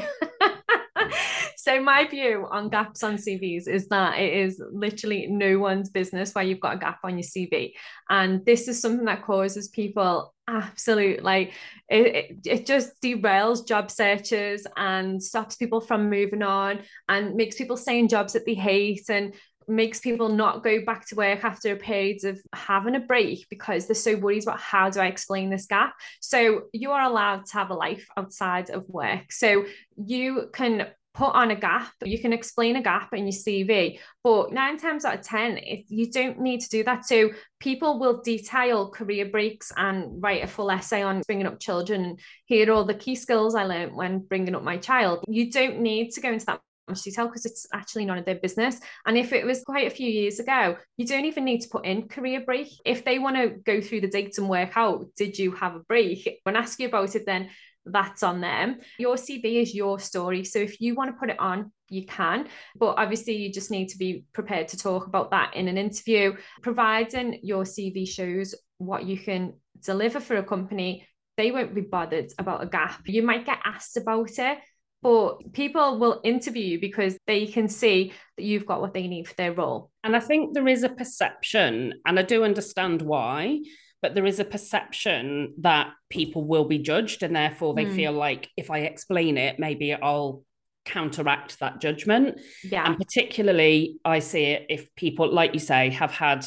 so 1.62 1.80
my 1.80 2.08
view 2.08 2.48
on 2.50 2.70
gaps 2.70 3.04
on 3.04 3.14
CVs 3.14 3.68
is 3.68 3.86
that 3.86 4.18
it 4.18 4.34
is 4.34 4.60
literally 4.72 5.28
no 5.28 5.60
one's 5.60 5.90
business 5.90 6.34
why 6.34 6.42
you've 6.42 6.58
got 6.58 6.74
a 6.74 6.78
gap 6.78 6.98
on 7.04 7.16
your 7.16 7.22
CV. 7.22 7.74
And 8.10 8.44
this 8.44 8.66
is 8.66 8.82
something 8.82 9.04
that 9.04 9.22
causes 9.22 9.68
people 9.68 10.34
absolute 10.48 11.22
like 11.22 11.52
it, 11.88 12.16
it, 12.16 12.46
it 12.46 12.66
just 12.66 13.00
derails 13.00 13.64
job 13.64 13.92
searches 13.92 14.66
and 14.76 15.22
stops 15.22 15.54
people 15.54 15.80
from 15.80 16.10
moving 16.10 16.42
on 16.42 16.80
and 17.08 17.36
makes 17.36 17.54
people 17.54 17.76
stay 17.76 18.00
in 18.00 18.08
jobs 18.08 18.32
that 18.32 18.44
they 18.44 18.54
hate 18.54 19.08
and 19.08 19.32
makes 19.68 20.00
people 20.00 20.28
not 20.28 20.64
go 20.64 20.84
back 20.84 21.06
to 21.06 21.14
work 21.14 21.44
after 21.44 21.72
a 21.72 21.76
period 21.76 22.24
of 22.24 22.40
having 22.52 22.96
a 22.96 23.00
break 23.00 23.46
because 23.50 23.86
they're 23.86 23.94
so 23.94 24.16
worried 24.16 24.42
about 24.42 24.58
how 24.58 24.90
do 24.90 24.98
I 24.98 25.06
explain 25.06 25.48
this 25.48 25.66
gap. 25.66 25.94
So 26.18 26.62
you 26.72 26.90
are 26.90 27.04
allowed 27.04 27.46
to 27.46 27.52
have 27.52 27.70
a 27.70 27.74
life 27.74 28.04
outside 28.16 28.70
of 28.70 28.84
work. 28.88 29.30
So 29.30 29.64
you 29.96 30.50
can 30.52 30.88
put 31.14 31.34
on 31.34 31.50
a 31.50 31.56
gap. 31.56 31.92
You 32.04 32.18
can 32.18 32.32
explain 32.32 32.76
a 32.76 32.82
gap 32.82 33.12
in 33.12 33.26
your 33.26 33.32
CV, 33.32 33.98
but 34.24 34.52
nine 34.52 34.78
times 34.78 35.04
out 35.04 35.18
of 35.18 35.22
10, 35.22 35.58
if 35.58 35.84
you 35.88 36.10
don't 36.10 36.40
need 36.40 36.60
to 36.60 36.68
do 36.68 36.84
that. 36.84 37.04
So 37.04 37.30
people 37.60 37.98
will 37.98 38.22
detail 38.22 38.90
career 38.90 39.26
breaks 39.26 39.72
and 39.76 40.22
write 40.22 40.42
a 40.42 40.46
full 40.46 40.70
essay 40.70 41.02
on 41.02 41.22
bringing 41.26 41.46
up 41.46 41.60
children. 41.60 42.16
Here 42.46 42.68
are 42.70 42.72
all 42.72 42.84
the 42.84 42.94
key 42.94 43.14
skills 43.14 43.54
I 43.54 43.64
learned 43.64 43.94
when 43.94 44.20
bringing 44.20 44.54
up 44.54 44.62
my 44.62 44.78
child. 44.78 45.24
You 45.28 45.50
don't 45.50 45.80
need 45.80 46.12
to 46.12 46.20
go 46.20 46.32
into 46.32 46.46
that 46.46 46.60
much 46.88 47.02
detail 47.02 47.26
because 47.26 47.46
it's 47.46 47.66
actually 47.72 48.04
none 48.04 48.18
of 48.18 48.24
their 48.24 48.36
business. 48.36 48.80
And 49.06 49.16
if 49.16 49.32
it 49.32 49.44
was 49.44 49.62
quite 49.64 49.86
a 49.86 49.94
few 49.94 50.08
years 50.08 50.40
ago, 50.40 50.76
you 50.96 51.06
don't 51.06 51.26
even 51.26 51.44
need 51.44 51.60
to 51.60 51.68
put 51.68 51.84
in 51.84 52.08
career 52.08 52.40
break. 52.40 52.68
If 52.84 53.04
they 53.04 53.18
want 53.18 53.36
to 53.36 53.50
go 53.50 53.80
through 53.80 54.00
the 54.00 54.08
dates 54.08 54.38
and 54.38 54.48
work 54.48 54.76
out, 54.76 55.06
did 55.16 55.38
you 55.38 55.52
have 55.52 55.74
a 55.74 55.80
break? 55.80 56.40
When 56.44 56.56
ask 56.56 56.80
you 56.80 56.88
about 56.88 57.14
it, 57.14 57.26
then 57.26 57.50
that's 57.84 58.22
on 58.22 58.40
them. 58.40 58.80
Your 58.98 59.16
CV 59.16 59.62
is 59.62 59.74
your 59.74 59.98
story. 59.98 60.44
So 60.44 60.58
if 60.58 60.80
you 60.80 60.94
want 60.94 61.10
to 61.10 61.18
put 61.18 61.30
it 61.30 61.40
on, 61.40 61.72
you 61.88 62.06
can. 62.06 62.48
But 62.76 62.94
obviously, 62.98 63.36
you 63.36 63.52
just 63.52 63.70
need 63.70 63.88
to 63.88 63.98
be 63.98 64.24
prepared 64.32 64.68
to 64.68 64.78
talk 64.78 65.06
about 65.06 65.30
that 65.30 65.54
in 65.54 65.68
an 65.68 65.78
interview. 65.78 66.36
Providing 66.62 67.40
your 67.42 67.64
CV 67.64 68.08
shows 68.08 68.54
what 68.78 69.04
you 69.04 69.18
can 69.18 69.54
deliver 69.84 70.20
for 70.20 70.36
a 70.36 70.42
company, 70.42 71.06
they 71.36 71.50
won't 71.50 71.74
be 71.74 71.80
bothered 71.80 72.32
about 72.38 72.62
a 72.62 72.66
gap. 72.66 73.02
You 73.06 73.22
might 73.22 73.46
get 73.46 73.58
asked 73.64 73.96
about 73.96 74.38
it. 74.38 74.58
But 75.02 75.52
people 75.52 75.98
will 75.98 76.20
interview 76.22 76.62
you 76.62 76.80
because 76.80 77.18
they 77.26 77.46
can 77.46 77.66
see 77.66 78.12
that 78.36 78.44
you've 78.44 78.66
got 78.66 78.80
what 78.80 78.94
they 78.94 79.08
need 79.08 79.26
for 79.26 79.34
their 79.34 79.52
role. 79.52 79.90
And 80.04 80.14
I 80.14 80.20
think 80.20 80.54
there 80.54 80.68
is 80.68 80.84
a 80.84 80.88
perception, 80.88 81.94
and 82.06 82.20
I 82.20 82.22
do 82.22 82.44
understand 82.44 83.02
why, 83.02 83.62
but 84.02 84.14
there 84.14 84.26
is 84.26 84.40
a 84.40 84.44
perception 84.44 85.54
that 85.58 85.92
people 86.10 86.44
will 86.44 86.64
be 86.64 86.78
judged 86.78 87.22
and 87.22 87.34
therefore 87.34 87.72
they 87.72 87.86
mm. 87.86 87.94
feel 87.94 88.12
like 88.12 88.50
if 88.56 88.70
i 88.70 88.80
explain 88.80 89.38
it 89.38 89.58
maybe 89.58 89.94
i'll 89.94 90.42
counteract 90.84 91.60
that 91.60 91.80
judgment. 91.80 92.40
Yeah. 92.62 92.86
And 92.86 92.98
particularly 92.98 93.98
i 94.04 94.18
see 94.18 94.44
it 94.44 94.66
if 94.68 94.94
people 94.96 95.32
like 95.32 95.54
you 95.54 95.60
say 95.60 95.90
have 95.90 96.10
had 96.10 96.44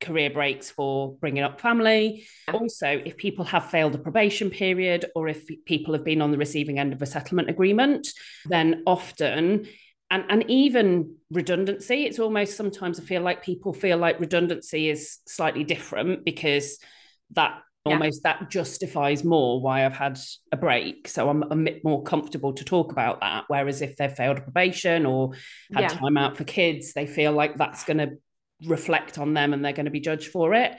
career 0.00 0.28
breaks 0.28 0.70
for 0.70 1.14
bringing 1.16 1.42
up 1.42 1.60
family. 1.60 2.26
Also 2.52 2.86
if 2.86 3.16
people 3.16 3.44
have 3.46 3.70
failed 3.70 3.94
a 3.94 3.98
probation 3.98 4.50
period 4.50 5.06
or 5.14 5.28
if 5.28 5.46
people 5.64 5.94
have 5.94 6.04
been 6.04 6.20
on 6.20 6.30
the 6.30 6.38
receiving 6.38 6.78
end 6.78 6.92
of 6.92 7.00
a 7.00 7.06
settlement 7.06 7.48
agreement 7.48 8.08
then 8.44 8.82
often 8.86 9.66
and 10.10 10.24
and 10.28 10.44
even 10.48 11.14
redundancy 11.30 12.04
it's 12.04 12.18
almost 12.18 12.56
sometimes 12.56 13.00
i 13.00 13.02
feel 13.02 13.22
like 13.22 13.42
people 13.42 13.72
feel 13.72 13.96
like 13.96 14.20
redundancy 14.20 14.88
is 14.88 15.18
slightly 15.26 15.64
different 15.64 16.24
because 16.24 16.78
that 17.32 17.60
almost 17.86 18.22
that 18.24 18.50
justifies 18.50 19.24
more 19.24 19.60
why 19.60 19.84
I've 19.84 19.96
had 19.96 20.18
a 20.52 20.56
break. 20.56 21.08
So 21.08 21.28
I'm 21.28 21.42
a 21.44 21.56
bit 21.56 21.84
more 21.84 22.02
comfortable 22.02 22.52
to 22.54 22.64
talk 22.64 22.92
about 22.92 23.20
that. 23.20 23.44
Whereas 23.48 23.82
if 23.82 23.96
they've 23.96 24.12
failed 24.12 24.42
probation 24.42 25.06
or 25.06 25.32
had 25.72 25.82
yeah. 25.82 25.88
time 25.88 26.16
out 26.16 26.36
for 26.36 26.44
kids, 26.44 26.92
they 26.92 27.06
feel 27.06 27.32
like 27.32 27.56
that's 27.56 27.84
going 27.84 27.98
to 27.98 28.18
reflect 28.64 29.18
on 29.18 29.34
them 29.34 29.52
and 29.52 29.64
they're 29.64 29.72
going 29.72 29.86
to 29.86 29.90
be 29.90 30.00
judged 30.00 30.28
for 30.28 30.54
it. 30.54 30.72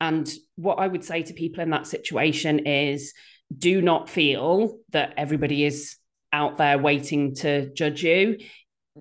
And 0.00 0.30
what 0.56 0.76
I 0.76 0.86
would 0.86 1.04
say 1.04 1.22
to 1.22 1.32
people 1.32 1.62
in 1.62 1.70
that 1.70 1.86
situation 1.86 2.66
is 2.66 3.12
do 3.56 3.82
not 3.82 4.08
feel 4.08 4.78
that 4.90 5.14
everybody 5.16 5.64
is 5.64 5.96
out 6.32 6.56
there 6.56 6.78
waiting 6.78 7.34
to 7.36 7.72
judge 7.74 8.02
you 8.02 8.38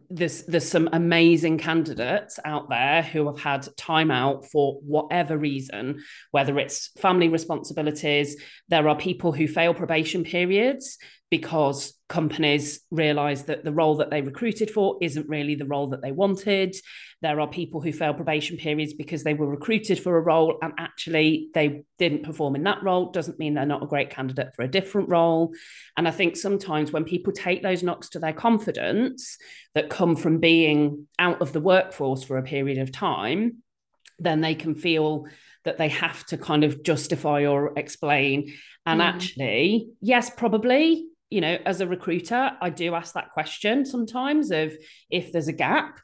there's 0.10 0.44
there's 0.44 0.70
some 0.70 0.88
amazing 0.94 1.58
candidates 1.58 2.40
out 2.46 2.70
there 2.70 3.02
who 3.02 3.28
have 3.28 3.40
had 3.40 3.68
time 3.76 4.10
out 4.10 4.46
for 4.46 4.76
whatever 4.76 5.38
reason 5.38 6.02
whether 6.32 6.58
it's 6.60 6.88
family 7.00 7.28
responsibilities 7.28 8.42
there 8.70 8.88
are 8.88 8.96
people 8.96 9.34
who 9.34 9.48
fail 9.48 9.74
probation 9.74 10.24
periods 10.24 10.98
because 11.32 11.94
companies 12.10 12.82
realize 12.92 13.46
that 13.46 13.64
the 13.64 13.72
role 13.72 13.96
that 13.96 14.12
they 14.12 14.22
recruited 14.22 14.70
for 14.70 14.98
isn't 15.02 15.30
really 15.30 15.56
the 15.56 15.66
role 15.66 15.88
that 15.88 16.02
they 16.02 16.12
wanted. 16.12 16.76
There 17.22 17.40
are 17.40 17.48
people 17.48 17.80
who 17.80 17.94
fail 17.94 18.14
probation 18.14 18.58
periods 18.58 18.94
because 18.94 19.24
they 19.24 19.34
were 19.34 19.48
recruited 19.48 19.98
for 19.98 20.18
a 20.18 20.22
role 20.22 20.58
and 20.62 20.74
actually 20.78 21.48
they 21.54 21.84
didn't 21.98 22.24
perform 22.24 22.58
in 22.58 22.64
that 22.64 22.84
role. 22.84 23.12
Doesn't 23.12 23.40
mean 23.40 23.54
they're 23.54 23.66
not 23.66 23.82
a 23.82 23.88
great 23.88 24.10
candidate 24.10 24.54
for 24.56 24.64
a 24.64 24.68
different 24.68 25.08
role. 25.08 25.54
And 25.96 26.06
I 26.06 26.12
think 26.12 26.36
sometimes 26.36 26.92
when 26.92 27.06
people 27.06 27.32
take 27.32 27.64
those 27.64 27.82
knocks 27.82 28.10
to 28.10 28.20
their 28.20 28.34
confidence 28.34 29.38
that 29.74 29.90
come 29.90 30.18
from 30.18 30.40
being 30.40 31.08
out 31.18 31.42
of 31.42 31.54
the 31.54 31.62
workforce 31.62 32.26
for 32.26 32.38
a 32.38 32.44
period 32.44 32.78
of 32.78 32.92
time, 32.92 33.64
then 34.20 34.42
they 34.42 34.54
can 34.54 34.76
feel 34.76 35.28
that 35.64 35.78
they 35.78 35.88
have 35.88 36.26
to 36.26 36.38
kind 36.38 36.66
of 36.66 36.84
justify 36.84 37.46
or 37.46 37.72
explain. 37.80 38.54
And 38.86 39.00
mm. 39.00 39.06
actually, 39.06 39.92
yes, 40.02 40.30
probably 40.30 41.06
you 41.32 41.42
know, 41.42 41.58
as 41.66 41.82
a 41.82 41.88
recruiter, 41.88 42.52
I 42.62 42.70
do 42.70 42.94
ask 42.94 43.14
that 43.16 43.32
question 43.32 43.86
sometimes 43.86 44.52
of 44.52 44.74
if 45.10 45.32
there's 45.32 45.48
a 45.48 45.54
gap, 45.54 46.00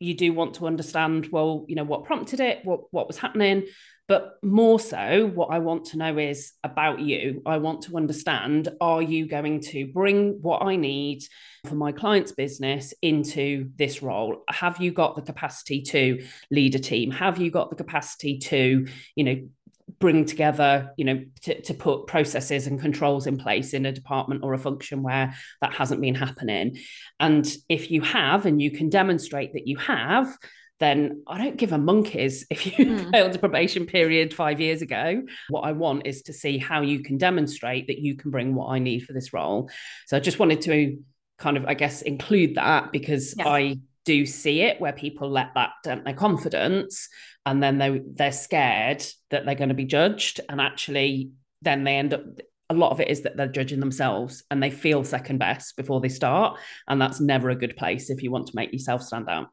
you 0.00 0.14
do 0.14 0.32
want 0.32 0.54
to 0.54 0.66
understand, 0.66 1.28
well, 1.30 1.66
you 1.68 1.76
know, 1.76 1.84
what 1.84 2.04
prompted 2.04 2.40
it, 2.40 2.64
what 2.64 2.80
what 2.90 3.06
was 3.06 3.18
happening. 3.18 3.66
But 4.08 4.38
more 4.42 4.80
so, 4.80 5.30
what 5.34 5.50
I 5.52 5.60
want 5.60 5.84
to 5.86 5.96
know 5.96 6.18
is 6.18 6.52
about 6.64 6.98
you. 6.98 7.42
I 7.46 7.58
want 7.58 7.82
to 7.82 7.96
understand 7.96 8.68
are 8.80 9.00
you 9.00 9.28
going 9.28 9.60
to 9.60 9.86
bring 9.92 10.38
what 10.42 10.64
I 10.64 10.74
need 10.74 11.22
for 11.68 11.76
my 11.76 11.92
client's 11.92 12.32
business 12.32 12.92
into 13.02 13.70
this 13.76 14.02
role? 14.02 14.42
Have 14.48 14.80
you 14.80 14.90
got 14.90 15.14
the 15.14 15.22
capacity 15.22 15.82
to 15.82 16.24
lead 16.50 16.74
a 16.74 16.80
team? 16.80 17.12
Have 17.12 17.38
you 17.38 17.52
got 17.52 17.70
the 17.70 17.76
capacity 17.76 18.38
to, 18.38 18.88
you 19.14 19.24
know, 19.24 19.48
bring 20.00 20.24
together, 20.24 20.92
you 20.96 21.04
know, 21.04 21.22
to, 21.42 21.60
to 21.60 21.74
put 21.74 22.06
processes 22.06 22.66
and 22.66 22.80
controls 22.80 23.26
in 23.26 23.36
place 23.36 23.74
in 23.74 23.84
a 23.84 23.92
department 23.92 24.42
or 24.42 24.54
a 24.54 24.58
function 24.58 25.02
where 25.02 25.34
that 25.60 25.74
hasn't 25.74 26.00
been 26.00 26.14
happening. 26.14 26.78
And 27.20 27.46
if 27.68 27.90
you 27.90 28.00
have, 28.00 28.46
and 28.46 28.60
you 28.60 28.70
can 28.70 28.88
demonstrate 28.88 29.52
that 29.52 29.66
you 29.66 29.76
have, 29.76 30.34
then 30.78 31.22
I 31.26 31.36
don't 31.36 31.58
give 31.58 31.72
a 31.72 31.78
monkeys 31.78 32.46
if 32.50 32.66
you 32.66 32.72
mm. 32.86 33.10
failed 33.12 33.34
a 33.34 33.38
probation 33.38 33.84
period 33.84 34.32
five 34.32 34.58
years 34.58 34.80
ago. 34.80 35.22
What 35.50 35.60
I 35.60 35.72
want 35.72 36.06
is 36.06 36.22
to 36.22 36.32
see 36.32 36.56
how 36.56 36.80
you 36.80 37.02
can 37.02 37.18
demonstrate 37.18 37.86
that 37.88 37.98
you 37.98 38.16
can 38.16 38.30
bring 38.30 38.54
what 38.54 38.70
I 38.70 38.78
need 38.78 39.04
for 39.04 39.12
this 39.12 39.34
role. 39.34 39.70
So 40.06 40.16
I 40.16 40.20
just 40.20 40.38
wanted 40.38 40.62
to 40.62 40.98
kind 41.38 41.58
of, 41.58 41.66
I 41.66 41.74
guess, 41.74 42.00
include 42.00 42.54
that 42.54 42.90
because 42.90 43.34
yes. 43.36 43.46
I 43.46 43.76
do 44.06 44.24
see 44.24 44.62
it 44.62 44.80
where 44.80 44.94
people 44.94 45.30
let 45.30 45.50
that 45.54 45.70
dent 45.84 46.04
their 46.04 46.14
confidence 46.14 47.08
and 47.46 47.62
then 47.62 47.78
they 47.78 48.00
they're 48.14 48.32
scared 48.32 49.04
that 49.30 49.44
they're 49.44 49.54
going 49.54 49.68
to 49.68 49.74
be 49.74 49.84
judged 49.84 50.40
and 50.48 50.60
actually 50.60 51.30
then 51.62 51.84
they 51.84 51.96
end 51.96 52.14
up 52.14 52.22
a 52.68 52.74
lot 52.74 52.92
of 52.92 53.00
it 53.00 53.08
is 53.08 53.22
that 53.22 53.36
they're 53.36 53.48
judging 53.48 53.80
themselves 53.80 54.44
and 54.50 54.62
they 54.62 54.70
feel 54.70 55.02
second 55.02 55.38
best 55.38 55.76
before 55.76 56.00
they 56.00 56.08
start 56.08 56.58
and 56.88 57.00
that's 57.00 57.20
never 57.20 57.50
a 57.50 57.56
good 57.56 57.76
place 57.76 58.10
if 58.10 58.22
you 58.22 58.30
want 58.30 58.46
to 58.46 58.56
make 58.56 58.72
yourself 58.72 59.02
stand 59.02 59.28
out. 59.28 59.48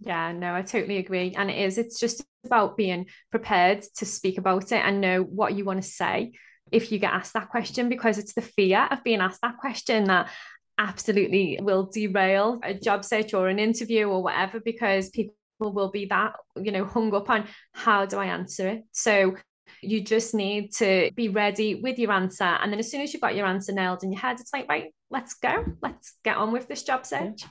Yeah 0.00 0.32
no 0.32 0.54
i 0.54 0.62
totally 0.62 0.98
agree 0.98 1.34
and 1.36 1.50
it 1.50 1.58
is 1.58 1.78
it's 1.78 2.00
just 2.00 2.24
about 2.44 2.76
being 2.76 3.06
prepared 3.30 3.82
to 3.96 4.06
speak 4.06 4.38
about 4.38 4.72
it 4.72 4.82
and 4.84 5.00
know 5.00 5.22
what 5.22 5.54
you 5.54 5.64
want 5.64 5.82
to 5.82 5.88
say 5.88 6.32
if 6.72 6.92
you 6.92 6.98
get 6.98 7.12
asked 7.12 7.34
that 7.34 7.48
question 7.48 7.88
because 7.88 8.18
it's 8.18 8.32
the 8.34 8.42
fear 8.42 8.88
of 8.90 9.02
being 9.04 9.20
asked 9.20 9.42
that 9.42 9.58
question 9.58 10.04
that 10.04 10.30
absolutely 10.78 11.58
will 11.60 11.90
derail 11.92 12.58
a 12.62 12.72
job 12.72 13.04
search 13.04 13.34
or 13.34 13.48
an 13.48 13.58
interview 13.58 14.06
or 14.06 14.22
whatever 14.22 14.60
because 14.60 15.10
people 15.10 15.34
will 15.68 15.90
be 15.90 16.06
that 16.06 16.34
you 16.56 16.72
know 16.72 16.84
hung 16.94 17.14
up 17.14 17.28
on 17.28 17.46
how 17.72 18.06
do 18.06 18.18
i 18.18 18.26
answer 18.26 18.66
it 18.68 18.84
so 18.92 19.36
you 19.82 20.00
just 20.00 20.34
need 20.34 20.72
to 20.72 21.10
be 21.14 21.28
ready 21.28 21.74
with 21.74 21.98
your 21.98 22.12
answer 22.12 22.44
and 22.44 22.72
then 22.72 22.78
as 22.78 22.90
soon 22.90 23.02
as 23.02 23.12
you've 23.12 23.22
got 23.22 23.34
your 23.34 23.46
answer 23.46 23.72
nailed 23.72 24.02
in 24.02 24.12
your 24.12 24.20
head 24.20 24.40
it's 24.40 24.52
like 24.52 24.68
right 24.68 24.94
let's 25.10 25.34
go 25.34 25.64
let's 25.82 26.14
get 26.24 26.36
on 26.36 26.52
with 26.52 26.68
this 26.68 26.82
job 26.82 27.04
search 27.04 27.44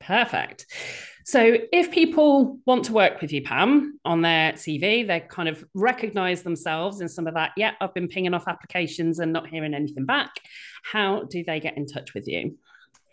perfect 0.00 0.66
so 1.26 1.56
if 1.72 1.90
people 1.90 2.58
want 2.66 2.84
to 2.84 2.92
work 2.92 3.22
with 3.22 3.32
you, 3.32 3.42
Pam, 3.42 3.98
on 4.04 4.20
their 4.20 4.52
CV, 4.52 5.06
they 5.06 5.20
kind 5.20 5.48
of 5.48 5.64
recognize 5.72 6.42
themselves 6.42 7.00
in 7.00 7.08
some 7.08 7.26
of 7.26 7.32
that. 7.32 7.52
Yeah, 7.56 7.72
I've 7.80 7.94
been 7.94 8.08
pinging 8.08 8.34
off 8.34 8.46
applications 8.46 9.20
and 9.20 9.32
not 9.32 9.48
hearing 9.48 9.72
anything 9.72 10.04
back. 10.04 10.32
How 10.82 11.22
do 11.22 11.42
they 11.42 11.60
get 11.60 11.78
in 11.78 11.86
touch 11.86 12.12
with 12.12 12.28
you? 12.28 12.58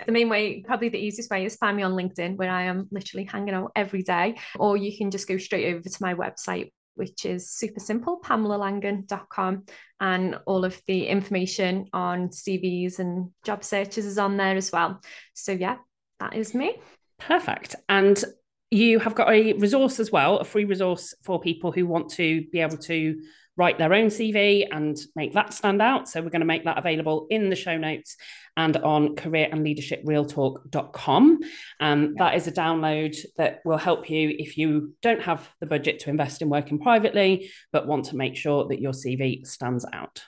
The 0.06 0.12
main 0.12 0.30
way, 0.30 0.62
probably 0.62 0.89
the 0.89 0.99
easiest 0.99 1.30
way, 1.30 1.45
is 1.45 1.56
find 1.56 1.78
me 1.78 1.84
on 1.84 1.93
LinkedIn, 1.93 2.38
where 2.38 2.52
I 2.52 2.64
am 2.64 2.88
literally 2.91 3.26
hanging 3.26 3.54
out 3.54 3.72
every 3.76 4.04
day. 4.04 4.38
Or 4.58 4.78
you 4.78 4.95
can 4.95 5.12
just 5.12 5.28
go 5.28 5.38
straight 5.38 5.74
over 5.74 5.88
to 5.88 5.97
my 6.02 6.14
website, 6.14 6.72
which 6.95 7.26
is 7.26 7.52
super 7.52 7.80
simple, 7.80 8.20
pamelalangan.com. 8.22 9.66
And 9.99 10.39
all 10.45 10.66
of 10.66 10.82
the 10.88 11.08
information 11.08 11.88
on 11.93 12.30
CVs 12.30 12.99
and 12.99 13.32
job 13.43 13.64
searches 13.64 14.06
is 14.06 14.18
on 14.18 14.38
there 14.38 14.56
as 14.56 14.72
well. 14.72 15.02
So, 15.34 15.52
yeah, 15.52 15.78
that 16.20 16.36
is 16.36 16.54
me. 16.54 16.76
Perfect. 17.20 17.76
And 17.88 18.24
you 18.72 18.99
have 18.99 19.16
got 19.16 19.30
a 19.30 19.54
resource 19.54 19.99
as 19.99 20.12
well, 20.12 20.38
a 20.39 20.45
free 20.45 20.66
resource 20.66 21.14
for 21.24 21.39
people 21.39 21.72
who 21.72 21.86
want 21.86 22.10
to 22.12 22.45
be 22.52 22.60
able 22.60 22.78
to 22.78 23.22
write 23.58 23.78
their 23.78 23.93
own 23.93 24.08
CV 24.08 24.66
and 24.72 24.97
make 25.16 25.34
that 25.34 25.54
stand 25.54 25.82
out. 25.82 26.08
So 26.08 26.22
we're 26.22 26.30
going 26.30 26.39
to 26.39 26.45
make 26.45 26.64
that 26.64 26.78
available 26.78 27.28
in 27.30 27.49
the 27.49 27.56
show 27.56 27.78
notes 27.78 28.16
and 28.58 28.78
on 28.78 29.16
career 29.16 29.47
and 29.52 29.64
leadership 29.64 30.04
realtalk.com. 30.06 31.24
Um, 31.24 31.41
and 31.80 32.18
that 32.18 32.36
is 32.36 32.47
a 32.47 32.52
download 32.52 33.18
that 33.38 33.60
will 33.64 33.78
help 33.78 34.10
you 34.10 34.34
if 34.38 34.58
you 34.58 34.93
don't 35.02 35.22
have 35.22 35.49
the 35.60 35.66
budget 35.66 35.99
to 35.99 36.10
invest 36.10 36.41
in 36.41 36.49
working 36.49 36.80
privately, 36.80 37.52
but 37.72 37.88
want 37.88 38.06
to 38.06 38.16
make 38.16 38.36
sure 38.36 38.68
that 38.68 38.82
your 38.82 38.91
CV 38.91 39.45
stands 39.47 39.86
out. 39.93 40.24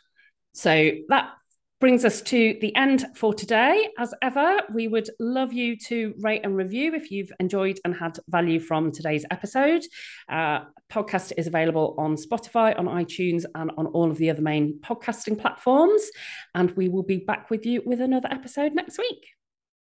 So 0.53 0.91
that 1.09 1.31
brings 1.83 2.05
us 2.05 2.21
to 2.21 2.57
the 2.61 2.73
end 2.77 3.05
for 3.13 3.33
today. 3.33 3.89
As 3.99 4.13
ever, 4.21 4.61
we 4.73 4.87
would 4.87 5.09
love 5.19 5.51
you 5.51 5.75
to 5.79 6.13
rate 6.21 6.39
and 6.45 6.55
review 6.55 6.93
if 6.95 7.11
you've 7.11 7.33
enjoyed 7.41 7.77
and 7.83 7.93
had 7.93 8.17
value 8.29 8.61
from 8.61 8.89
today's 8.89 9.25
episode. 9.31 9.83
Uh, 10.29 10.61
podcast 10.89 11.33
is 11.35 11.45
available 11.45 11.93
on 11.97 12.15
Spotify, 12.15 12.79
on 12.79 12.85
iTunes, 12.85 13.43
and 13.55 13.69
on 13.77 13.87
all 13.87 14.09
of 14.09 14.17
the 14.17 14.29
other 14.29 14.41
main 14.41 14.79
podcasting 14.79 15.37
platforms. 15.37 16.09
And 16.55 16.71
we 16.71 16.87
will 16.87 17.03
be 17.03 17.17
back 17.17 17.49
with 17.49 17.65
you 17.65 17.81
with 17.85 17.99
another 17.99 18.29
episode 18.31 18.73
next 18.73 18.97
week. 18.97 19.27